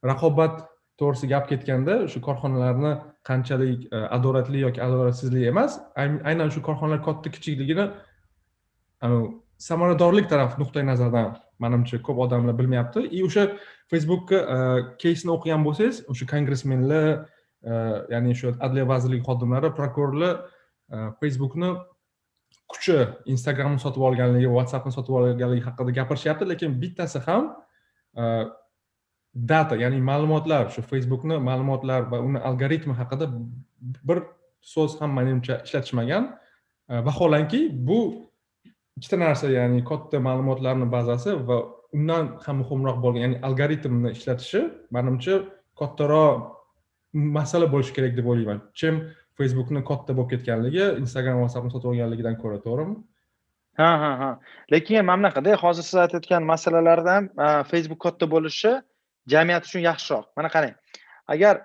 raqobat 0.09 0.63
to'g'risida 0.99 1.29
gap 1.33 1.47
ketganda 1.51 1.95
shu 2.11 2.21
korxonalarni 2.27 2.93
qanchalik 3.29 3.85
e, 3.87 4.01
adolatli 4.17 4.63
yoki 4.65 4.83
adolatsizlik 4.87 5.47
emas 5.51 5.77
aynan 6.03 6.49
shu 6.55 6.63
korxonalar 6.67 7.03
katta 7.07 7.31
kichikligini 7.35 7.87
samaradorlik 9.67 10.27
taraf 10.33 10.57
nuqtai 10.61 10.83
nazaridan 10.91 11.37
manimcha 11.63 12.01
ko'p 12.07 12.17
odamlar 12.25 12.57
bilmayapti. 12.59 13.07
И 13.17 13.23
o'sha 13.27 13.43
facebookka 13.91 14.39
keysni 15.03 15.31
o'qigan 15.35 15.63
bo'lsangiz 15.67 16.03
o'sha 16.11 16.25
kongressmenlar 16.33 17.07
e, 17.71 17.71
ya'ni 18.13 18.35
shu 18.39 18.55
adliya 18.65 18.85
vazirligi 18.93 19.23
xodimlari 19.29 19.71
prokurorlar 19.79 20.35
facebookni 21.21 21.69
kuchi 22.71 22.97
instagramni 23.33 23.79
sotib 23.85 24.01
olganligi 24.09 24.49
whatsappni 24.57 24.91
sotib 24.97 25.13
olganligi 25.19 25.63
haqida 25.67 25.95
gapirishyapti 25.99 26.49
lekin 26.51 26.75
bittasi 26.81 27.19
ham 27.27 27.43
data 29.51 29.75
ya'ni 29.83 29.99
ma'lumotlar 30.11 30.69
shu 30.73 30.81
facebookni 30.91 31.39
ma'lumotlar 31.49 32.01
va 32.11 32.17
uni 32.27 32.39
algoritmi 32.49 32.93
haqida 33.01 33.25
bir 34.07 34.17
so'z 34.73 34.99
ham 35.01 35.11
manimcha 35.19 35.55
ishlatishmagan 35.65 36.23
vaholanki 37.07 37.61
bu 37.87 37.99
ikkita 38.97 39.17
narsa 39.25 39.49
ya'ni 39.57 39.83
katta 39.89 40.19
ma'lumotlarni 40.27 40.87
bazasi 40.95 41.31
va 41.47 41.57
undan 41.97 42.25
ham 42.45 42.55
muhimroq 42.61 42.97
bo'lgan 43.03 43.21
ya'ni 43.25 43.37
algoritmni 43.47 44.09
ishlatishi 44.17 44.61
manimcha 44.95 45.35
kattaroq 45.79 46.35
masala 47.37 47.65
bo'lishi 47.73 47.93
kerak 47.97 48.13
deb 48.17 48.25
o'ylayman 48.31 48.59
chem 48.79 48.95
facebookni 49.39 49.81
katta 49.89 50.15
bo'lib 50.17 50.29
ketganligi 50.33 50.85
instagram 51.03 51.41
whatsappni 51.43 51.71
sotib 51.73 51.91
olganligidan 51.93 52.37
ko'ra 52.41 52.59
to'g'rimi? 52.65 52.95
Ha 53.79 53.91
ha 54.03 54.11
ha. 54.21 54.29
Lekin 54.73 55.05
mana 55.05 55.19
bunaqada 55.21 55.55
hozir 55.63 55.83
siz 55.89 55.97
aytayotgan 56.05 56.43
masalalarda 56.53 57.15
facebook 57.71 58.01
katta 58.05 58.29
bo'lishi 58.35 58.73
jamiyat 59.33 59.63
uchun 59.69 59.81
yaxshiroq. 59.89 60.25
Mana 60.37 60.49
qarang 60.55 60.75
agar 61.27 61.61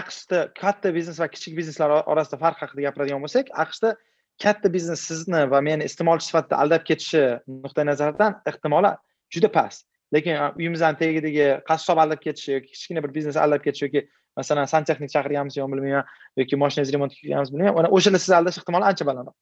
aqshda 0.00 0.38
katta 0.54 0.94
biznes 0.94 1.18
va 1.20 1.28
kichik 1.34 1.56
bizneslar 1.58 1.90
orasida 2.12 2.38
farq 2.44 2.58
haqida 2.62 2.86
gapiradigan 2.86 3.22
bo'lsak 3.24 3.50
aqshda 3.64 3.96
katta 4.44 4.72
biznes 4.76 5.00
sizni 5.10 5.42
va 5.52 5.60
meni 5.68 5.84
iste'molchi 5.90 6.26
sifatida 6.30 6.60
aldab 6.62 6.86
ketishi 6.90 7.22
nuqtai 7.64 7.84
nazaridan 7.90 8.38
ehtimoli 8.50 8.92
juda 9.34 9.50
past. 9.58 9.86
Lekin 10.14 10.34
uyimizni 10.58 10.96
tagidagi 11.02 11.46
qassob 11.70 11.98
aldab 12.02 12.20
ketishi 12.26 12.56
yoki 12.56 12.72
kichkina 12.74 13.02
bir 13.04 13.14
biznes 13.18 13.36
aldab 13.44 13.62
ketishi 13.66 13.84
yoki 13.88 14.06
masalan 14.38 14.70
santexnik 14.74 15.10
chaqirganmiz 15.14 15.56
yo'qmi 15.60 15.78
bilmayman 15.78 16.04
yoki 16.40 16.60
moshinangizni 16.62 16.96
remontga 16.96 17.18
kelganmiz 17.22 17.52
bilmayman. 17.54 17.90
O'shanda 17.96 18.18
sizni 18.22 18.36
aldash 18.40 18.60
ehtimoli 18.60 18.88
ancha 18.90 19.06
balandroq. 19.10 19.36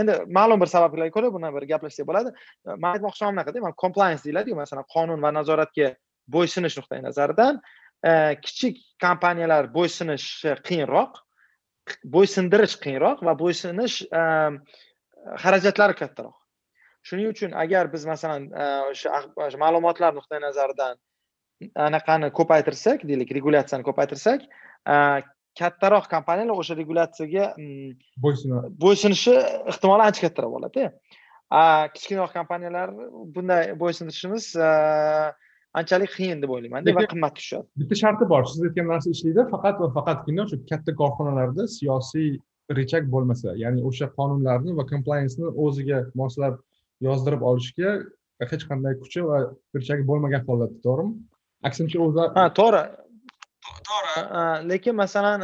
Endi 0.00 0.14
ma'lum 0.38 0.60
bir 0.62 0.70
sabablarga 0.74 1.14
ko'ra 1.16 1.32
buni 1.34 1.50
bir 1.54 1.66
gaplashsak 1.72 2.06
bo'ladi. 2.10 2.34
Man 2.82 2.90
aytmoqchim 2.94 3.32
bunaqada 3.32 3.64
mana 3.64 3.74
compliance 3.84 4.22
deyiladiku 4.26 4.56
masalan 4.62 4.86
qonun 4.94 5.22
va 5.24 5.32
nazoratga 5.38 5.88
bo'ysunish 6.34 6.76
nuqtai 6.78 7.00
nazaridan 7.02 7.60
e, 8.04 8.12
kichik 8.44 8.78
kompaniyalar 9.04 9.70
bo'ysunishi 9.74 10.54
qiyinroq 10.68 11.18
bo'ysundirish 12.16 12.76
qiyinroq 12.84 13.24
va 13.28 13.34
bo'ysunish 13.42 13.96
e, 14.20 14.22
xarajatlari 15.44 15.98
kattaroq. 16.02 16.36
Shuning 17.08 17.32
uchun 17.32 17.54
agar 17.64 17.90
biz 17.92 18.06
masalan 18.12 18.50
e, 18.52 18.68
o'sha 18.92 19.62
ma'lumotlar 19.64 20.14
nuqtai 20.18 20.42
nazaridan 20.46 20.98
anaqani 21.88 22.30
ko'paytirsak 22.38 23.04
deylik 23.08 23.34
regulyatsiyani 23.38 23.86
ko'paytirsak 23.88 24.46
kattaroq 25.58 26.06
kompaniyalar 26.14 26.60
o'sha 26.62 26.76
regulyatsiyaga 26.78 27.46
mm, 27.58 27.90
bo'ysunadi. 28.24 28.72
bo'ysunishi 28.84 29.34
ehtimoli 29.72 30.06
ancha 30.08 30.26
kattaroq 30.26 30.54
bo'ladida. 30.56 30.92
Kichkinaroq 31.94 32.32
kompaniyalar 32.38 32.94
bunday 33.34 33.72
bo'ysunishimiz 33.82 34.52
anchalik 35.80 36.12
qiyin 36.16 36.42
deb 36.42 36.52
o'ylaymanda 36.54 36.94
va 36.98 37.04
qimmat 37.12 37.34
tushadi 37.38 37.82
bitta 37.82 37.98
sharti 38.02 38.28
bor 38.32 38.46
siz 38.50 38.62
aytgan 38.68 38.88
narsa 38.92 39.14
ishlaydi 39.14 39.44
faqat 39.54 39.80
va 39.82 39.88
faqatgina 39.96 40.44
o'sha 40.46 40.58
katta 40.70 40.94
korxonalarda 41.00 41.66
siyosiy 41.76 42.30
rechak 42.78 43.10
bo'lmasa 43.14 43.56
ya'ni 43.62 43.84
o'sha 43.90 44.08
qonunlarni 44.18 44.76
va 44.78 44.86
complianceni 44.92 45.52
o'ziga 45.66 46.00
moslab 46.22 46.60
yozdirib 47.08 47.44
olishga 47.50 47.94
hech 48.52 48.64
qanday 48.70 48.96
kuchi 49.02 49.26
va 49.30 49.42
richagi 49.78 50.08
bo'lmagan 50.10 50.46
holatda 50.48 50.80
to'g'rimi 50.86 51.14
aksincha 51.66 51.98
o'zi 52.06 52.26
ha 52.36 52.44
to'g'ri. 52.58 52.82
To'g'ri. 53.88 54.14
Lekin 54.70 54.94
masalan 55.02 55.40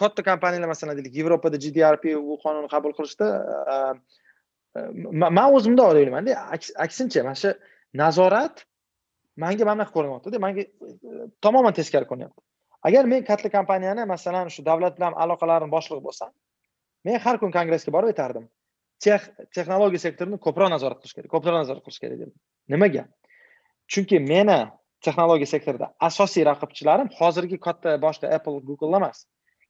katta 0.00 0.22
kompaniyalar 0.28 0.68
masalan 0.74 0.96
deylik 0.98 1.14
yevropada 1.20 1.56
gdrp 1.64 2.04
bu 2.28 2.38
qonunni 2.44 2.68
qabul 2.74 2.92
qilishda 2.98 3.26
man 5.36 5.46
o'zim 5.56 5.72
bundoq 5.72 5.88
o'ylaymanda 5.92 6.32
aksincha 6.86 7.20
mana 7.28 7.38
shu 7.42 7.50
nazorat 8.02 8.64
manga 9.44 9.64
mana 9.64 9.76
bunaqa 9.76 9.92
ko'rinyaptida 9.96 10.36
manga 10.44 10.62
tamoman 11.44 11.72
teskari 11.78 12.06
ko'rinyapti 12.10 12.40
agar 12.88 13.04
men 13.12 13.24
katta 13.30 13.48
kompaniyani 13.56 14.04
masalan 14.14 14.48
shu 14.54 14.60
davlat 14.70 14.94
bilan 14.98 15.12
aloqalarni 15.22 15.68
boshlig'i 15.76 16.02
bo'lsam 16.08 16.30
men 17.06 17.20
har 17.24 17.36
kun 17.40 17.50
kongressga 17.58 17.90
borib 17.96 18.12
aytardim. 18.12 18.46
Tex 19.04 19.20
texnologiya 19.54 20.00
sektorini 20.06 20.38
ko'proq 20.46 20.68
nazorat 20.74 20.98
qilish 21.02 21.14
kerak 21.16 21.30
ko'proq 21.34 21.54
nazorat 21.60 21.82
qilish 21.84 22.00
kerak 22.02 22.18
dedim. 22.22 22.32
Nimaga? 22.72 23.02
Chunki 23.92 24.18
meni 24.32 24.58
texnologiya 25.06 25.50
sektorida 25.54 25.88
asosiy 26.08 26.44
raqibchilarim 26.50 27.08
hozirgi 27.18 27.58
katta 27.66 27.96
boshqa 28.04 28.30
apple 28.36 28.60
google 28.68 28.96
emas. 29.00 29.24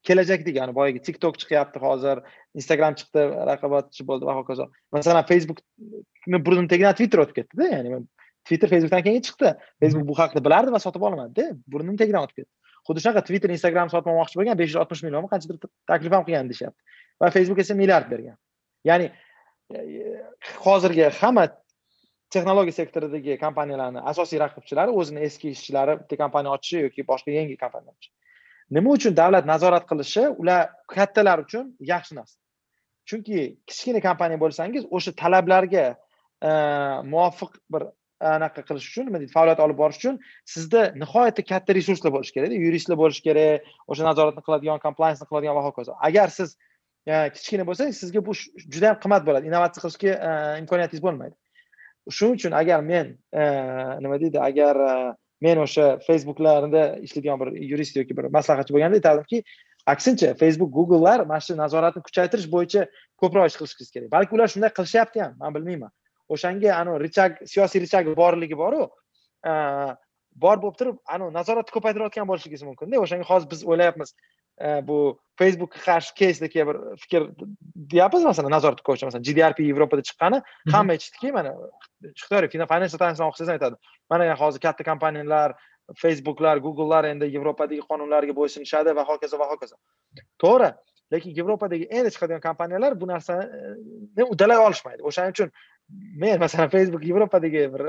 Kelajakdagi 0.06 0.60
ya'ni 0.60 0.74
boyagi 0.74 1.00
tiktok 1.06 1.38
chiqyapti 1.42 1.82
hozir 1.82 2.20
instagram 2.60 2.94
chiqdi 2.98 3.24
raqobatchi 3.50 4.06
bo'ldi 4.10 4.28
va 4.28 4.36
hokazo. 4.40 4.68
Masalan 4.94 5.26
facebookni 5.30 6.42
burni 6.46 6.68
tagidan 6.72 6.94
twitter 6.98 7.24
o'tib 7.24 7.40
ketdida 7.40 7.70
ya'ni 7.74 8.04
twitter 8.46 8.70
facebookdan 8.74 9.02
keyin 9.08 9.24
chiqdi. 9.28 9.52
Facebook 9.82 10.06
bu 10.10 10.18
haqida 10.20 10.44
bilardi 10.46 10.74
va 10.76 10.80
sotib 10.86 11.08
olmadida 11.08 11.48
burnini 11.72 11.98
tagidan 12.02 12.26
o'tib 12.26 12.42
ketdi. 12.42 12.52
Xuddi 12.86 13.02
shunaqa 13.02 13.24
twitter 13.28 13.50
instagram 13.56 13.90
sotib 13.94 14.12
olmoqchi 14.12 14.38
bo'lgan 14.38 14.58
besh 14.60 14.72
yuz 14.72 14.80
oltmish 14.82 15.02
millionmi 15.06 15.30
qanchadir 15.32 15.58
taklif 15.90 16.12
ham 16.16 16.26
qilgan 16.28 16.50
deyishyapti. 16.50 16.98
Va 17.22 17.30
facebook 17.36 17.62
esa 17.64 17.74
milliard 17.74 18.10
bergan. 18.12 18.36
Ya'ni 18.86 19.08
e, 19.74 19.78
e, 19.78 20.04
hozirgi 20.66 21.08
hamma 21.20 21.48
texnologiya 22.34 22.78
sektoridagi 22.80 23.38
kompaniyalarni 23.44 24.00
asosiy 24.12 24.40
raqibchilari 24.44 24.94
o'zini 25.00 25.20
eski 25.28 25.52
ishchilari 25.56 25.98
bitta 26.00 26.16
kompaniya 26.22 26.56
ochishi 26.56 26.82
yoki 26.86 27.06
boshqa 27.10 27.36
yangi 27.38 27.56
kompaniya 27.64 27.92
ochishi. 27.94 28.12
Nima 28.76 28.90
uchun 28.98 29.14
davlat 29.20 29.46
nazorat 29.52 29.84
qilishi 29.90 30.26
ular 30.42 30.60
kattalar 30.96 31.44
uchun 31.46 31.70
yaxshi 31.92 32.18
narsa 32.18 32.36
chunki 33.08 33.38
kichkina 33.68 34.00
kompaniya 34.08 34.40
bo'lsangiz 34.42 34.88
o'sha 34.96 35.12
talablarga 35.22 35.84
e, 36.48 36.50
muvofiq 37.12 37.52
bir 37.72 37.86
anaqa 38.20 38.64
qilish 38.68 38.88
uchun 38.90 39.06
nima 39.08 39.20
deydi 39.22 39.32
faoliyat 39.36 39.60
olib 39.64 39.78
borish 39.82 39.98
uchun 40.02 40.18
sizda 40.54 40.82
nihoyatda 41.02 41.42
katta 41.52 41.76
resurslar 41.78 42.12
bo'lishi 42.16 42.34
kerakda 42.36 42.60
yuristlar 42.66 42.98
bo'lishi 43.02 43.22
kerak 43.28 43.70
o'sha 43.92 44.08
nazoratni 44.10 44.42
qiladigan 44.46 44.82
komplayensni 44.86 45.28
qiladigan 45.30 45.58
va 45.58 45.64
hokazo. 45.68 45.96
Agar 46.08 46.28
siz 46.38 46.56
e, 47.06 47.14
kichkina 47.34 47.66
bo'lsangiz 47.68 48.02
sizga 48.02 48.24
bu 48.28 48.34
juda 48.74 48.86
yam 48.90 49.00
qimmat 49.04 49.26
bo'ladi. 49.28 49.50
Innovatsiya 49.50 49.84
qilishga 49.84 50.12
e, 50.28 50.30
imkoniyatingiz 50.62 51.04
bo'lmaydi. 51.06 51.36
Shuning 52.10 52.38
uchun 52.38 52.52
agar 52.52 52.82
men 52.82 53.16
e, 53.32 53.44
nima 54.02 54.18
deydi 54.20 54.40
agar 54.40 54.76
e, 54.76 55.14
men 55.40 55.58
o'sha 55.58 55.98
facebooklarda 56.06 56.82
ishlaydigan 57.06 57.40
bir 57.40 57.52
yurist 57.70 57.96
yoki 57.96 58.16
bir 58.16 58.30
maslahatchi 58.36 58.74
bo'lganda 58.74 59.00
aytardimki 59.00 59.42
aksincha 59.86 60.34
facebook 60.34 60.70
googlelar 60.78 61.26
mana 61.26 61.40
shu 61.40 61.56
nazoratni 61.56 62.02
kuchaytirish 62.08 62.48
bo'yicha 62.54 62.86
ko'proq 63.22 63.46
ish 63.50 63.58
qilishingiz 63.60 63.90
kerak. 63.94 64.10
Balki 64.16 64.34
ular 64.36 64.48
shunday 64.54 64.72
qilishyapti 64.78 65.22
ham 65.24 65.36
man 65.42 65.54
bilmayman. 65.56 65.92
O'shanga 66.28 66.72
anavi 66.80 67.02
richag 67.06 67.38
siyosiy 67.52 67.84
richagi 67.84 68.16
borligi 68.22 68.58
boru 68.62 68.82
e, 69.50 69.52
bor 70.44 70.56
bo'lib 70.62 70.80
turib 70.80 70.96
anavi 71.16 71.36
nazoratni 71.38 71.76
ko'paytirayotgan 71.76 72.26
bo'lishingiz 72.30 72.66
mumkinda. 72.68 73.02
O'shanga 73.04 73.28
hozir 73.30 73.50
biz 73.52 73.64
o'ylayapmiz 73.70 74.14
bu 74.60 75.18
facebookga 75.38 75.80
qarshi 75.84 76.14
keysdagi 76.14 76.66
bir 76.66 76.76
fikr 77.02 77.28
deyapmiz 77.92 78.24
masalan 78.24 78.50
nazorat 78.50 78.80
bo'yicha 78.88 79.06
masalan 79.06 79.26
gdrp 79.28 79.60
yevropada 79.60 80.02
chiqqani 80.08 80.42
hamma 80.72 80.96
eshitdiki 80.98 81.32
mana 81.32 81.52
xitoy 82.20 82.48
financial 82.72 82.98
timesdan 83.02 83.28
o'qisangiz 83.28 83.52
aytadi 83.56 83.76
mana 84.10 84.34
hozir 84.42 84.60
katta 84.60 84.84
kompaniyalar 84.90 85.54
facebooklar 86.02 86.56
googlelar 86.56 87.04
endi 87.12 87.28
yevropadagi 87.36 87.82
qonunlarga 87.90 88.34
bo'ysunishadi 88.40 88.96
va 88.96 89.04
hokazo 89.10 89.38
va 89.38 89.46
hokazo 89.52 89.76
to'g'ri 90.44 90.70
lekin 91.12 91.36
yevropadagi 91.38 91.86
endi 91.98 92.10
chiqadigan 92.14 92.42
kompaniyalar 92.48 93.00
bu 93.00 93.08
narsani 93.12 94.24
uddalay 94.32 94.58
olishmaydi 94.66 95.02
o'shaning 95.10 95.36
uchun 95.36 95.52
men 96.22 96.40
masalan 96.44 96.72
facebook 96.76 97.04
yevropadagi 97.10 97.62
bir 97.74 97.82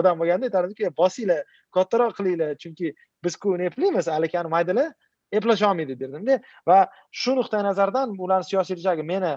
odam 0.00 0.20
bo'lganda 0.20 0.50
aytardimki 0.50 0.92
bosinglar 1.00 1.42
kattaroq 1.78 2.14
qilinglar 2.18 2.54
chunki 2.62 2.94
bizku 3.24 3.56
eplaymiz 3.70 4.06
haligi 4.16 4.46
maydalar 4.56 4.92
eplasha 5.38 5.70
olmaydi 5.70 5.94
derdimda 6.00 6.38
va 6.68 6.78
shu 7.22 7.36
nuqtai 7.38 7.62
nazardan 7.68 8.16
ularni 8.24 8.46
siyosiy 8.50 8.78
rejagi 8.80 9.04
meni 9.12 9.32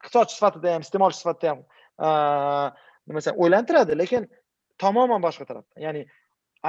iqtisodchi 0.00 0.34
sifatida 0.38 0.76
ham 0.76 0.86
iste'molchi 0.86 1.20
sifatida 1.22 1.52
ham 1.52 1.60
nima 3.06 3.18
desam 3.20 3.36
o'ylantiradi. 3.42 3.92
Lekin 4.02 4.28
tamoman 4.80 5.20
boshqa 5.26 5.44
tarafdan. 5.50 5.78
Ya'ni 5.86 6.02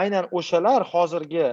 aynan 0.01 0.27
o'shalar 0.37 0.85
hozirgi 0.93 1.45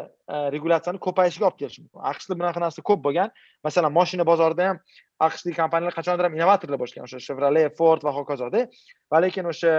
regulyatsiyani 0.54 1.00
ko'payishiga 1.06 1.48
olib 1.48 1.58
kelishi 1.60 1.82
mumkin. 1.82 2.00
Aqshda 2.12 2.38
bunaqa 2.38 2.62
narsa 2.64 2.84
ko'p 2.90 3.02
bo'lgan. 3.06 3.32
Masalan 3.66 3.92
moshina 3.98 4.24
bozorida 4.30 4.70
ham 4.70 4.80
aqshlik 5.26 5.56
kompaniyalar 5.60 5.94
qachondir 5.98 6.28
ham 6.28 6.38
innovatorlar 6.38 6.78
bo'lishgan. 6.82 7.06
O'sha 7.08 7.18
chevrolet 7.26 7.76
ford 7.78 8.06
va 8.06 8.14
hokazoda. 8.18 8.66
Va 9.10 9.22
lekin 9.24 9.50
o'sha 9.52 9.74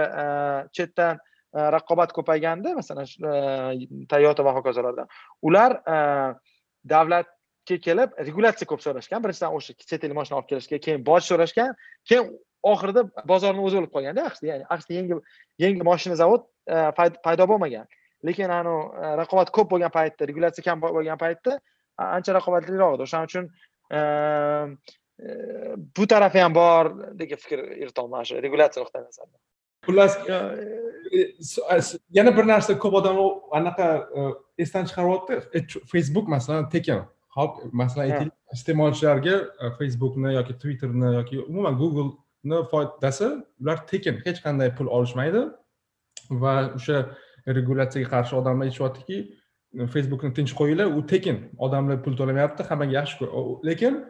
chetdan 0.76 1.20
raqobat 1.54 2.12
ko'payganda 2.14 2.74
masalan 2.78 3.06
toyota 4.08 4.44
va 4.46 4.52
hokazolardan 4.58 5.08
ular 5.42 5.76
davlatga 6.84 7.78
kelib 7.86 8.14
regulyatsiya 8.28 8.68
ko'p 8.70 8.84
so'rashgan. 8.84 9.22
Birinchidan 9.24 9.56
o'sha 9.56 9.74
chet 9.90 10.04
el 10.04 10.14
moshina 10.18 10.38
olib 10.38 10.48
kelishga 10.52 10.78
keyin 10.86 11.02
boj 11.06 11.26
so'rashgan 11.30 11.74
keyin 12.08 12.30
oxirida 12.62 13.04
bozorni 13.32 13.64
o'zi 13.66 13.80
o'lib 13.80 13.92
qolganda 13.96 14.26
aqshda 14.30 14.52
ya'ni 14.52 14.68
aqshda 14.76 14.96
yangi 14.98 15.18
yangi 15.64 15.88
moshina 15.90 16.16
zavod 16.22 16.46
paydo 17.26 17.48
bo'lmagan. 17.52 17.86
Lekin 18.28 18.52
anavi 18.52 18.80
e, 19.00 19.12
raqobat 19.22 19.52
ko'p 19.56 19.70
bo'lgan 19.72 19.92
paytda 19.98 20.28
regulyatsiya 20.30 20.64
kam 20.68 20.82
bo'lgan 20.84 21.20
paytda 21.20 21.58
ancha 22.16 22.36
raqobatliroq 22.36 22.96
edi. 22.96 23.06
O'shaning 23.06 23.30
uchun 23.30 23.46
e, 23.98 24.00
e, 25.24 25.30
bu 25.96 26.06
tarafi 26.12 26.44
ham 26.44 26.54
bor 26.54 26.92
degan 27.22 27.40
fikr 27.44 27.64
yuritolman 27.82 28.28
shu 28.28 28.42
regulyatsiya 28.46 28.84
nuqtai 28.84 29.06
nazaridan 29.06 29.40
xullas 29.86 30.12
yana 32.10 32.36
bir 32.36 32.46
narsa 32.46 32.78
ko'p 32.78 32.94
odamlar 33.00 33.30
anaqa 33.58 33.86
esdan 34.58 34.84
chiqaryapti. 34.88 35.34
Facebook 35.92 36.28
masalan 36.28 36.68
tekin. 36.70 37.02
Hop 37.36 37.58
masalan 37.72 38.04
aytaylik 38.04 38.34
iste'molchilarga 38.54 39.34
facebookni 39.78 40.34
yoki 40.34 40.54
twitterni 40.62 41.14
yoki 41.14 41.40
umuman 41.40 41.74
googleni 41.78 42.62
foydasi 42.70 43.28
ular 43.60 43.86
tekin 43.86 44.22
hech 44.24 44.40
qanday 44.44 44.74
pul 44.76 44.86
olishmaydi. 44.86 45.42
Va 46.30 46.54
o'sha 46.78 46.96
regulyatsiyaga 47.46 48.10
qarshi 48.14 48.36
odamlar 48.40 48.66
aytishyaptiki 48.66 49.18
facebookni 49.94 50.34
tinch 50.34 50.52
qo'yinglar 50.60 50.88
u 50.98 51.06
tekin. 51.06 51.36
Odamlar 51.58 52.02
pul 52.04 52.14
to'lamayapti 52.18 52.62
hammaga 52.70 52.92
yaxshi 53.00 53.30
lekin 53.68 54.04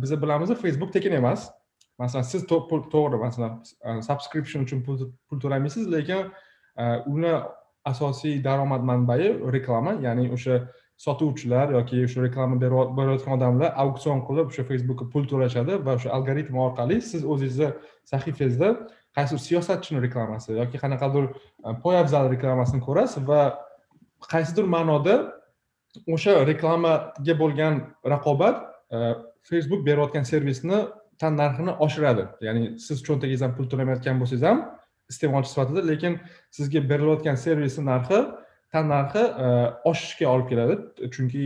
biz 0.00 0.10
bilamiz 0.22 0.54
facebook 0.64 0.92
tekin 0.92 1.12
emas 1.12 1.50
masalan 1.98 2.26
siz 2.32 2.46
to'g'ri 2.50 3.18
masalan 3.26 4.00
subscription 4.08 4.64
uchun 4.66 4.80
pul 4.86 5.40
to'lamaysiz 5.44 5.84
lekin 5.96 6.32
uni 7.14 7.34
asosiy 7.84 8.40
daromad 8.44 8.82
manbai 8.90 9.22
reklama 9.56 9.92
ya'ni 10.06 10.30
o'sha 10.36 10.56
sotuvchilar 10.96 11.72
yoki 11.76 12.04
o'sha 12.06 12.22
reklama 12.26 12.60
berayotgan 12.98 13.36
odamlar 13.38 13.70
auksion 13.84 14.22
qilib 14.28 14.50
o'sha 14.52 14.64
facebookka 14.70 15.04
pul 15.12 15.24
to'lashadi 15.32 15.78
va 15.86 15.96
o'sha 15.98 16.10
algoritm 16.16 16.56
orqali 16.66 17.00
siz 17.10 17.22
o'zingizni 17.32 17.68
sahifangizda 18.10 18.68
qaysi 19.16 19.38
siyosatchini 19.46 20.02
reklamasi 20.06 20.50
yoki 20.60 20.76
qanaqadir 20.84 21.24
poyabzal 21.84 22.30
reklamasini 22.34 22.80
ko'rasiz 22.86 23.22
va 23.30 23.40
qaysidir 24.32 24.66
ma'noda 24.76 25.16
o'sha 26.14 26.34
reklamaga 26.50 27.34
bo'lgan 27.42 27.74
raqobat 28.14 28.56
facebook 29.50 29.80
berayotgan 29.88 30.24
servisni 30.32 30.78
tan 31.20 31.36
narxini 31.36 31.72
oshiradi. 31.86 32.24
Ya'ni 32.46 32.62
siz 32.86 33.02
cho'ntagingizdan 33.06 33.52
pul 33.56 33.68
to'lamayotgan 33.72 34.20
bo'lsangiz 34.20 34.44
ham 34.48 34.58
iste'molchi 35.12 35.50
sifatida 35.52 35.80
lekin 35.90 36.18
sizga 36.56 36.80
berilayotgan 36.90 37.36
servisni 37.44 37.84
narxi 37.92 38.20
tan 38.72 38.88
narxi 38.94 39.22
e, 39.44 39.46
oshishga 39.90 40.26
olib 40.34 40.48
keladi. 40.52 40.74
Chunki 41.14 41.44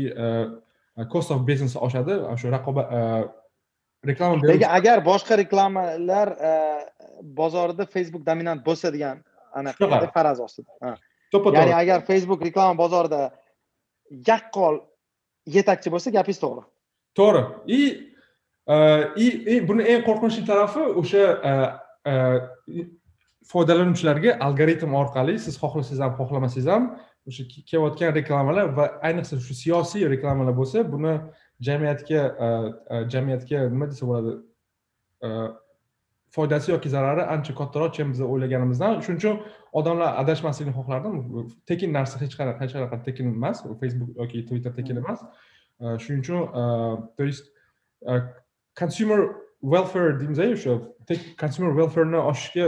cost 1.13 1.31
of 1.31 1.47
business 1.47 1.77
oshadi. 1.77 2.15
Shu 2.41 2.53
raqobat 2.57 2.87
reklama 4.11 4.35
lekin 4.43 4.71
agar 4.79 5.05
boshqa 5.11 5.39
reklamalar 5.43 6.29
bozorida 7.23 7.87
facebook 7.87 8.27
dominant 8.27 8.67
bo'lsa 8.67 8.93
degan 8.93 9.23
anaqa 9.53 10.11
faraz 10.15 10.41
ostida. 10.41 10.97
To'ppa 11.33 11.55
ya'ni 11.55 11.75
agar 11.83 12.07
facebook 12.11 12.45
reklama 12.49 12.79
bozorida 12.79 13.31
yaqqol 14.31 14.81
yetakchi 15.57 15.93
bo'lsa 15.95 16.11
gapingiz 16.11 16.41
to'g'ri. 16.45 16.63
To'g'ri. 17.19 17.43
И 17.67 18.08
и 18.69 19.61
buni 19.69 19.83
eng 19.83 20.03
qo'rqinchli 20.09 20.45
tarafi 20.47 20.85
o'sha 21.01 21.23
foydalanuvchilarga 23.53 24.37
algoritm 24.47 24.95
orqali 25.03 25.39
siz 25.39 25.57
xohlasangiz 25.63 26.01
ham 26.05 26.13
xohlamasangiz 26.21 26.69
ham 26.73 26.91
o'sha 27.29 27.45
kelayotgan 27.71 28.13
reklamalar 28.19 28.75
va 28.79 28.91
ayniqsa 29.09 29.41
shu 29.47 29.55
siyosiy 29.63 30.05
reklamalar 30.15 30.55
bo'lsa 30.61 30.85
buni 30.93 31.15
jamiyatga 31.69 32.21
jamiyatga 33.15 33.65
nima 33.73 33.89
desa 33.93 34.05
bo'ladi 34.11 34.37
foydasi 36.37 36.73
yoki 36.73 36.89
zarari 36.89 37.25
ancha 37.35 37.55
kattaroq 37.55 37.93
чем 37.97 38.13
biz 38.13 38.21
o'ylaganimizdan. 38.21 39.01
Shuning 39.05 39.21
uchun 39.21 39.37
odamlar 39.73 40.11
adashmaslikni 40.23 40.73
xohlardim. 40.79 41.15
Tekin 41.67 41.93
narsa 41.99 42.21
hech 42.21 42.35
qanaqa 42.41 42.61
hech 42.65 42.75
qanaqa 42.77 43.03
tekin 43.07 43.33
emas 43.33 43.63
facebook 43.81 44.11
yoki 44.21 44.47
twitter 44.49 44.73
tekin 44.79 44.97
hmm. 44.97 45.05
emas 45.05 45.21
shuning 46.03 46.21
uchun 46.25 46.41
то 47.17 47.25
есть 47.25 47.45
consumer 48.81 49.21
welfare 49.63 50.13
deymiz 50.21 50.39
o'sha 50.39 50.79
consumer 51.41 51.71
welfareni 51.79 52.21
oshishga 52.31 52.67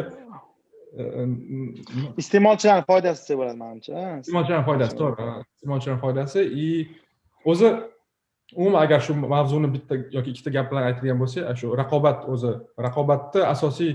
iste'molchilarni 2.22 2.84
foydasi 2.90 3.22
desa 3.22 3.38
bo'ladi 3.40 3.58
manimcha 3.62 4.04
iste'molchilarni 4.24 4.66
foydasi 4.70 4.98
to'g'ri 5.00 5.26
iste'molchilarni 5.56 6.02
foydasi 6.04 6.40
и 6.64 6.66
o'zi 7.52 7.70
umuman 8.56 8.82
agar 8.82 9.00
shu 9.06 9.14
mavzuni 9.14 9.68
bitta 9.74 9.94
yoki 10.16 10.30
ikkita 10.34 10.50
gap 10.56 10.70
bilan 10.70 10.88
aytadigan 10.88 11.18
bo'lsak 11.22 11.60
shu 11.60 11.76
raqobat 11.82 12.26
o'zi 12.32 12.52
raqobatni 12.86 13.42
asosiy 13.54 13.92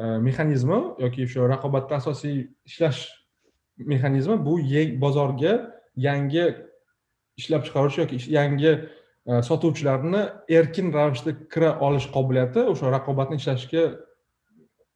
e, 0.00 0.02
mexanizmi 0.26 0.80
yoki 1.04 1.28
shu 1.32 1.46
raqobatni 1.54 1.94
asosiy 2.00 2.36
ishlash 2.70 3.00
mexanizmi 3.92 4.36
bu 4.46 4.58
bozorga 5.04 5.54
yangi 5.96 6.46
ishlab 7.40 7.62
chiqaruvchi 7.66 8.00
yoki 8.02 8.18
yangi 8.38 8.72
e, 8.72 9.03
sotuvchilarni 9.26 10.20
erkin 10.48 10.92
ravishda 10.92 11.32
kira 11.48 11.78
olish 11.80 12.10
qobiliyati 12.12 12.66
o'sha 12.72 12.90
raqobatni 12.92 13.38
ishlashga 13.40 13.84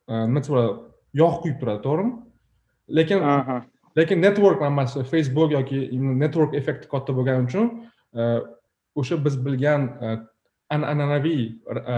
e, 0.08 0.14
nima 0.14 0.40
desa 0.40 0.52
bo'ladi 0.52 0.74
yog' 1.20 1.38
quyib 1.42 1.60
turadi 1.60 1.82
to'g'rimi? 1.86 2.12
Lekin 2.98 3.24
lekin 3.96 4.20
network 4.22 4.60
manbasi 4.60 5.04
facebook 5.12 5.52
yoki 5.56 5.88
network 6.24 6.54
effekti 6.60 6.90
katta 6.92 7.16
bo'lgani 7.16 7.48
uchun 7.48 7.70
o'sha 9.00 9.24
biz 9.24 9.40
bilgan 9.46 9.88
e, 10.02 10.14
an'anaviy 10.76 11.42
e, 11.94 11.96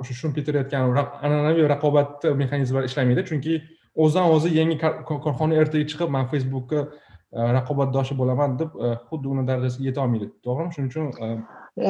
o'sha 0.00 0.14
shumpiter 0.22 0.62
aytgan 0.62 0.96
an'anaviy 0.96 1.68
raqobat 1.74 2.24
mexanizmlari 2.42 2.88
ishlamaydi. 2.92 3.28
Chunki 3.28 3.60
o'zidan 3.94 4.32
o'zi 4.32 4.56
yangi 4.56 4.78
korxona 5.04 5.60
ertaga 5.60 5.84
chiqib 5.92 6.08
man 6.16 6.28
facebookka 6.32 6.86
E, 7.32 7.40
raqobatdoshi 7.56 8.14
bo'laman 8.20 8.58
deb 8.60 8.74
e, 8.76 8.88
xuddi 9.08 9.30
uni 9.32 9.42
darajasiga 9.48 9.86
yetolmaydi 9.88 10.26
to'g'rimi? 10.46 10.72
Shuning 10.74 10.88
uchun 10.90 11.06
e, 11.24 11.28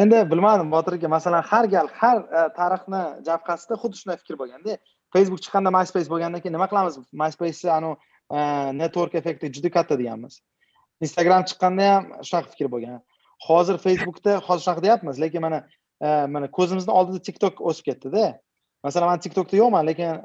endi 0.03 0.21
bilmadim 0.33 0.69
botir 0.75 0.97
aka 0.99 1.09
masalan 1.15 1.43
har 1.51 1.67
gal 1.73 1.89
har 2.03 2.21
tarixni 2.59 3.01
jabhasida 3.29 3.79
xuddi 3.83 3.99
shunday 4.01 4.19
fikr 4.21 4.39
bo'lganda 4.43 4.77
facebook 5.17 5.43
chiqqanda 5.47 5.73
myspace 5.79 6.13
bo'lgandan 6.13 6.45
keyin 6.45 6.55
nima 6.59 6.69
qilamiz? 6.73 7.01
Myspace 7.23 7.73
anavi 7.79 8.77
network 8.83 9.19
effekti 9.21 9.51
juda 9.57 9.73
katta 9.79 9.99
deganmiz. 10.03 10.39
Instagram 11.07 11.49
chiqqanda 11.51 11.91
ham 11.95 12.07
shunaqa 12.29 12.55
fikr 12.55 12.71
bo'lgan. 12.77 13.03
Hozir 13.49 13.83
facebookda 13.87 14.39
hozir 14.47 14.65
shunaqa 14.67 14.87
deyapmiz 14.87 15.21
lekin 15.25 15.47
mana 15.47 15.61
mana 16.37 16.53
ko'zimizni 16.59 16.93
oldida 17.01 17.19
tiktok 17.29 17.67
o'sib 17.73 17.91
ketdida. 17.91 18.25
Masalan 18.87 19.11
man 19.11 19.27
tiktokda 19.27 19.59
yo'qman 19.63 19.91
lekin 19.91 20.23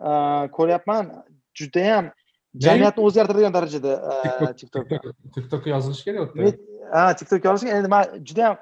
ko'ryapman 0.58 1.12
judayam 1.60 2.13
jamiyatni 2.55 3.03
o'zgartiradigan 3.03 3.53
darajada 3.53 3.91
tiktok 4.60 4.88
tiktokka 5.36 5.69
yozilish 5.69 6.03
kerak 6.07 6.29
ha 6.93 7.13
tiktokka 7.19 7.43
kerak 7.47 7.77
endi 7.79 7.89
man 7.95 8.03
judayam 8.29 8.57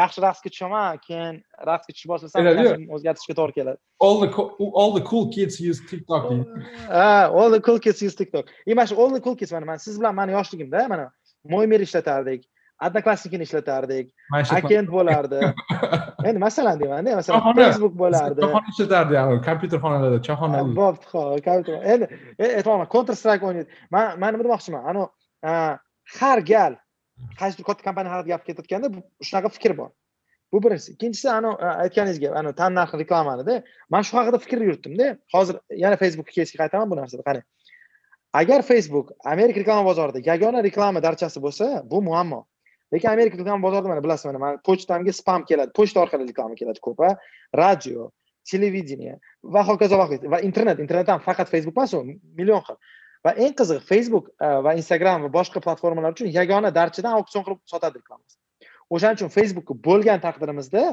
yaxshi 0.00 0.22
raqsga 0.26 0.50
tushaman 0.50 0.98
keyin 1.06 1.42
raqsga 1.70 1.94
tushib 1.94 2.10
boshlasam 2.12 2.42
o'zgartirishga 2.96 3.34
to'g'ri 3.40 3.54
keladi 3.58 3.78
all 4.00 4.20
the 4.22 4.28
all 4.80 4.92
the 4.98 5.04
cool 5.10 5.30
kids 5.30 5.60
use 5.60 5.80
tiktok. 5.90 6.24
Ha 6.88 7.30
all 7.30 7.50
the 7.50 7.60
cool 7.60 7.78
kids 7.78 8.02
use 8.02 8.16
tiktok. 8.16 8.46
И 8.66 8.74
mana 8.74 8.86
shu 8.86 8.96
all 8.96 9.10
the 9.10 9.20
cool 9.20 9.36
kids 9.36 9.52
mana 9.52 9.78
siz 9.78 9.98
bilan 10.00 10.14
mani 10.14 10.32
yoshligimda 10.32 10.88
mana 10.88 11.12
moymer 11.44 11.80
ishlatardik 11.80 12.42
одноклассникini 12.86 13.46
ishlatardik 13.48 14.10
agent 14.56 14.90
bo'lardi. 14.96 15.40
Endi 16.28 16.38
masalan 16.42 16.80
deymanda 16.80 17.16
masalan 17.20 17.56
facebook 17.60 17.94
bo'lardi. 18.02 18.40
Choyxona 18.40 18.72
ishlatardi 18.74 19.18
kompyuter 19.48 19.82
xonalarda 19.84 20.20
choyxonali 20.28 20.76
bo'pti 20.80 21.12
hop 21.14 21.44
kompyuter 21.48 21.88
endi 21.94 22.10
aytyapman 22.48 22.90
counter 22.94 23.18
strike 23.20 23.46
o'ynaydi. 23.50 23.68
Man 23.94 24.20
man 24.22 24.36
nima 24.36 24.46
demoqchiman? 24.48 24.82
Anavi 24.90 25.06
har 26.18 26.44
gal 26.52 26.76
qaysidir 27.40 27.64
katta 27.70 27.86
kompaniya 27.88 28.16
haqida 28.16 28.34
gap 28.34 28.46
ketayotganda 28.48 28.92
shunaqa 29.28 29.52
fikr 29.56 29.76
bor. 29.80 29.90
Bu 30.52 30.62
birinchisi. 30.64 30.96
Ikkinchisi 30.96 31.28
anavi 31.38 31.72
aytganingizga 31.84 32.34
anavi 32.40 32.58
tannarx 32.62 32.98
reklamanida 33.02 33.62
man 33.94 34.06
shu 34.08 34.18
haqida 34.20 34.42
fikr 34.44 34.64
yuritdimda 34.68 35.16
hozir 35.34 35.60
yana 35.84 35.96
facebookka 36.02 36.32
keskin 36.38 36.58
qaytaman 36.62 36.90
bu 36.90 37.00
narsada. 37.00 37.26
Qarang 37.28 37.46
agar 38.32 38.62
facebook 38.62 39.12
amerika 39.24 39.60
reklama 39.60 39.84
bozorida 39.84 40.18
yagona 40.30 40.62
reklama 40.62 41.02
darchasi 41.02 41.42
bo'lsa 41.46 41.66
bu 41.90 42.02
muammo 42.08 42.46
lekin 42.92 43.10
amerika 43.10 43.38
reklama 43.38 43.62
bozorida 43.62 43.88
mana 43.88 44.04
bilasizmi 44.04 44.32
mana 44.32 44.38
mani 44.38 44.58
pochtamga 44.68 45.12
spam 45.12 45.44
keladi. 45.44 45.72
Pochta 45.78 46.00
orqali 46.04 46.28
reklama 46.28 46.54
keladi 46.54 46.80
ko'p 46.86 47.00
a 47.08 47.16
radio 47.56 48.10
televideniye 48.50 49.18
va 49.42 49.62
hokazo 49.68 49.98
va 49.98 50.06
hokazo 50.06 50.30
va 50.30 50.40
internet. 50.40 50.78
Internet 50.78 51.08
ham 51.08 51.20
faqat 51.20 51.48
facebook 51.48 51.76
emas 51.76 51.94
u 51.94 52.04
million 52.38 52.60
xil. 52.66 52.76
Va 53.24 53.34
eng 53.36 53.54
qizig'i 53.56 53.80
facebook 53.84 54.30
e, 54.40 54.46
va 54.66 54.74
instagram 54.80 55.26
va 55.26 55.32
boshqa 55.38 55.60
platformalar 55.60 56.14
uchun 56.16 56.30
yagona 56.38 56.70
darchadan 56.78 57.18
auksion 57.20 57.44
qilib 57.44 57.60
sotadi 57.72 58.00
reklamasi. 58.00 58.36
O'shaning 58.90 59.18
uchun 59.18 59.32
facebook 59.34 59.74
bo'lgan 59.88 60.22
taqdirimizda 60.26 60.84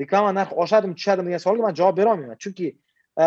reklama 0.00 0.32
narxi 0.38 0.56
oshadimi 0.64 0.96
tushadimi 0.98 1.30
degan 1.30 1.44
savolga 1.44 1.68
man 1.68 1.76
javob 1.80 1.96
berolmayman. 2.00 2.38
Chunki 2.44 2.72
e, 3.24 3.26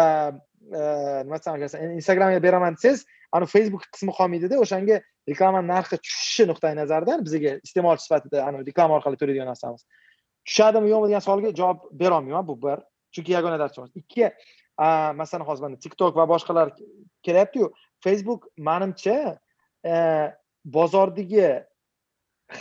nima 0.71 1.37
desam 1.37 1.55
ekan 1.55 1.95
instagramga 1.99 2.43
beraman 2.43 2.75
desangiz 2.75 3.05
ani 3.31 3.45
facebook 3.53 3.83
qismi 3.93 4.11
qolmaydida 4.19 4.59
o'shanga 4.63 4.99
reklama 5.29 5.61
narxi 5.73 5.97
tushishi 6.05 6.47
nuqtai 6.51 6.73
nazaridan 6.81 7.25
bizga 7.27 7.57
iste'molchi 7.67 8.03
sifatida 8.07 8.45
ani 8.47 8.65
reklama 8.69 8.99
orqali 8.99 9.19
to'laydigan 9.21 9.49
narsamiz 9.51 9.81
tushadimi 10.47 10.91
yo'qmi 10.93 11.07
degan 11.11 11.23
savolga 11.27 11.53
javob 11.59 11.79
berolmayman 12.01 12.47
bu 12.47 12.55
bir 12.65 12.77
chunki 13.13 13.31
yagona 13.37 13.59
darcha 13.63 13.87
ikki 14.01 14.31
masalan 15.21 15.45
hozir 15.49 15.63
mana 15.63 15.79
tiktok 15.85 16.15
va 16.19 16.25
boshqalar 16.33 16.67
kelyaptiyu 17.25 17.73
facebook 18.05 18.41
manimcha 18.69 19.17
bozordagi 20.77 21.49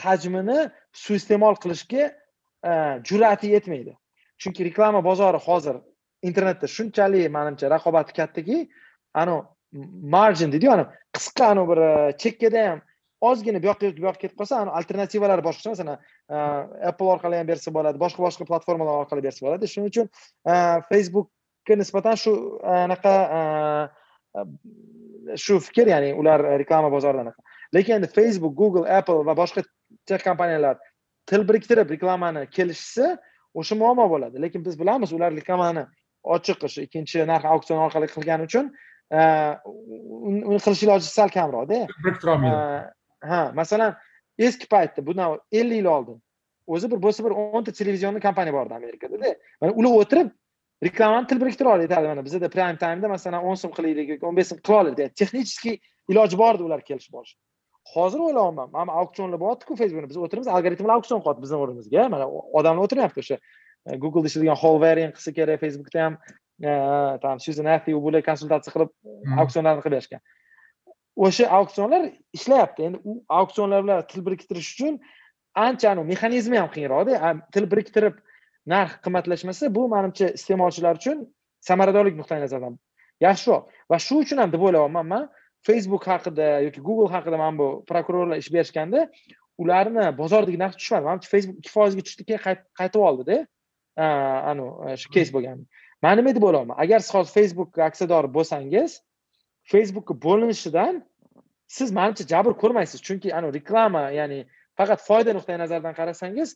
hajmini 0.03 0.71
suiiste'mol 0.93 1.55
qilishga 1.63 2.05
jur'ati 3.09 3.47
yetmaydi 3.57 3.93
chunki 4.43 4.65
reklama 4.69 5.05
bozori 5.05 5.39
hozir 5.49 5.77
internetda 6.23 6.67
shunchalik 6.67 7.31
manimcha 7.31 7.71
raqobati 7.71 8.13
kattaki 8.13 8.69
anavi 9.15 9.43
margin 10.17 10.53
deydiyu 10.53 10.73
ani 10.73 10.85
qisqa 11.17 11.51
anavi 11.53 11.69
bir 11.71 11.79
e, 11.89 12.17
chekkada 12.23 12.63
ham 12.71 12.81
ozgina 13.21 13.63
bu 13.63 13.67
yoqqa 13.71 13.93
bu 13.97 14.07
yoqqa 14.09 14.21
ketib 14.25 14.39
qolsa 14.41 14.63
alternativalar 14.79 15.43
boshqacha 15.49 15.71
masalan 15.75 15.99
e, 16.35 16.37
apple 16.91 17.09
orqali 17.15 17.37
ham 17.41 17.49
bersa 17.53 17.75
bo'ladi 17.77 18.03
boshqa 18.05 18.21
boshqa 18.27 18.49
platformalar 18.51 19.03
orqali 19.03 19.23
bersa 19.29 19.47
bo'ladi. 19.47 19.71
Shuning 19.73 19.89
uchun 19.93 20.07
e, 20.53 20.55
facebookka 20.91 21.79
nisbatan 21.83 22.21
shu 22.25 22.33
anaqa 22.85 23.15
shu 25.45 25.61
fikr 25.69 25.87
ya'ni 25.95 26.13
ular 26.21 26.45
reklama 26.63 26.91
bozorida 26.97 27.27
anaqa. 27.27 27.41
Lekin 27.75 27.99
endi 27.99 28.09
facebook 28.19 28.55
google 28.63 28.87
apple 28.99 29.25
va 29.29 29.35
boshqa 29.43 29.65
tex 30.07 30.23
kompaniyalar 30.29 30.77
til 31.27 31.43
biriktirib 31.49 31.91
reklamani 31.91 32.47
kelishsa 32.57 33.17
o'sha 33.55 33.75
muammo 33.83 34.07
bo'ladi. 34.15 34.43
Lekin 34.45 34.65
biz 34.65 34.79
bilamiz 34.81 35.13
ular 35.13 35.35
reklamani 35.35 35.87
ochiq 36.35 36.67
o'sha 36.69 36.85
ikkinchi 36.87 37.27
narx 37.31 37.45
auksion 37.55 37.83
orqali 37.87 38.11
qilgani 38.15 38.49
uchun 38.49 38.71
e, 39.19 39.21
uni 40.31 40.61
qilish 40.65 40.83
iloji 40.87 41.09
sal 41.19 41.33
kamroqda 41.39 41.83
e, 41.87 42.55
ha 43.31 43.43
masalan 43.61 43.97
eski 44.39 44.67
paytda 44.75 45.07
bundan 45.07 45.39
ellik 45.53 45.83
yil 45.83 45.91
oldin 45.97 46.19
o'zi 46.67 46.91
bir 46.91 47.03
bo'lsa 47.07 47.25
bir 47.27 47.37
o'nta 47.43 47.73
televizionni 47.81 48.21
kompaniya 48.27 48.55
bor 48.59 48.67
edi 48.67 48.79
amerikadada 48.81 49.35
mana 49.61 49.73
ular 49.81 50.01
o'tirib 50.03 50.31
reklamani 50.83 51.27
til 51.27 51.41
biriktira 51.41 51.73
aytadi 51.79 52.09
mana 52.13 52.25
bizada 52.25 52.49
prime 52.49 52.79
timeda 52.79 53.09
masalan 53.09 53.45
o'n 53.49 53.61
so'm 53.63 53.73
qilaylik 53.77 54.09
yoki 54.15 54.27
o'n 54.27 54.37
besh 54.37 54.49
so'm 54.53 54.61
qila 54.69 54.81
oladi 54.85 55.11
texnicheskiy 55.21 55.79
iloji 56.13 56.39
bor 56.39 56.55
edi 56.55 56.63
ular 56.69 56.81
kelishib 56.89 57.15
olish. 57.21 57.37
Hozir 57.95 58.21
o'ylayapman 58.27 58.73
mana 58.73 58.93
auksionlar 59.01 59.41
bo'lyaptiku 59.43 59.77
facebookda 59.81 60.09
biz 60.13 60.19
o'tiribmiz 60.25 60.49
algoritmlar 60.57 60.99
auksion 60.99 61.23
qilyapti 61.23 61.45
bizni 61.45 61.59
o'rnimizga. 61.63 62.09
Mana 62.15 62.27
odamlar 62.59 62.89
o'tiryapti 62.89 63.25
o'sha 63.25 63.39
googleda 64.03 64.31
ishlaydigan 64.31 64.59
holvering 64.63 65.15
qilsa 65.17 65.33
kerak 65.39 65.61
facebookda 65.65 66.05
ham 66.05 66.19
там 66.61 67.39
susan 67.41 67.67
u 67.67 68.03
bular 68.03 68.23
konsultatsiya 68.23 68.73
qilib 68.75 68.91
hmm. 68.91 69.39
auksionlarni 69.39 69.83
qilib 69.83 69.97
berishgan. 69.97 70.21
O'sha 71.17 71.49
auksionlar 71.59 72.13
ishlayapti. 72.33 72.83
Endi 72.83 72.99
u 73.05 73.25
auksionlar 73.29 73.85
bilan 73.85 74.07
til 74.09 74.21
biriktirish 74.27 74.73
uchun 74.75 74.99
ancha 75.55 75.95
mexanizmi 75.95 76.59
ham 76.59 76.69
qiyinroqda. 76.69 77.41
Til 77.53 77.65
biriktirib 77.73 78.17
narx 78.67 79.01
qimmatlashmasa 79.05 79.75
bu 79.75 79.89
manimcha 79.89 80.33
iste'molchilar 80.39 80.97
uchun 81.01 81.27
samaradorlik 81.61 82.17
nuqtai 82.21 82.41
nazaridan 82.41 82.79
yaxshiroq. 83.21 83.63
Va 83.91 83.99
shu 83.99 84.21
uchun 84.25 84.39
ham 84.43 84.53
deb 84.53 84.63
o'ylayapman 84.67 85.07
man 85.13 85.29
facebook 85.69 86.05
haqida 86.13 86.47
yoki 86.67 86.81
google 86.89 87.11
haqida 87.17 87.37
mana 87.43 87.59
bu 87.59 87.69
prokurorlar 87.91 88.37
ish 88.43 88.51
berishganda 88.57 89.09
ularni 89.63 90.05
bozordagi 90.21 90.59
narx 90.65 90.77
tushmadi. 90.81 91.05
Manimcha 91.09 91.29
facebook 91.35 91.57
ikki 91.61 91.73
foizga 91.77 92.03
tushdi 92.07 92.25
keyin 92.29 92.43
qaytib 92.81 93.03
oldida 93.09 93.37
anavi 93.97 94.97
shu 95.03 95.09
keys 95.17 95.33
bo'lgan 95.35 95.59
man 96.03 96.17
nima 96.19 96.35
deb 96.37 96.45
o'ylayapman 96.49 96.77
agar 96.85 96.99
siz 97.05 97.15
hozir 97.17 97.33
facebook 97.39 97.79
aksiyadori 97.89 98.29
bo'lsangiz 98.37 99.01
facebookka 99.73 100.15
bo'linishidan 100.27 101.03
siz 101.67 101.93
manimcha 101.93 102.25
jabr 102.33 102.53
ko'rmaysiz. 102.63 103.03
Chunki 103.07 103.35
anavi 103.35 103.59
reklama 103.59 104.05
ya'ni 104.19 104.39
faqat 104.79 105.01
foyda 105.09 105.35
nuqtai 105.37 105.59
nazaridan 105.63 105.95
qarasangiz 106.01 106.49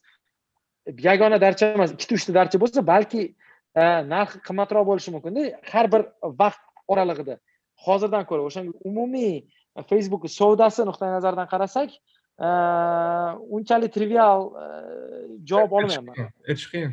yagona 1.09 1.39
darcha 1.45 1.73
emas 1.77 1.91
ikkita 1.97 2.15
uchta 2.19 2.33
darcha 2.39 2.57
bo'lsa 2.63 2.87
balki 2.93 3.23
e, 3.81 3.83
narxi 4.15 4.39
qimmatroq 4.49 4.85
bo'lishi 4.91 5.11
mumkinda 5.17 5.43
har 5.73 5.87
bir 5.93 6.03
vaqt 6.43 6.63
oralig'ida. 6.93 7.35
Hozirdan 7.87 8.25
ko'ra 8.31 8.43
o'shanga 8.49 8.73
umumiy 8.89 9.35
facebook 9.91 10.23
savdosi 10.39 10.87
nuqtai 10.91 11.11
nazaridan 11.17 11.49
qarasak 11.53 11.91
e, 12.47 12.49
unchalik 13.57 13.93
trivial 13.97 14.41
e, 14.63 14.67
javob 15.51 15.73
olmayapman. 15.79 16.15
aytish 16.49 16.69
qiyin 16.73 16.93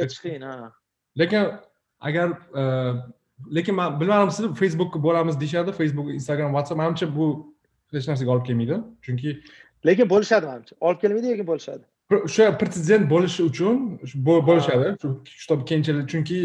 aytish 0.00 0.20
qiyin 0.24 0.42
ha 0.48 0.72
lekin 1.18 1.52
agar 2.00 2.28
lekin 3.58 3.74
man 3.74 4.00
bilmadim 4.00 4.30
siz 4.30 4.46
facebookka 4.62 5.02
bo'lamiz 5.02 5.40
deyishadi 5.40 5.72
facebook 5.80 6.08
instagram 6.18 6.50
whatsapp 6.56 6.78
manimcha 6.82 7.16
bu 7.16 7.26
hech 7.92 8.08
narsaga 8.08 8.30
olib 8.30 8.46
kelmaydi. 8.46 8.80
Chunki 9.02 9.42
lekin 9.86 10.10
bo'lishadi 10.10 10.46
manimcha. 10.46 10.76
Olib 10.80 11.00
kelmaydi 11.00 11.32
lekin 11.32 11.46
bo'lishadi. 11.50 11.84
O'sha 12.16 12.50
pretendent 12.58 13.10
bo'lishi 13.10 13.42
uchun 13.50 13.76
bo'lishadi. 14.48 14.92
Shu 15.02 15.12
kitob 15.42 15.66
keyinchalik 15.70 16.08
chunki 16.12 16.40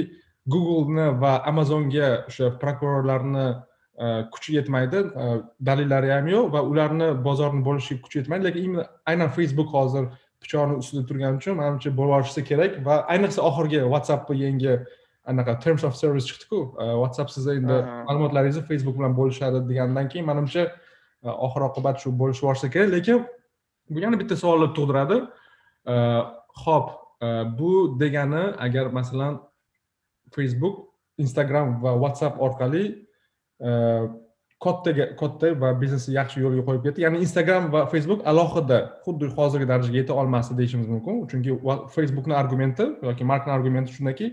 googleni 0.53 1.07
va 1.21 1.33
amazonga 1.51 2.09
o'sha 2.29 2.51
prokurorlarni 2.63 3.47
e, 4.03 4.05
kuchi 4.33 4.57
yetmaydi. 4.57 5.03
E, 5.21 5.25
dalillari 5.67 6.11
ham 6.15 6.27
yo'q 6.35 6.51
va 6.55 6.63
ularni 6.71 7.09
bozorni 7.27 7.65
bo'lishiga 7.67 8.01
kuchi 8.05 8.21
yetmaydi. 8.21 8.43
Lekin 8.49 8.63
именно 8.63 8.87
aynan 9.05 9.29
facebook 9.37 9.69
hozir 9.77 10.05
pichoqni 10.43 10.77
ustida 10.81 11.03
turgani 11.09 11.41
uchun 11.41 11.57
manimcha 11.61 11.89
bo'lib 11.97 12.13
yuborishsa 12.13 12.43
kerak 12.49 12.79
va 12.85 12.95
ayniqsa 13.13 13.41
oxirgi 13.49 13.81
whatsappni 13.93 14.37
yangi 14.45 14.73
anaqa 15.31 15.59
terms 15.63 15.83
of 15.87 15.95
service 15.95 16.25
chiqdiku 16.29 16.59
e, 16.83 16.85
whatsapp 17.01 17.29
siz 17.35 17.47
endi 17.57 17.77
ma'lumotlaringizni 18.07 18.63
facebook 18.71 18.95
bilan 18.99 19.13
bo'lishadi 19.19 19.59
degandan 19.69 20.09
keyin 20.11 20.25
manimcha 20.31 20.65
oxir 21.23 21.61
oqibat 21.69 22.01
shu 22.01 22.11
bo'lishib 22.21 22.43
yuborsa 22.43 22.69
kerak. 22.73 22.89
Lekin 22.95 23.25
bu 23.89 23.99
yana 23.99 24.19
bitta 24.19 24.35
savolni 24.35 24.73
tug'diradi. 24.77 25.17
Ho'p 26.65 26.87
bu 27.59 27.99
degani 27.99 28.43
agar 28.57 28.85
masalan 28.97 29.39
facebook 30.35 30.87
instagram 31.17 31.81
va 31.83 31.93
whatsapp 32.03 32.41
orqali 32.41 32.83
kattaga 34.61 35.05
katta 35.21 35.51
va 35.61 35.69
biznesni 35.81 36.13
yaxshi 36.19 36.41
yo'lga 36.43 36.63
qo'yib 36.67 36.83
ketdi. 36.85 37.03
Ya'ni 37.05 37.21
instagram 37.25 37.69
va 37.73 37.85
facebook 37.93 38.21
alohida 38.31 38.79
xuddi 39.05 39.29
hozirgi 39.37 39.67
darajaga 39.71 39.97
yeta 40.01 40.13
olmasdi 40.21 40.57
deyishimiz 40.59 40.87
mumkin. 40.93 41.23
Chunki 41.31 41.57
facebookni 41.95 42.35
argumenti 42.41 42.85
yoki 43.07 43.23
markani 43.31 43.53
argumenti 43.57 43.95
shundaki 43.97 44.27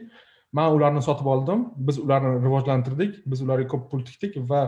man 0.53 0.77
ularni 0.77 1.03
sotib 1.09 1.27
oldim 1.35 1.65
biz 1.89 1.99
ularni 2.05 2.35
rivojlantirdik 2.45 3.17
biz 3.31 3.43
ularga 3.47 3.67
ko'p 3.73 3.91
pul 3.91 4.05
tikdik 4.09 4.37
va 4.51 4.61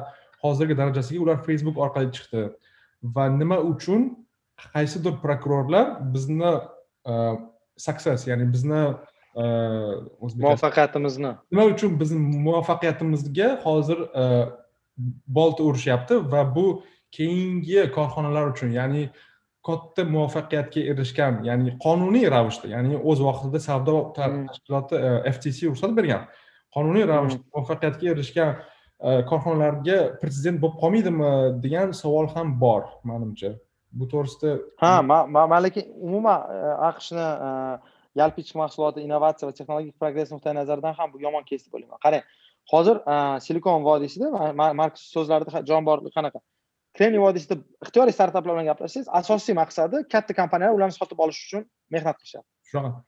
hozirgi 0.45 0.77
darajasiga 0.81 1.23
ular 1.25 1.39
facebook 1.49 1.79
orqali 1.85 2.11
chiqdi. 2.17 2.49
Va 3.17 3.29
nima 3.41 3.61
uchun? 3.73 4.11
Qaysidir 4.75 5.15
prokurorlar 5.23 5.87
bizni 6.15 6.53
e, 7.11 7.13
success 7.87 8.27
ya'ni 8.29 8.49
bizni 8.55 8.81
e, 9.37 9.45
muvaffaqiyatimizni. 10.45 11.35
Nima 11.53 11.65
uchun 11.75 12.01
bizni 12.01 12.19
muvaffaqiyatimizga 12.49 13.49
hozir 13.65 14.03
e, 14.23 14.25
bolta 15.27 15.63
urishyapti 15.63 16.21
va 16.33 16.45
bu 16.55 16.83
keyingi 17.17 17.91
korxonalar 17.95 18.53
uchun 18.53 18.73
ya'ni 18.73 19.09
katta 19.67 20.05
muvaffaqiyatga 20.05 20.83
erishgan 20.93 21.41
ya'ni 21.45 21.77
qonuniy 21.85 22.29
ravishda 22.35 22.71
ya'ni 22.75 22.97
o'z 23.13 23.23
vaqtida 23.29 23.61
savdo 23.69 23.97
hmm. 24.03 24.47
tashkiloti 24.49 25.01
e, 25.07 25.33
ftc 25.35 25.71
ruxsat 25.71 25.97
bergan 25.99 26.29
qonuniy 26.77 27.05
hmm. 27.05 27.13
ravishda 27.13 27.43
muvaffaqiyatga 27.55 28.13
erishgan 28.15 28.55
e, 28.57 29.11
korxonalarga 29.31 29.99
prezident 30.23 30.63
bo'lib 30.63 30.81
qolmaydimi 30.83 31.33
degan 31.65 31.95
savol 32.03 32.31
ham 32.35 32.57
bor 32.65 32.89
manimcha 33.13 33.55
bu 33.93 34.09
to'g'risida 34.13 34.57
ha 34.83 34.93
man 35.03 35.63
lekin 35.67 35.93
umuman 36.09 36.47
e, 36.57 36.61
aqshni 36.91 37.27
yalpi 38.21 38.45
ichki 38.45 38.59
mahsuloti 38.59 39.05
innovatsiya 39.07 39.49
va 39.49 39.57
texnologik 39.59 39.99
progress 40.01 40.33
nuqtai 40.35 40.55
nazaridan 40.61 40.95
ham 40.99 41.13
bu 41.13 41.21
yomon 41.27 41.45
kes 41.51 41.67
deb 41.67 41.77
o'ylayman 41.77 42.01
qarang 42.07 42.25
hozir 42.71 42.97
silikon 43.47 43.85
vodiysida 43.89 44.27
mark 44.81 44.99
so'zlarida 44.99 45.63
jon 45.69 45.85
bor 45.89 46.03
qanaqa? 46.17 46.41
Kremniy 46.97 47.23
vodiysida 47.23 47.59
ixtiyoriy 47.85 48.15
startaplar 48.17 48.57
bilan 48.57 48.67
gaplashsangiz 48.71 49.09
asosiy 49.21 49.55
maqsadi 49.59 50.03
katta 50.15 50.35
kompaniyalar 50.41 50.75
ularni 50.79 50.97
sotib 50.97 51.19
olish 51.25 51.41
uchun 51.47 51.63
mehnat 51.95 52.17
qilishyapti 52.19 52.51
shunaqa. 52.73 53.01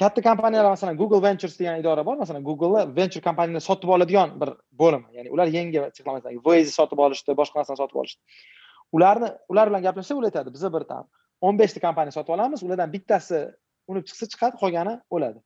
Katta 0.00 0.22
kompaniyalar 0.24 0.70
masalan 0.72 0.96
google 0.96 1.20
ventures 1.22 1.58
degan 1.58 1.80
idora 1.82 2.04
bor. 2.08 2.16
Masalan 2.16 2.44
googleni 2.44 2.96
venture 2.96 3.20
kompaniyalar 3.28 3.64
sotib 3.68 3.90
oladigan 3.96 4.32
bir 4.40 4.54
bo'limi. 4.82 5.08
Ya'ni 5.16 5.28
ular 5.34 5.52
yangi 5.58 5.82
waze 6.46 6.72
sotib 6.78 6.98
olishdi 7.06 7.36
boshqa 7.40 7.60
narsani 7.60 7.78
sotib 7.82 8.00
olishdi. 8.02 8.20
Ularni 8.96 9.28
ular 9.52 9.68
bilan 9.70 9.82
gaplashsa 9.86 10.16
ular 10.16 10.30
aytadi 10.30 10.54
biza 10.56 10.72
bir 10.72 10.88
там 10.92 11.04
o'n 11.44 11.58
beshta 11.60 11.80
kompaniya 11.84 12.16
sotib 12.16 12.32
olamiz 12.36 12.62
ulardan 12.62 12.92
bittasi 12.96 13.42
unib 13.90 14.04
chiqsa 14.08 14.26
chiqadi 14.32 14.56
qolgani 14.62 14.94
o'ladi. 15.10 15.38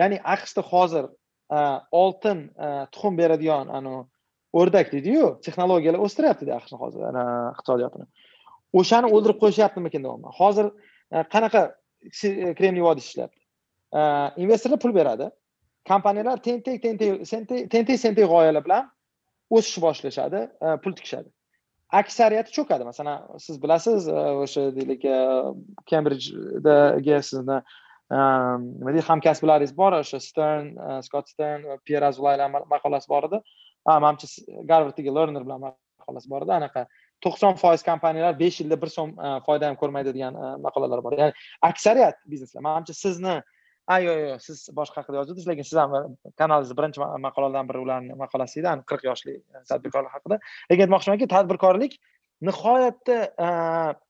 Ya'ni 0.00 0.18
aqshda 0.34 0.62
hozir 0.72 1.04
E, 1.50 1.58
oltin 1.92 2.38
e, 2.66 2.86
tuxum 2.92 3.18
beradigan 3.18 3.68
anavi 3.78 4.04
o'rdak 4.60 4.92
deydiyu 4.92 5.26
texnologiyalar 5.44 6.02
o'stiryaptida 6.06 6.56
aqshni 6.58 6.78
hozir 6.82 7.00
iqtisodiyotini 7.54 8.06
o'shani 8.80 9.10
o'ldirib 9.14 9.38
qo'yishyaptimikin 9.42 10.06
deyapman. 10.06 10.32
Hozir 10.40 10.70
e, 11.14 11.22
qanaqa 11.34 11.62
kremniy 12.58 12.84
vodiysi 12.88 13.08
ishlayapti 13.10 13.40
investorlar 14.44 14.80
pul 14.84 14.94
beradi. 14.94 15.30
Kompaniyalar 15.88 16.42
tentek 16.42 16.82
tentek 16.82 17.26
tentek 17.74 18.00
sentek 18.00 18.26
g'oyalar 18.32 18.64
bilan 18.64 18.88
o'sishni 19.50 19.82
boshlashadi 19.86 20.40
pul 20.84 20.94
tikishadi. 20.98 21.28
Aksariyati 22.00 22.54
cho'kadi. 22.56 22.84
Masalan 22.90 23.38
siz 23.46 23.62
bilasiz 23.62 24.08
o'sha 24.14 24.68
deylik 24.76 25.02
kembridjdagi 25.90 27.22
sizni 27.30 27.58
nima 28.10 28.90
deydi 28.94 29.06
hamkasblaringiz 29.06 29.76
bor 29.76 29.94
o'sha 30.00 30.20
stern 30.22 30.72
skott 31.06 31.30
stern 31.30 31.68
pier 31.86 32.02
azulaylar 32.02 32.50
maqolasi 32.74 33.08
bor 33.12 33.28
edi. 33.28 33.38
Manimcha 33.86 34.26
garvarddagi 34.70 35.14
learner 35.14 35.46
bilan 35.46 35.60
maqolasi 35.68 36.30
bor 36.32 36.42
edi. 36.46 36.56
Anaqa 36.58 36.86
to'qson 37.24 37.56
foiz 37.60 37.84
kompaniyalar 37.86 38.36
besh 38.42 38.60
yilda 38.62 38.80
bir 38.82 38.90
so'm 38.96 39.14
foyda 39.46 39.70
ham 39.70 39.78
ko'rmaydi 39.82 40.14
degan 40.16 40.36
maqolalar 40.66 41.02
bor 41.04 41.16
ya'ni 41.20 41.34
aksariyat 41.70 42.20
bizneslar 42.32 42.66
manimcha 42.66 42.96
sizni 43.04 43.36
yo'q 44.06 44.18
yo'q 44.24 44.42
siz 44.46 44.58
boshqa 44.78 45.02
haqida 45.02 45.20
yozuvdingiz 45.20 45.48
lekin 45.50 45.66
siz 45.70 45.78
ham 45.82 46.16
kanalingizni 46.40 46.76
birinchi 46.78 47.00
maqolalardan 47.26 47.70
biri 47.70 47.82
ularni 47.84 48.18
maqolasi 48.22 48.62
edi 48.62 48.74
qirq 48.90 49.06
yoshli 49.10 49.34
tadbirkorlar 49.70 50.12
haqida. 50.16 50.40
Lekin 50.70 50.86
aytmoqchimanki 50.86 51.26
tadbirkorlik 51.34 51.98
nihoyatda 52.48 53.16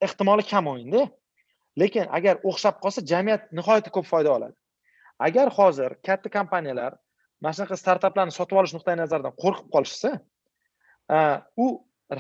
ehtimoli 0.07 0.47
kam 0.53 0.71
o'yinda. 0.73 1.09
Lekin 1.83 2.09
agar 2.19 2.41
o'xshab 2.45 2.81
qolsa 2.85 3.05
jamiyat 3.13 3.53
nihoyatda 3.59 3.91
ko'p 3.97 4.07
foyda 4.13 4.33
oladi. 4.37 4.57
Agar 5.19 5.53
hozir 5.59 5.97
katta 6.07 6.33
kompaniyalar 6.37 6.97
mana 7.41 7.55
shunaqa 7.57 7.77
startaplarni 7.83 8.35
sotib 8.37 8.61
olish 8.61 8.75
nuqtai 8.77 8.97
nazaridan 9.01 9.35
qo'rqib 9.43 9.69
qolishsa 9.75 10.11
u 11.65 11.67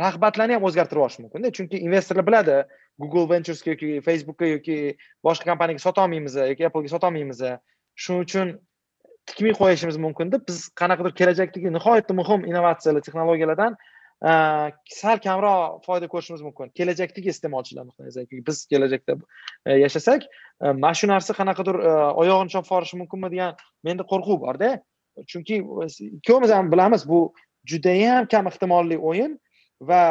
rag'batlarni 0.03 0.57
ham 0.57 0.67
o'zgartirib 0.69 1.01
yuborishi 1.01 1.23
mumkinda. 1.25 1.53
Chunki 1.57 1.83
investorlar 1.87 2.27
biladi 2.27 2.57
google 2.99 3.27
venturesga 3.35 3.75
yoki 3.75 4.01
facebookka 4.07 4.51
yoki 4.55 4.77
boshqa 5.27 5.51
kompaniyaga 5.51 5.85
sotolmaymiz 5.87 6.37
yoki 6.53 6.69
applega 6.69 6.93
sotolmaymiz. 6.95 7.41
Shuning 8.03 8.27
uchun 8.27 8.53
tikmay 9.31 9.55
qo'yishimiz 9.61 9.99
mumkin 10.05 10.33
deb 10.33 10.47
biz 10.49 10.69
qanaqadir 10.81 11.17
kelajakdagi 11.21 11.73
nihoyatda 11.77 12.17
muhim 12.21 12.47
innovatsiyalar 12.51 13.05
texnologiyalardan 13.07 13.77
sal 14.23 15.19
kamroq 15.19 15.81
foyda 15.85 16.09
ko'rishimiz 16.13 16.43
mumkin. 16.45 16.69
Kelajakdagi 16.77 17.31
iste'molchilar 17.33 17.87
nazaridan 17.89 18.47
biz 18.47 18.67
kelajakda 18.67 19.17
e, 19.67 19.79
yashasak 19.81 20.27
mana 20.61 20.95
shu 20.95 21.09
narsa 21.09 21.33
qanaqadir 21.33 21.77
e, 21.81 21.93
oyog'ini 22.23 22.53
chopib 22.53 22.69
yuborishi 22.69 23.01
mumkinmi 23.01 23.31
degan 23.33 23.55
menda 23.85 24.05
qo'rquv 24.13 24.41
borda. 24.45 24.71
Chunki 25.27 25.63
ikkovimiz 26.19 26.51
ham 26.51 26.73
bilamiz 26.73 27.09
bu 27.09 27.33
judayam 27.65 28.29
kam 28.29 28.47
ehtimolli 28.47 28.99
o'yin 28.99 29.39
va 29.81 30.03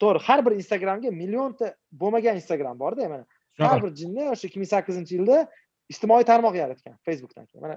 to'g'ri 0.00 0.24
har 0.28 0.44
bir 0.46 0.56
instagramga 0.60 1.10
millionta 1.10 1.74
bo'lmagan 1.92 2.40
instagram 2.40 2.78
borda. 2.78 3.08
Mana 3.08 3.24
har 3.58 3.82
bir 3.82 3.92
jinni 4.00 4.30
o'sha 4.32 4.48
ikki 4.48 4.58
ming 4.62 4.72
sakkizinchi 4.72 5.18
yilda 5.18 5.44
ijtimoiy 5.92 6.24
tarmoq 6.24 6.56
yaratgan 6.56 6.96
facebookdan 7.04 7.44
keyin. 7.46 7.62
Mana 7.66 7.76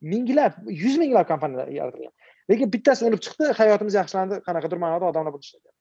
minglab 0.00 0.52
yuz 0.68 0.96
minglab 0.96 1.28
kompaniyalar 1.28 1.68
yaratilgan 1.68 2.12
lekin 2.50 2.72
bittasi 2.74 3.06
o'lib 3.08 3.20
chiqdi 3.26 3.52
hayotimiz 3.60 3.98
yaxshilandi 4.00 4.40
qanaqadir 4.46 4.78
ma'noda 4.84 5.10
odamlar 5.12 5.34
buni 5.36 5.44
ishlagan. 5.48 5.74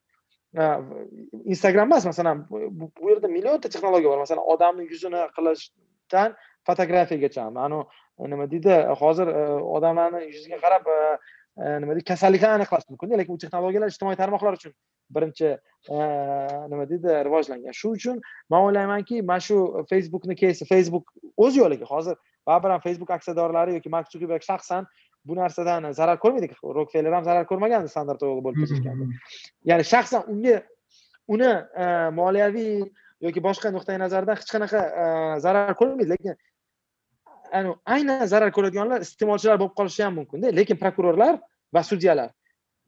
Instagram 1.54 1.92
emas 1.92 2.06
masalan 2.12 2.46
bu 2.50 3.10
yerda 3.12 3.28
millionta 3.28 3.70
texnologiya 3.70 4.12
bor. 4.12 4.20
Masalan 4.26 4.44
odamni 4.54 4.88
yuzini 4.92 5.24
qilishdan 5.38 6.36
fotografiyagacha 6.68 7.48
anavi 7.48 7.84
nima 8.20 8.48
deydi 8.52 8.76
hozir 9.02 9.28
e, 9.28 9.44
odamlarni 9.78 10.24
yuziga 10.26 10.58
qarab 10.64 10.88
e, 10.90 11.00
e, 11.62 11.80
nima 11.82 11.94
deydi 11.96 12.06
kasalliklarni 12.12 12.62
aniqlash 12.62 12.88
mumkinda 12.90 13.20
lekin 13.22 13.36
bu 13.36 13.42
texnologiyalar 13.44 13.94
ijtimoiy 13.94 14.18
tarmoqlar 14.22 14.58
uchun 14.60 14.74
birinchi 15.18 15.52
nima 16.72 16.88
deydi 16.92 17.20
rivojlangan. 17.28 17.78
Shu 17.82 17.94
uchun 18.00 18.24
man 18.54 18.66
o'ylaymanki 18.70 19.22
mana 19.32 19.46
shu 19.50 19.60
facebookni 19.92 20.36
keysi 20.44 20.70
facebook 20.72 21.14
o'z 21.46 21.60
yo'liga 21.62 21.90
hozir 21.94 22.18
baribir 22.48 22.76
ham 22.76 22.82
facebook 22.88 23.14
aksiyadorlari 23.18 23.78
yoki 23.78 23.94
mark 23.96 24.12
sukerberg 24.14 24.48
shaxsan 24.50 24.90
bu 25.28 25.36
narsadan 25.42 25.92
zarar 26.00 26.18
ko'rmaydi 26.24 26.48
rokfeller 26.80 27.14
ham 27.18 27.24
zarar 27.30 27.46
ko'rmagan 27.52 27.88
standart 27.94 28.24
oil 28.24 28.42
bo'lib 28.46 28.64
ketishganda 28.64 29.06
ya'ni 29.70 29.84
shaxsan 29.94 30.22
unga 30.34 30.56
uni 31.34 31.52
moliyaviy 32.20 32.74
yoki 33.26 33.42
boshqa 33.48 33.72
nuqtai 33.76 33.98
nazardan 34.00 34.36
hech 34.40 34.52
qanaqa 34.56 34.82
zarar 35.46 35.74
ko'rmaydi. 35.80 36.10
Lekin 36.14 36.36
aynan 37.96 38.26
zarar 38.34 38.52
ko'radiganlar 38.58 39.06
iste'molchilar 39.08 39.60
bo'lib 39.62 39.76
qolishi 39.80 40.04
ham 40.06 40.14
mumkinda 40.20 40.48
lekin 40.60 40.78
prokurorlar 40.84 41.40
va 41.76 41.84
sudyalar 41.92 42.30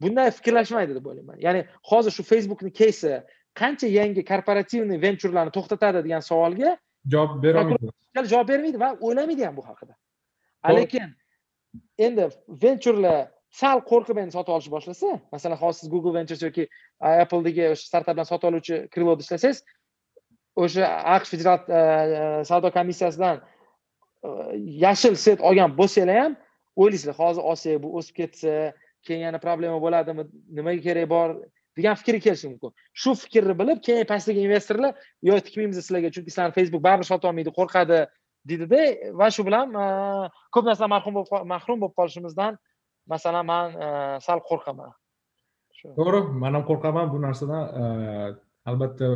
bunday 0.02 0.30
fikrlashmaydi 0.38 0.94
deb 0.98 1.06
o'ylayman. 1.06 1.38
Ya'ni 1.46 1.64
hozir 1.90 2.12
shu 2.16 2.22
facebookni 2.32 2.72
keysi 2.80 3.12
qancha 3.60 3.88
yangi 3.98 4.22
korporativniy 4.30 5.02
venturlarni 5.06 5.52
to'xtatadi 5.56 6.04
degan 6.06 6.22
savolga 6.30 6.76
javob 7.14 7.42
berolmaydi. 7.44 7.90
javob 8.32 8.48
bermaydi 8.52 8.80
va 8.84 8.90
o'ylamaydi 9.06 9.46
ham 9.46 9.56
bu 9.56 9.66
haqida. 9.70 9.94
Lekin 10.78 11.08
endi 11.98 12.28
venturlar 12.64 13.28
sal 13.60 13.82
qo'rqib 13.90 14.18
endi 14.22 14.34
sotib 14.36 14.54
olishni 14.56 14.74
boshlasa 14.76 15.12
masalan 15.34 15.58
hozir 15.62 15.80
siz 15.80 15.90
google 15.94 16.14
ventures 16.18 16.42
yoki 16.42 16.66
uh, 16.66 17.16
appledagi 17.24 17.70
o'sha 17.72 17.86
startaplarni 17.90 18.30
sotib 18.32 18.50
oluvchi 18.50 18.82
kriloda 18.94 19.26
ishlasangiz 19.26 19.62
o'sha 20.64 20.90
aqsh 21.16 21.32
federal 21.34 21.58
uh, 21.58 21.72
uh, 21.78 22.44
savdo 22.50 22.70
komissiyasidan 22.78 23.42
yashil 24.84 25.16
set 25.16 25.40
olgan 25.40 25.76
bo'lsanglar 25.80 26.22
ham 26.22 26.36
o'ylaysizlar 26.76 27.16
hozir 27.22 27.42
olsak 27.52 27.82
bu 27.82 27.94
o'sib 27.98 28.14
ketsa 28.20 28.54
keyin 29.06 29.22
yana 29.26 29.38
problema 29.46 29.80
bo'ladimi 29.84 30.26
nimaga 30.58 30.82
kerak 30.88 31.08
bor 31.10 31.36
degan 31.76 31.94
fikrga 32.00 32.20
kelishi 32.26 32.48
mumkin. 32.52 32.72
Shu 32.92 33.14
fikrni 33.14 33.54
bilib 33.60 33.82
keyin 33.86 34.08
pastdagi 34.12 34.44
investorlar 34.46 34.94
yo 35.28 35.38
tikmaymiz 35.46 35.80
sizlarga 35.80 36.10
chunki 36.16 36.30
sizlarni 36.32 36.56
facebook 36.58 36.82
baribir 36.86 37.08
sotib 37.10 37.30
olmaydi 37.30 37.54
qo'rqadi. 37.58 38.00
Deydida 38.48 39.12
va 39.20 39.30
shu 39.34 39.44
bilan 39.48 39.74
ko'p 40.54 40.64
narsadan 40.68 40.92
mahrum 40.94 41.18
bo'lib 41.18 41.48
mahrum 41.54 41.82
bo'lib 41.82 41.96
qolishimizdan 42.00 42.58
masalan 43.12 43.46
man 43.52 43.66
sal 44.26 44.42
qo'rqaman. 44.50 44.92
To'g'ri 45.98 46.20
man 46.42 46.54
ham 46.58 46.64
qo'rqaman 46.70 47.12
bu 47.12 47.22
narsadan 47.26 47.62
albatta 48.70 49.10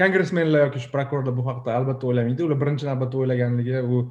kongressmenlar 0.00 0.66
yoki 0.66 0.82
shu 0.84 0.92
prokurorlar 0.96 1.36
bu 1.38 1.46
haqida 1.48 1.76
albatta 1.78 2.10
o'ylamaydi. 2.10 2.46
Ular 2.46 2.60
birinchi 2.62 2.88
navbatda 2.90 3.22
o'ylaganligi 3.22 3.82
u 3.94 4.04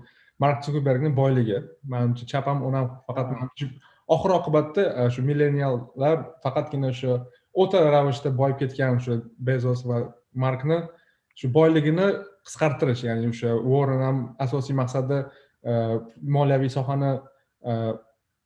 mark 0.44 0.66
sukerbergni 0.66 1.16
boyligi. 1.22 1.62
Manimcha 1.94 2.26
chap 2.34 2.46
ham 2.52 2.66
o'ng 2.68 2.78
ham 2.80 2.92
faqat 3.08 3.34
oxir 4.16 4.32
oqibatda 4.40 4.84
e, 5.00 5.10
shu 5.14 5.22
milleniallar 5.30 6.18
faqatgina 6.46 6.92
o'sha 6.94 7.18
o'ta 7.64 7.82
ravishda 7.96 8.32
boyib 8.42 8.58
ketgan 8.62 8.98
o'sha 9.00 9.20
bezos 9.50 9.86
va 9.90 10.00
markni 10.44 10.80
shu 11.40 11.52
boyligini 11.58 12.08
qisqartirish 12.48 13.04
ya'ni 13.10 13.32
o'sha 13.34 13.56
warren 13.72 14.02
ham 14.08 14.18
asosiy 14.46 14.76
maqsadi 14.82 15.20
e, 15.70 15.72
moliyaviy 16.38 16.72
sohani 16.78 17.12
e, 17.70 17.72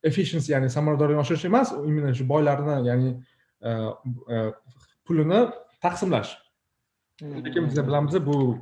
efficiency 0.09 0.51
ya'ni 0.55 0.69
samaradorlikni 0.77 1.21
oshirish 1.25 1.45
emas 1.51 1.73
именно 1.89 2.13
shu 2.13 2.27
boylarni 2.33 2.79
ya'ni 2.89 3.11
pulini 5.05 5.41
taqsimlash. 5.81 6.37
Hmm. 7.21 7.45
lekin 7.45 7.67
biz 7.69 7.87
bilamiz 7.87 8.25
bu 8.25 8.59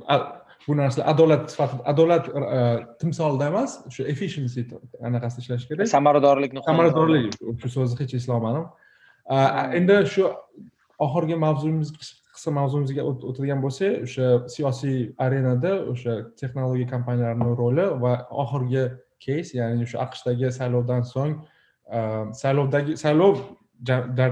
bu 0.68 0.76
narsa 0.76 1.04
adolat 1.04 1.50
sifatida 1.50 1.82
adolat 1.84 2.28
e, 2.28 2.86
timsolida 3.00 3.46
emas 3.46 3.78
o'sha 3.86 4.04
efficiency 4.12 4.62
anaqasida 5.08 5.40
ishlash 5.42 5.64
kerak. 5.68 5.88
Samaradorlikni 5.88 6.60
samaradorlik 6.66 7.32
shu 7.62 7.68
so'zni 7.76 8.00
hech 8.02 8.14
eslolmadim. 8.20 8.66
E, 9.34 9.36
endi 9.78 9.96
shu 10.14 10.28
oxirgi 11.06 11.38
mavzumiz 11.46 11.88
qisqa 12.34 12.52
mavzumizga 12.58 13.02
o'tadigan 13.10 13.60
bo'lsak 13.64 14.04
o'sha 14.06 14.28
siyosiy 14.54 14.98
arenada 15.24 15.72
o'sha 15.92 16.14
texnologiya 16.40 16.88
kompaniyalarini 16.94 17.56
roli 17.62 17.86
va 18.04 18.12
oxirgi 18.44 18.84
keys 19.24 19.54
ya'ni 19.58 19.86
o'sha 19.86 19.98
aqshdagi 20.06 20.52
saylovdan 20.58 21.02
so'ng 21.12 21.34
saylovdagi 22.42 22.96
saylov 23.04 23.36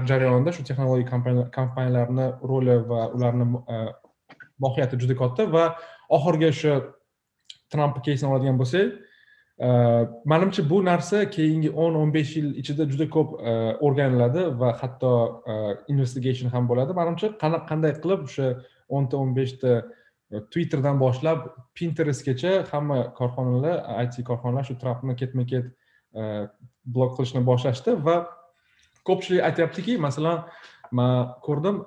jarayonida 0.09 0.51
shu 0.55 0.63
texnologiya 0.69 1.09
kompaniyalarni 1.57 2.27
roli 2.51 2.77
va 2.91 3.01
ularni 3.15 3.45
mohiyati 4.63 4.99
juda 5.01 5.15
katta 5.21 5.47
va 5.55 5.65
oxirgi 6.17 6.51
o'sha 6.53 6.73
trampni 7.71 8.01
keysini 8.07 8.29
oladigan 8.31 8.57
bo'lsak 8.61 8.97
manimcha 10.25 10.63
bu 10.69 10.81
narsa 10.85 11.29
keyingi 11.29 11.69
o'n 11.69 11.95
o'n 11.95 12.13
besh 12.13 12.35
yil 12.37 12.51
ichida 12.61 12.87
juda 12.89 13.07
ko'p 13.15 13.35
o'rganiladi 13.87 14.47
va 14.61 14.71
hatto 14.81 15.13
investigation 15.87 16.49
ham 16.49 16.69
bo'ladi. 16.69 16.95
Manimcha 16.97 17.33
qanday 17.41 17.93
qilib 18.03 18.25
o'sha 18.29 18.47
o'nta 18.89 19.17
o'n 19.21 19.35
beshta 19.37 19.81
twitterdan 20.53 20.99
boshlab 20.99 21.47
pinterestgacha 21.75 22.65
hamma 22.71 22.99
korxonalar 23.19 23.77
it 24.03 24.17
korxonalar 24.25 24.65
shu 24.65 24.75
trampni 24.81 25.15
ketma 25.21 25.45
ket 25.51 25.65
blok 26.85 27.17
qilishni 27.17 27.43
boshlashdi 27.51 27.97
va 28.07 28.15
ko'pchilik 29.07 29.43
aytyaptiki 29.49 29.97
masalan 29.97 30.45
man 30.91 31.35
ko'rdim 31.45 31.83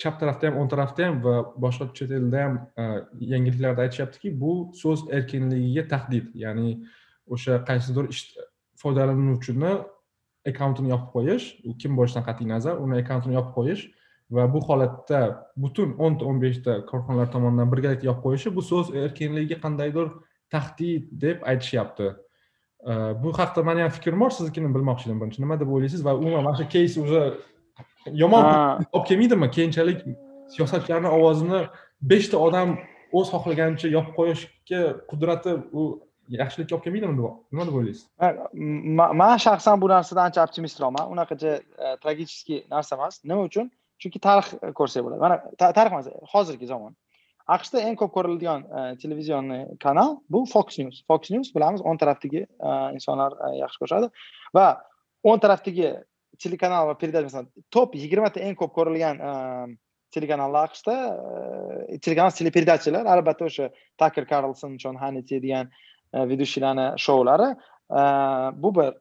chap 0.00 0.18
tarafda 0.20 0.48
ham 0.48 0.58
o'ng 0.60 0.70
tarafda 0.72 1.06
ham 1.06 1.22
va 1.24 1.34
boshqa 1.64 1.90
chet 1.96 2.10
elda 2.18 2.42
ham 2.44 2.54
e, 2.82 2.84
yangiliklarda 3.32 3.86
aytishyaptiki 3.86 4.32
bu 4.42 4.52
so'z 4.82 5.04
erkinligiga 5.16 5.84
tahdid. 5.92 6.26
Ya'ni 6.44 6.70
o'sha 7.34 7.60
qaysidir 7.68 8.08
foydalanuvchini 8.82 9.72
akkauntini 10.50 10.92
yopib 10.94 11.10
qo'yish 11.16 11.46
u 11.68 11.76
kim 11.82 11.98
bo'lishidan 11.98 12.24
qat'iy 12.28 12.48
nazar 12.54 12.80
uni 12.84 13.02
akkauntini 13.02 13.36
yopib 13.38 13.54
qo'yish 13.58 13.84
va 14.36 14.46
bu 14.54 14.62
holatda 14.68 15.20
butun 15.64 15.94
o'nta 16.06 16.24
o'n 16.30 16.40
beshta 16.44 16.80
korxonalar 16.90 17.30
tomonidan 17.34 17.70
birgalikda 17.72 18.10
yopib 18.10 18.26
qo'yishi 18.26 18.54
bu 18.56 18.64
so'z 18.70 18.94
erkinligiga 19.04 19.60
qandaydir 19.64 20.10
tahdid 20.54 21.12
deb 21.24 21.46
aytishyapti. 21.52 22.08
E, 22.90 22.92
bu 23.22 23.36
haqida 23.38 23.66
mani 23.68 23.84
ham 23.84 23.92
fikrim 23.98 24.20
bor 24.24 24.32
siznikini 24.38 24.74
bilmoqchi 24.76 25.10
edim 25.10 25.20
birinchi. 25.20 25.44
Nima 25.44 25.60
deb 25.60 25.68
o'ylaysiz? 25.76 26.04
Va 26.06 26.16
umuman 26.22 26.44
mana 26.46 26.56
shu 26.62 26.68
keys 26.76 26.96
уже 27.04 27.22
yomon 28.06 28.44
olib 28.92 29.06
kelmaydimi? 29.08 29.50
Keyinchalik 29.50 30.04
siyosatchilarni 30.54 31.08
ovozini 31.08 31.64
beshta 32.12 32.38
odam 32.38 32.78
o'z 33.12 33.32
xohlaganicha 33.32 33.90
yopib 33.96 34.14
qo'yishga 34.18 34.80
qudrati 35.10 35.56
u 35.72 35.84
yaxshilikka 36.30 36.76
olib 36.76 36.84
kelmaydimi 36.84 37.14
nima 37.18 37.66
deb 37.68 37.76
o'ylaysiz? 37.80 38.06
Man 39.20 39.36
shaxsan 39.46 39.80
bu 39.82 39.90
narsadan 39.92 40.30
ancha 40.30 40.44
optimistroqman. 40.46 41.10
Unaqacha 41.14 41.52
e, 41.58 41.96
tragический 42.02 42.64
narsa 42.70 42.96
emas. 42.96 43.20
Nima 43.24 43.46
uchun? 43.50 43.70
Chunki 44.02 44.22
tarix 44.26 44.52
ko'rsak 44.78 45.04
bo'ladi. 45.04 45.20
Mana 45.24 45.40
tarix 45.58 45.92
emas 45.92 46.10
hozirgi 46.34 46.66
zamon. 46.72 46.94
Aqshda 47.56 47.82
eng 47.86 47.96
ko'p 48.00 48.12
ko'riladigan 48.16 48.62
e, 48.62 48.84
televizionni 49.02 49.60
kanal 49.84 50.18
bu 50.30 50.44
fox 50.52 50.78
news. 50.78 51.02
Fox 51.10 51.32
news 51.34 51.50
bilamiz 51.56 51.82
o'ng 51.82 51.98
tarafdagi 52.02 52.44
e, 52.46 52.70
insonlar 52.96 53.34
yaxshi 53.62 53.82
ko'rishadi. 53.82 54.12
Va 54.56 54.68
o'ng 55.24 55.42
tarafdagi 55.44 55.90
telekanal 56.38 56.86
va 56.88 56.94
передач 56.94 57.24
masalan 57.28 57.48
top 57.70 57.94
yigirmata 57.94 58.40
eng 58.40 58.56
ko'p 58.60 58.72
ko'rilgan 58.78 59.20
telekanallar 60.14 60.70
aqshda 60.70 60.96
telekanal 62.04 62.32
teleperedachаlar 62.38 63.06
albatta 63.14 63.46
o'sha 63.50 63.70
taker 63.98 64.26
karlson 64.32 64.78
jon 64.78 64.96
haniti 64.96 65.40
degan 65.42 65.70
ведущийlarni 66.32 66.86
shoulari 67.04 67.54
bu 68.62 68.74
bir 68.78 68.92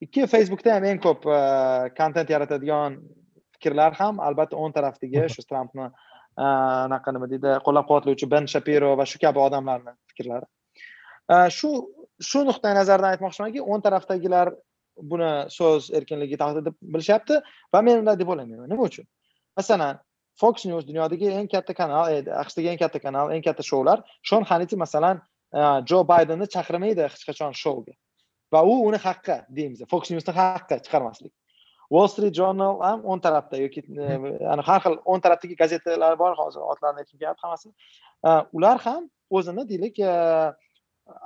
ikki 0.00 0.26
facebookda 0.34 0.74
ham 0.74 0.84
eng 0.92 1.00
ko'p 1.06 1.26
kontent 2.00 2.30
yaratadigan 2.34 3.00
fikrlar 3.56 3.92
ham 4.00 4.20
albatta 4.20 4.56
o'ng 4.56 4.72
tarafdagi 4.78 5.28
shu 5.34 5.44
trampni 5.50 5.90
anaqa 6.48 7.12
nima 7.12 7.28
deydi 7.32 7.56
qo'llab 7.66 7.88
quvvatlovchi 7.88 8.30
ben 8.34 8.46
shapiro 8.54 8.96
va 9.00 9.06
shu 9.12 9.18
kabi 9.24 9.38
odamlarni 9.46 9.92
fikrlari 10.10 10.46
shu 11.58 11.70
shu 12.30 12.44
nuqtai 12.50 12.74
nazardan 12.80 13.12
aytmoqchimanki 13.14 13.60
o'ng 13.70 13.82
tarafdagilar 13.86 14.52
buni 15.02 15.30
so'z 15.50 15.90
erkinligi 15.96 16.36
tahdid 16.40 16.68
deb 16.68 16.76
bilishyapti 16.94 17.40
va 17.74 17.82
men 17.82 18.02
unday 18.02 18.18
deb 18.18 18.28
o'ylamayman. 18.28 18.68
Nima 18.70 18.86
uchun? 18.90 19.06
Masalan 19.56 19.98
fox 20.40 20.64
news 20.64 20.86
dunyodagi 20.88 21.30
eng 21.38 21.48
katta 21.48 21.74
kanal 21.74 22.08
aqshdagi 22.42 22.72
eng 22.72 22.78
katta 22.78 23.00
kanal 23.00 23.32
eng 23.34 23.42
katta 23.42 23.62
shoular 23.70 24.02
shon 24.22 24.44
haniti 24.50 24.76
masalan 24.84 25.20
e, 25.52 25.60
jo 25.90 26.02
baydenni 26.12 26.46
chaqirmaydi 26.54 27.04
hech 27.04 27.26
qachon 27.28 27.56
shouga 27.62 27.94
va 28.52 28.64
u 28.72 28.74
uni 28.88 29.00
haqqi 29.06 29.36
deymiz 29.58 29.84
fox 29.92 30.10
newsni 30.14 30.34
haqqi 30.40 30.80
chiqarmaslik. 30.86 31.32
Wall 31.90 32.08
street 32.08 32.34
journal 32.40 32.80
ham 32.86 33.00
o'ng 33.04 33.22
tarafda 33.26 33.60
yoki 33.64 33.80
e, 33.82 34.18
har 34.68 34.80
xil 34.84 34.96
o'ng 35.04 35.22
tarafdagi 35.26 35.56
gazetalar 35.62 36.18
bor 36.22 36.32
hozir 36.42 36.60
otlarini 36.72 37.04
aytib 37.04 37.16
kelyapti 37.18 37.46
hammasi. 37.46 37.68
E, 38.28 38.30
ular 38.56 38.78
ham 38.86 39.08
o'zini 39.30 39.68
deylik 39.72 40.00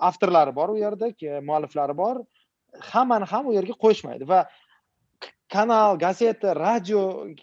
avtorlari 0.09 0.55
bor 0.57 0.73
u 0.75 0.77
yerda 0.79 1.11
mualliflari 1.51 1.97
bor 1.97 2.25
hammani 2.81 3.27
ham 3.33 3.49
u 3.49 3.55
yerga 3.55 3.75
qo'yishmaydi. 3.85 4.29
Va 4.29 4.45
kanal 5.55 5.99
gazeta 5.99 6.55
radio 6.57 7.01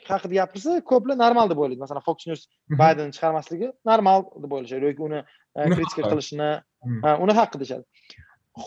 haqida 0.08 0.34
gapirsa 0.40 0.80
ko'plar 0.92 1.18
normal 1.24 1.50
deb 1.52 1.60
o'ylaydi. 1.62 1.82
Masalan 1.84 2.06
fox 2.08 2.28
news 2.30 2.48
baydenni 2.82 3.16
chiqarmasligi 3.16 3.72
normal 3.92 4.26
deb 4.44 4.56
o'ylashadi 4.58 4.90
yoki 4.90 5.06
uni 5.08 5.22
e, 5.22 5.70
kritika 5.76 6.10
qilishini 6.10 6.50
uni 7.26 7.38
haqqi 7.40 7.62
deyishadi. 7.62 7.86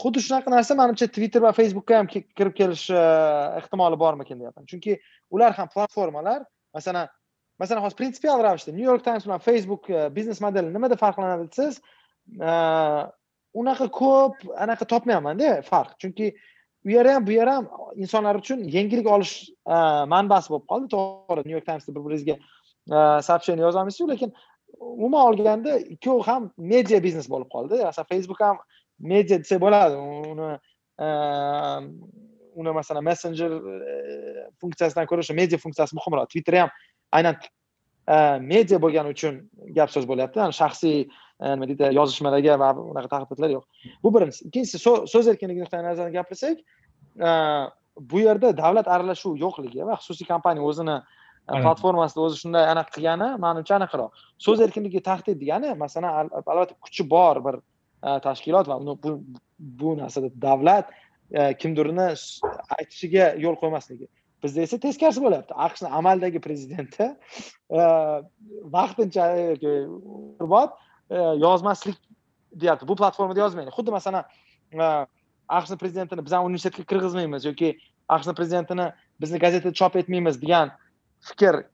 Xuddi 0.01 0.23
shunaqa 0.27 0.53
narsa 0.55 0.77
manimcha 0.79 1.11
twitter 1.17 1.43
va 1.45 1.53
facebookka 1.57 1.99
ham 2.01 2.09
kirib 2.13 2.55
kelishi 2.61 2.95
e, 2.95 3.09
ehtimoli 3.61 4.01
bormikin 4.05 4.41
deyapman 4.41 4.71
chunki 4.71 4.97
ular 5.31 5.53
ham 5.59 5.69
platformalar 5.75 6.41
masalan 6.77 7.11
masalan 7.63 7.85
hozir 7.85 8.01
prinsipial 8.01 8.41
ravishda 8.47 8.73
new 8.79 8.89
york 8.91 9.05
times 9.05 9.27
bilan 9.27 9.45
facebook 9.49 9.91
e, 9.91 10.09
biznes 10.17 10.41
modeli 10.47 10.73
nimada 10.73 10.97
farqlanadi 11.05 11.51
desangiz 11.51 11.83
unaqa 13.55 13.87
ko'p 14.01 14.43
anaqa 14.67 14.87
topmayapmanda 14.93 15.51
farq. 15.69 15.95
Chunki 16.03 16.33
u 16.85 16.91
yer 16.91 17.07
ham 17.07 17.27
bu 17.27 17.33
yer 17.33 17.47
ham 17.47 17.69
insonlar 17.97 18.35
uchun 18.43 18.65
yengillik 18.77 19.07
olish 19.07 19.35
e, 19.67 19.77
manbasi 20.15 20.53
bo'lib 20.53 20.67
qoldi. 20.73 20.91
To'g'ri 20.95 21.47
new 21.47 21.57
york 21.57 21.67
timesda 21.67 21.95
bir 21.95 22.05
biringizga 22.07 22.37
сообщение 23.29 23.65
yozolmaysizu 23.65 24.09
lekin 24.09 24.33
umuman 24.81 25.27
olganda 25.27 25.79
ikkovi 25.79 26.23
ham 26.23 26.51
media 26.59 27.03
biznes 27.03 27.31
bo'lib 27.31 27.49
qoldi. 27.55 27.81
Masalan 27.85 28.09
facebook 28.13 28.41
ham 28.41 28.57
media 28.99 29.39
desa 29.39 29.61
bo'ladi. 29.61 29.97
Uni 30.33 30.51
e, 31.05 31.07
uni 32.55 32.71
masalan 32.71 33.05
messenger 33.05 33.51
e, 33.51 33.97
funksiyasidan 34.61 35.07
ko'ra 35.07 35.25
o'sha 35.25 35.35
media 35.35 35.59
funksiyasi 35.59 35.97
muhimroq 35.99 36.29
twitter 36.33 36.61
ham 36.63 36.71
aynan 37.13 37.37
media 38.41 38.79
bo'lgani 38.85 39.15
uchun 39.15 39.37
gap 39.77 39.91
so'z 39.91 40.07
bo'lyapti 40.09 40.41
shaxsiy 40.61 41.07
nima 41.53 41.69
deydi 41.71 41.91
yozishmalarga 41.99 42.55
va 42.63 42.69
unaqa 42.93 43.09
tahdidlar 43.15 43.51
yo'q. 43.57 43.65
Bu 44.03 44.15
birinchisi. 44.15 44.47
Ikkinchisi 44.49 44.79
so'z 45.15 45.27
erkinligi 45.33 45.65
nuqtai 45.65 45.83
nazaridan 45.85 46.15
gapirsak 46.19 46.57
bu 48.11 48.19
yerda 48.27 48.57
davlat 48.57 48.89
aralashuvi 48.95 49.43
yo'qligi 49.45 49.87
va 49.89 49.99
xususiy 50.01 50.27
kompaniya 50.33 50.65
o'zini 50.71 50.97
platformasida 51.65 52.21
o'zi 52.27 52.41
shunday 52.43 52.65
anaqa 52.73 52.91
qilgani 52.97 53.29
manimcha 53.45 53.75
anaqaroq 53.79 54.11
so'z 54.47 54.59
erkinligiga 54.67 55.03
tahdid 55.11 55.41
degani 55.43 55.75
masalan 55.85 56.11
albatta 56.53 56.75
kuchi 56.85 57.03
bor 57.15 57.37
bir 57.47 57.61
tashkilot 58.27 58.67
va 58.71 58.77
bu 59.05 59.13
bu 59.81 59.97
narsada 60.03 60.29
davlat 60.47 60.87
kimdirni 61.61 62.09
aytishiga 62.79 63.27
yo'l 63.45 63.57
qo'ymasligi. 63.63 64.07
Bizda 64.45 64.61
esa 64.67 64.77
teskarisi 64.79 65.21
bo'lyapti. 65.25 65.53
Aqshni 65.67 65.89
amaldagi 65.99 66.41
prezidenti 66.47 67.07
vaqtincha 68.77 69.25
E, 69.35 69.73
E, 71.11 71.17
yozmaslik 71.17 71.97
deyapti. 72.53 72.89
Bu 72.89 72.97
platformada 72.97 73.41
yozmaydi. 73.41 73.71
Xuddi 73.71 73.91
masalan 73.91 74.25
e, 74.73 75.07
aqshni 75.49 75.77
prezidentini 75.77 76.25
biz 76.25 76.33
universitetga 76.33 76.85
kirgizmaymiz 76.93 77.45
yoki 77.45 77.75
aqshni 78.09 78.35
prezidentini 78.35 78.93
bizni 79.21 79.39
gazetada 79.39 79.75
chop 79.75 79.97
etmaymiz 79.97 80.41
degan 80.43 80.73
fikr 81.21 81.65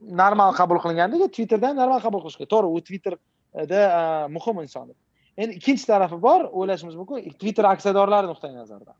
normal 0.00 0.52
qabul 0.60 0.82
qilingandek 0.84 1.32
twitterda 1.32 1.72
ham 1.72 1.80
normal 1.82 2.04
qabul 2.04 2.20
qilish 2.24 2.36
kerak. 2.40 2.50
To'g'ri 2.54 2.68
u 2.76 2.84
twitterda 2.88 3.80
e, 4.00 4.28
muhim 4.36 4.62
inson. 4.66 4.92
Endi 5.36 5.58
ikkinchi 5.58 5.86
tarafi 5.86 6.20
bor 6.28 6.46
o'ylashimiz 6.52 6.94
mumkin 7.00 7.32
twitter 7.40 7.64
aksiyadorlari 7.72 8.30
nuqtai 8.30 8.52
nazaridan 8.54 8.96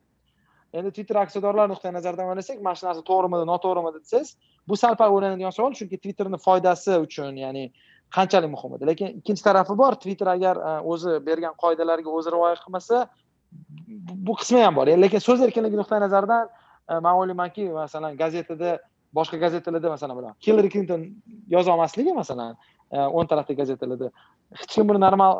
endi 0.74 0.90
twitter 0.90 1.16
aksiyadorlari 1.22 1.70
nuqtai 1.70 1.92
nazaridan 1.94 2.30
o'ylasak 2.32 2.62
mana 2.66 2.78
shu 2.78 2.86
narsa 2.88 3.02
to'g'rimidi 3.10 3.46
noto'g'rimi 3.50 3.92
desangiz 3.96 4.30
bu 4.68 4.78
sal 4.82 4.96
pal 5.00 5.14
o'ylanadigan 5.16 5.54
savol 5.54 5.76
chunki 5.78 6.00
twitterni 6.02 6.40
foydasi 6.46 6.96
uchun 7.06 7.38
ya'ni 7.44 7.64
qanchalik 8.16 8.50
muhim 8.54 8.76
edi. 8.76 8.86
Lekin 8.90 9.18
ikkinchi 9.20 9.42
tarafi 9.48 9.76
bor 9.82 9.94
twitter 10.02 10.28
agar 10.36 10.56
e, 10.56 10.72
o'zi 10.92 11.18
bergan 11.28 11.54
qoidalarga 11.62 12.10
o'zi 12.18 12.32
rioya 12.34 12.56
qilmasa 12.62 13.06
bu 14.26 14.36
qismi 14.40 14.62
ham 14.66 14.76
bor. 14.78 14.90
Lekin 15.04 15.24
so'z 15.26 15.42
erkinligi 15.46 15.80
nuqtai 15.80 16.00
nazaridan 16.06 16.48
e, 16.90 16.98
man 17.06 17.14
o'ylaymanki 17.20 17.68
masalan 17.80 18.16
gazetada 18.22 18.78
boshqa 19.18 19.40
gazetalarda 19.44 19.88
masalan 19.94 20.18
bilan 20.20 20.34
hillari 20.46 20.70
klinton 20.74 21.02
yoza 21.54 21.72
olmasligi 21.74 22.16
masalan 22.22 22.56
e, 22.94 22.98
o'n 23.18 23.30
tarafdagi 23.30 23.58
gazetalarda 23.62 24.10
hech 24.60 24.72
kim 24.74 24.88
buni 24.88 25.00
normal 25.06 25.32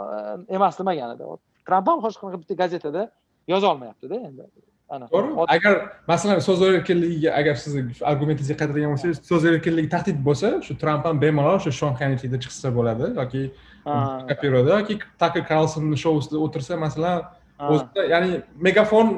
emas 0.59 0.79
demagan 0.79 1.17
edi. 1.17 1.35
Tramp 1.67 1.89
ham 1.89 2.05
hech 2.07 2.39
bitta 2.43 2.61
gazetada 2.63 3.11
yoza 3.53 3.73
olmayaptida 3.73 4.23
endi. 4.29 4.51
To'g'ri 4.91 5.47
agar 5.57 5.75
masalan 6.09 6.39
so'z 6.39 6.63
erkinligiga 6.63 7.31
agar 7.41 7.55
sizni 7.65 7.83
argumentingizga 8.13 8.57
qaytadigan 8.61 8.91
bo'lsangiz 8.95 9.19
so'z 9.31 9.45
erkinligi 9.51 9.89
tahdid 9.95 10.19
bo'lsa 10.29 10.49
shu 10.67 10.79
tramp 10.83 11.05
ham 11.09 11.21
bemalol 11.25 11.57
o'sha 11.61 11.73
shonxaynichida 11.81 12.41
chiqsa 12.45 12.69
bo'ladi 12.79 13.07
yoki 13.21 13.43
kapiroda 14.31 14.79
yoki 14.79 14.99
taker 15.23 15.45
karlsonni 15.53 15.97
shousida 16.05 16.37
o'tirsa 16.47 16.81
masalan 16.87 17.23
o'zida 17.73 18.03
ya'ni 18.13 18.31
megafon 18.69 19.09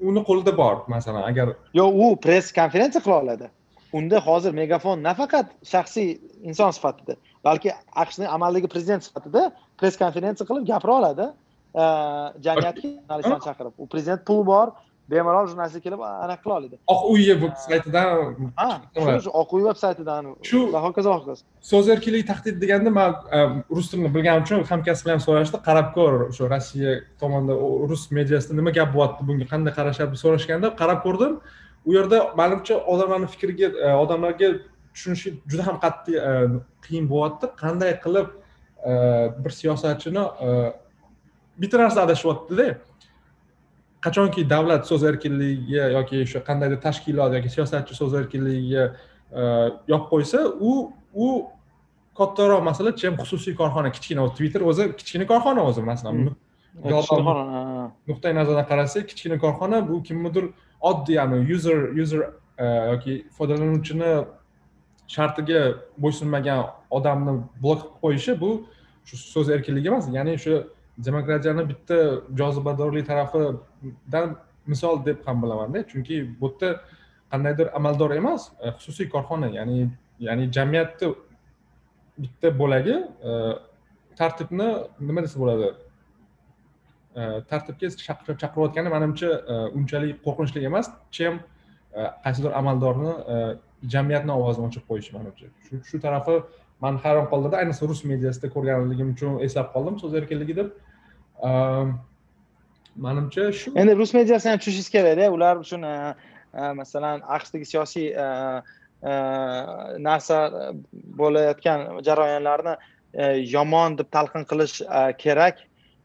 uni 0.00 0.22
qo'lida 0.28 0.56
bor 0.62 0.74
masalan 0.96 1.22
agar 1.30 1.54
yo'q 1.80 2.04
u 2.04 2.06
press 2.26 2.52
konferensiya 2.60 3.02
qila 3.06 3.16
oladi. 3.24 3.46
Unda 3.98 4.18
hozir 4.26 4.52
megafon 4.62 5.02
nafaqat 5.08 5.46
shaxsiy 5.72 6.08
inson 6.48 6.70
sifatida 6.76 7.14
balki 7.44 7.70
aqshni 8.02 8.26
amaldagi 8.36 8.68
prezident 8.74 9.02
sifatida 9.06 9.42
press 9.78 9.96
konferensiya 10.02 10.46
qilib 10.50 10.64
gapira 10.72 10.94
oladi. 11.00 11.26
Jamiyatga 12.46 12.88
jurnalistlarni 12.88 13.44
chaqirib. 13.48 13.74
U 13.82 13.86
prezident 13.92 14.22
puli 14.28 14.46
bor 14.52 14.66
bemalol 15.12 15.46
jurnalistlar 15.50 15.82
kelib 15.86 16.00
anaqa 16.08 16.42
qila 16.44 16.54
oladi 16.60 16.76
oq 16.94 17.02
uy 17.12 17.28
veb 17.42 17.54
saytidan 17.66 18.50
ha 18.62 18.70
shu 19.24 19.30
oq 19.42 19.56
uy 19.56 19.62
veb 19.68 19.78
saytidan 19.84 20.34
shu 20.50 20.66
va 20.74 20.82
hokazo 20.86 21.16
hokazo 21.18 21.42
so'z 21.60 21.88
erkinligi 21.94 22.26
tahdid 22.26 22.60
deganda 22.62 22.90
man 22.90 23.14
e, 23.36 23.38
rus 23.76 23.90
tilini 23.90 24.10
bilganim 24.14 24.42
uchun 24.46 24.64
hamkasbim 24.72 25.12
ham 25.14 25.22
so'rashdi. 25.26 25.60
Qarab 25.68 25.92
ko'r 25.96 26.16
o'sha 26.28 26.48
rossiya 26.52 26.92
tomonidan 27.20 27.88
rus 27.90 28.06
mediasida 28.18 28.56
nima 28.58 28.72
gap 28.78 28.92
bo'lyapti 28.96 29.26
bunga 29.28 29.46
qanday 29.52 29.76
qarashyapti 29.78 30.20
so'rashganda 30.24 30.72
qarab 30.80 31.02
ko'rdim. 31.06 31.38
U 31.88 31.96
yerda 31.96 32.18
manimcha 32.40 32.76
odamlarni 32.92 33.30
fikriga 33.34 33.72
e, 33.86 33.94
odamlarga 34.04 34.52
tushunishi 34.94 35.34
juda 35.50 35.66
ham 35.68 35.80
qat'iy 35.84 36.20
e, 36.30 36.34
qiyin 36.86 37.08
bo'lyapti. 37.12 37.52
Qanday 37.64 37.96
qilib 38.04 38.36
bir 39.44 39.52
siyosatchini 39.52 40.22
bitta 41.62 41.76
narsada 41.82 42.06
adashyaptida 42.08 42.66
qachonki 44.04 44.44
davlat 44.50 44.86
so'z 44.88 45.04
erkinligiga 45.10 45.88
yoki 45.96 46.22
o'sha 46.24 46.42
qandaydir 46.48 46.80
tashkilot 46.86 47.34
yoki 47.36 47.50
siyosatchi 47.56 47.96
so'z 48.00 48.14
erkinligiga 48.20 48.84
e, 49.40 49.42
yopib 49.92 50.08
qo'ysa 50.12 50.44
u 50.70 50.72
u 51.14 51.28
kattaroq 52.20 52.62
masala 52.70 52.94
chem 52.96 53.14
xususiy 53.20 53.54
korxona 53.60 53.92
kichkina 53.96 54.28
twitter 54.36 54.64
o'zi 54.70 54.88
kichkina 54.96 55.26
korxona 55.32 55.66
o'zi 55.70 55.82
masalan. 55.92 56.16
Hmm. 56.16 57.86
nuqtai 58.08 58.32
nazardan 58.40 58.66
qarasak 58.72 59.08
kichkina 59.10 59.38
korxona 59.44 59.78
bu 59.88 60.02
kimnidir 60.08 60.44
oddiy 60.90 61.16
ya'ni 61.20 61.38
user 61.54 61.78
user 62.02 62.20
e, 62.58 62.66
yoki 62.92 63.14
foydalanuvchini 63.36 64.12
shartiga 65.14 65.62
bo'ysunmagan 66.02 66.60
odamni 66.98 67.32
blok 67.62 67.80
qilib 67.82 68.02
qo'yishi 68.04 68.40
bu 68.42 68.50
shu 69.08 69.16
so'z 69.34 69.48
erkinligi 69.56 69.88
emas. 69.92 70.06
Ya'ni 70.18 70.36
o'sha 70.38 70.62
demokratiyani 71.04 71.68
bitta 71.68 71.98
jozibadorlik 72.40 73.06
tarafidan 73.06 74.36
misol 74.66 75.04
deb 75.04 75.26
ham 75.26 75.42
bilamanda 75.42 75.86
chunki 75.90 76.16
bu 76.40 76.48
yerda 76.48 76.80
qandaydir 77.32 77.66
amaldor 77.78 78.10
emas 78.10 78.50
e, 78.64 78.70
xususiy 78.70 79.08
korxona 79.14 79.48
ya'ni 79.58 79.90
ya'ni 80.26 80.52
jamiyatni 80.56 81.14
bitta 82.18 82.58
bo'lagi 82.58 82.96
e, 83.28 83.30
tartibni 84.16 84.68
nima 85.08 85.22
desa 85.22 85.40
bo'ladi 85.42 85.68
e, 87.16 87.22
tartibga 87.50 87.88
chaqirayotgani 88.42 88.88
manimcha 88.96 89.30
unchalik 89.78 90.22
qo'rqinchli 90.26 90.64
emas 90.70 90.86
chem 91.16 91.40
qaysidir 92.24 92.52
amaldorni 92.60 93.12
jamiyatni 93.94 94.32
ovozini 94.38 94.66
o'chirib 94.68 94.86
qo'yishi 94.90 95.14
manimcha. 95.16 95.46
Shu 95.66 95.80
shu 95.88 96.00
tarafi 96.04 96.36
man 96.84 96.98
hayron 97.04 97.26
qoldida 97.32 97.56
ayniqsa 97.62 97.88
rus 97.90 98.02
mediasida 98.12 98.48
ko'rganligim 98.54 99.08
uchun 99.14 99.38
eslab 99.46 99.68
qoldim 99.74 99.98
so'z 100.02 100.14
erkinligi 100.20 100.56
deb. 100.60 100.68
Manimcha 102.96 103.52
shu 103.52 103.72
endi 103.76 103.96
rus 103.96 104.12
mediasini 104.14 104.50
ham 104.52 104.58
tushunishingiz 104.58 104.90
kerakda 104.96 105.30
ular 105.36 105.56
uchun 105.64 105.86
masalan 106.76 107.22
aqshdagi 107.36 107.66
siyosiy 107.72 108.08
narsa 109.02 110.72
bo'layotgan 110.92 112.02
jarayonlarni 112.04 112.76
e, 113.14 113.24
yomon 113.52 113.98
deb 113.98 114.10
talqin 114.12 114.44
qilish 114.44 114.82
kerak 115.18 115.58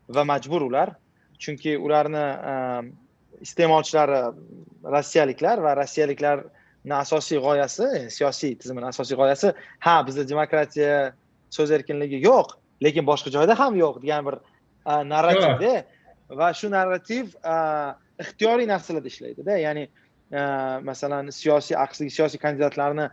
va 0.09 0.23
majbur 0.23 0.61
ular. 0.61 0.95
Chunki 1.39 1.77
ularni 1.77 2.23
iste'molchilari 3.41 4.21
rossiyaliklar 4.83 5.59
va 5.59 5.75
rossiyaliklarni 5.75 6.95
asosiy 6.95 7.39
g'oyasi 7.43 7.87
e, 7.99 8.09
siyosiy 8.09 8.55
tizimni 8.55 8.87
asosiy 8.87 9.17
g'oyasi 9.19 9.53
ha 9.79 9.95
bizda 10.07 10.27
demokratiya 10.29 11.13
so'z 11.49 11.71
erkinligi 11.71 12.21
yo'q 12.23 12.55
lekin 12.81 13.05
boshqa 13.05 13.33
joyda 13.35 13.59
ham 13.59 13.75
yo'q 13.75 14.01
degan 14.03 14.25
bir 14.25 14.39
narrativda 14.85 15.83
va 16.29 16.53
shu 16.53 16.71
narrativ 16.71 17.35
ixtiyoriy 18.23 18.67
narsalarda 18.67 19.07
ishlaydida. 19.13 19.57
Ya'ni 19.57 19.87
masalan 20.89 21.29
siyosiy 21.29 21.77
aqshdagi 21.77 22.11
siyosiy 22.17 22.39
kandidatlarni 22.45 23.09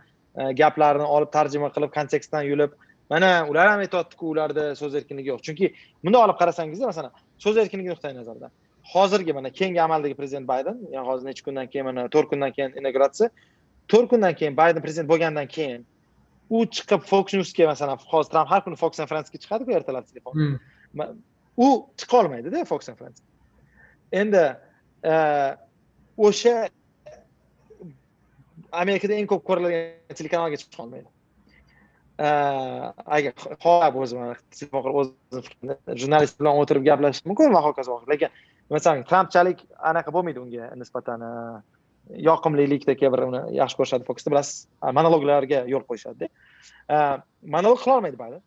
gaplarini 0.61 1.07
olib 1.15 1.31
tarjima 1.37 1.69
qilib 1.75 1.93
kontekstdan 1.93 2.49
yulib 2.51 2.71
mana 3.09 3.45
ular 3.49 3.69
ham 3.69 3.79
aytyaptiku 3.85 4.29
ularda 4.33 4.75
so'z 4.75 4.95
erkinligi 4.95 5.29
yo'q. 5.33 5.41
Chunki 5.47 5.73
bundoq 6.05 6.27
olib 6.27 6.37
qarasangizda 6.41 6.91
masalan 6.91 7.11
so'z 7.45 7.57
erkinligi 7.63 7.93
nuqtai 7.93 8.13
nazaridan 8.19 8.51
hozirgi 8.83 9.33
mana 9.33 9.49
keyingi 9.49 9.81
amaldagi 9.81 10.15
prezident 10.15 10.47
bayden 10.47 10.77
yani 10.91 11.07
hozir 11.07 11.25
necha 11.25 11.43
kundan 11.43 11.67
keyin 11.67 11.85
mana 11.85 12.07
to'rt 12.09 12.29
kundan 12.29 12.51
keyin 12.51 12.71
inauguratsiya 12.79 13.29
to'rt 13.87 14.09
kundan 14.09 14.33
keyin 14.35 14.57
bayden 14.57 14.81
prezident 14.81 15.09
bo'lgandan 15.09 15.47
keyin 15.47 15.85
u 16.49 16.65
chiqib 16.75 17.01
fox 17.11 17.33
newsga 17.33 17.67
masalan 17.67 17.97
hozir 17.97 18.31
tramp 18.31 18.49
har 18.49 18.63
kuni 18.63 18.75
fox 18.75 18.99
and 18.99 19.09
fransga 19.09 19.37
chiqadiku 19.43 19.71
ertalab 19.77 20.07
telefon. 20.07 20.33
Hmm. 20.33 21.15
U 21.57 21.87
chiqolmaydida 21.97 22.65
fox 22.65 22.89
and 22.89 22.97
friends. 22.97 23.21
Endi 24.11 24.43
e, 25.03 25.13
o'sha 26.17 26.69
amerikada 28.71 29.17
eng 29.17 29.27
ko'p 29.29 29.43
ko'riladigan 29.49 30.17
telekanalga 30.17 30.61
chiqa 30.61 30.83
olmaydi. 30.85 31.09
E, 32.19 32.27
agar 33.17 33.33
xohlab 33.65 33.99
o'zi 34.01 34.15
jurnalist 36.01 36.39
bilan 36.39 36.61
o'tirib 36.61 36.87
gaplashish 36.89 37.25
mumkin 37.29 37.53
va 37.53 37.61
hokazo 37.67 38.01
lekin 38.09 38.33
masalan 38.69 39.05
trampchalik 39.09 39.65
anaqa 39.91 40.13
bo'lmaydi 40.15 40.43
unga 40.45 40.71
nisbatan 40.81 41.21
e, 41.29 41.33
yoqimlilikda 42.29 42.97
yoqimlilikdagi 42.97 43.29
uni 43.29 43.43
yaxshi 43.59 43.79
ko'rishadi 43.79 44.09
foxda 44.09 44.33
bilasiz 44.33 44.65
monologlarga 44.97 45.63
yo'l 45.73 45.85
qo'yishadida. 45.89 46.27
Monolog 47.55 47.79
qilolmaydi 47.83 48.19
bayden 48.19 48.41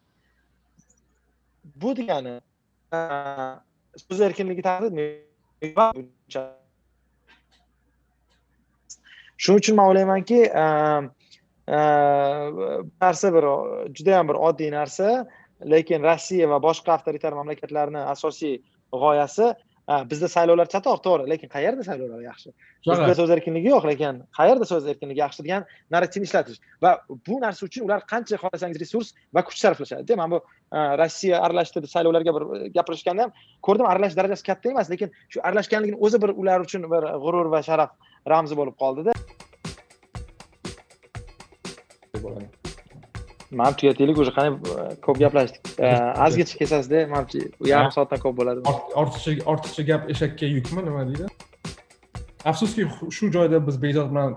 bu 1.82 1.96
degani 1.96 2.34
so'z 4.02 4.20
erkinligi 4.28 4.62
shuning 9.36 9.60
uchun 9.62 9.76
man 9.76 9.90
o'ylaymanki 9.92 10.40
e, 10.44 10.66
e, 11.68 11.80
narsa 13.04 13.32
bir 13.36 13.48
judayam 13.98 14.28
bir 14.28 14.40
oddiy 14.48 14.70
narsa 14.74 15.10
lekin 15.72 16.02
rossiya 16.02 16.50
va 16.50 16.58
boshqa 16.68 16.96
avtoritar 16.96 17.32
mamlakatlarni 17.38 18.02
asosiy 18.14 18.58
g'oyasi 18.92 19.52
bizda 20.10 20.28
saylovlar 20.28 20.66
chatoq 20.74 21.02
to'g'ri 21.06 21.30
lekin 21.30 21.48
qayerda 21.52 21.84
saylovlar 21.86 22.22
yaxshi? 22.26 22.50
Bizda 22.86 23.14
so'z 23.20 23.30
erkinligi 23.36 23.70
yo'q 23.70 23.86
lekin 23.90 24.22
qayerda 24.38 24.66
so'z 24.72 24.88
erkinligi 24.92 25.22
yaxshi 25.22 25.44
degan 25.46 25.66
narrativni 25.94 26.26
ishlatish. 26.28 26.58
Va 26.82 26.90
bu 27.28 27.38
narsa 27.44 27.66
uchun 27.68 27.86
ular 27.86 28.00
qancha 28.12 28.40
xohlasangiz 28.42 28.80
resurs 28.84 29.14
va 29.34 29.44
kuch 29.46 29.58
sarflashadi 29.62 30.18
mana 30.20 30.30
bu 30.34 30.40
rossiya 30.72 31.42
aralashdi 31.46 31.82
deb 31.82 31.88
saylovlarga 31.88 32.34
bir 32.36 32.44
e, 32.56 32.68
gapirishganda 32.68 33.22
ham 33.22 33.32
ko'rdim 33.62 33.86
aralash 33.92 34.16
darajasi 34.18 34.46
katta 34.50 34.70
emas 34.74 34.90
lekin 34.90 35.14
shu 35.28 35.40
aralashganligini 35.48 35.98
o'zi 36.08 36.22
bir 36.22 36.30
ular 36.42 36.60
uchun 36.66 36.82
bir 36.92 37.02
g'urur 37.24 37.50
va 37.54 37.62
sharaf 37.62 37.90
ramzi 38.34 38.58
bo'lib 38.60 38.76
qoldida 38.82 39.12
man 43.50 43.74
tugataylik 43.74 44.18
уже 44.18 44.32
qani 44.38 44.58
ko'p 45.02 45.18
gaplashdik 45.18 45.62
ozgacha 46.26 46.58
kesasizda 46.58 47.06
manimcha 47.12 47.38
yarim 47.72 47.92
soatdan 47.96 48.18
ko'p 48.24 48.34
bo'ladi 48.40 48.60
ortiqcha 49.00 49.30
ortiqcha 49.52 49.82
gap 49.90 50.10
eshakka 50.14 50.46
yukmi 50.46 50.84
nima 50.88 51.06
deydi 51.08 51.26
afsuski 52.50 52.88
shu 53.16 53.30
joyda 53.36 53.66
biz 53.66 53.82
bekzod 53.82 54.10
bilan 54.12 54.36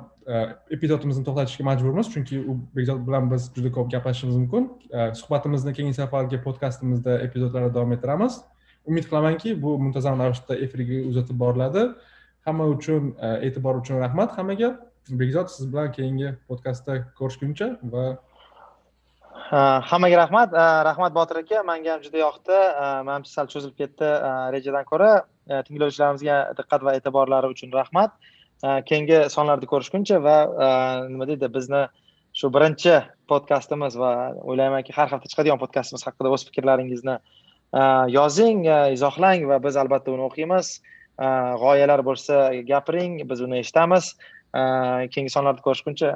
epizodimizni 0.76 1.24
to'xtatishga 1.28 1.64
majburmiz 1.70 2.12
chunki 2.14 2.40
u 2.52 2.58
bekzod 2.78 3.02
bilan 3.08 3.32
biz 3.32 3.50
juda 3.56 3.72
ko'p 3.78 3.92
gaplashishimiz 3.96 4.38
mumkin 4.44 4.70
suhbatimizni 5.22 5.74
keyingi 5.78 5.96
safargi 6.02 6.42
podkastimizda 6.48 7.20
epizodlarda 7.28 7.74
davom 7.78 7.98
ettiramiz 7.98 8.40
umid 8.86 9.10
qilamanki 9.10 9.56
bu 9.64 9.78
muntazam 9.86 10.22
ravishda 10.22 10.56
efirga 10.66 11.02
uzatib 11.10 11.40
boriladi 11.44 11.90
hamma 12.46 12.66
uchun 12.76 13.14
e'tibor 13.48 13.82
uchun 13.82 14.00
rahmat 14.06 14.38
hammaga 14.38 14.70
bekzod 15.22 15.48
siz 15.56 15.74
bilan 15.74 15.92
keyingi 15.98 16.34
podkastda 16.48 16.94
ko'rishguncha 17.20 17.70
va 17.94 18.06
hammaga 19.90 20.18
rahmat. 20.18 20.52
Rahmat 20.90 21.14
botir 21.14 21.38
aka. 21.44 21.64
Manga 21.64 21.94
ham 21.94 22.02
juda 22.04 22.20
yoqdi. 22.22 22.58
Manimcha 23.08 23.32
sal 23.32 23.48
cho'zilib 23.48 23.76
ketdi 23.82 24.10
rejadan 24.56 24.86
ko'ra. 24.92 25.12
Tinglovchilarimizga 25.68 26.38
diqqat 26.60 26.84
va 26.86 26.96
e'tiborlari 26.98 27.50
uchun 27.54 27.72
rahmat. 27.74 28.12
Keyingi 28.90 29.30
sonlarda 29.36 29.66
ko'rishguncha 29.72 30.22
va 30.28 30.38
nima 31.10 31.28
deydi 31.30 31.48
bizni 31.58 31.84
shu 32.40 32.52
birinchi 32.56 32.96
podkastimiz 33.32 33.98
va 33.98 34.12
o'ylaymanki 34.44 34.94
har 34.98 35.08
hafta 35.14 35.32
chiqadigan 35.32 35.60
podkastimiz 35.64 36.04
haqida 36.08 36.30
o'z 36.36 36.46
fikrlaringizni 36.50 37.16
yozing 38.18 38.66
izohlang 38.96 39.48
va 39.52 39.62
biz 39.64 39.78
albatta 39.84 40.12
uni 40.16 40.28
o'qiymiz. 40.30 40.82
G'oyalar 41.64 42.04
bo'lsa 42.10 42.36
gapiring 42.72 43.24
biz 43.32 43.42
uni 43.48 43.64
eshitamiz. 43.64 44.16
Keyingi 45.14 45.32
sonlarda 45.36 45.62
ko'rishguncha 45.66 46.10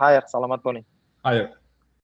xayr 0.00 0.22
salomat 0.34 0.64
bo'ling. 0.64 0.84
Xayr. 1.24 1.59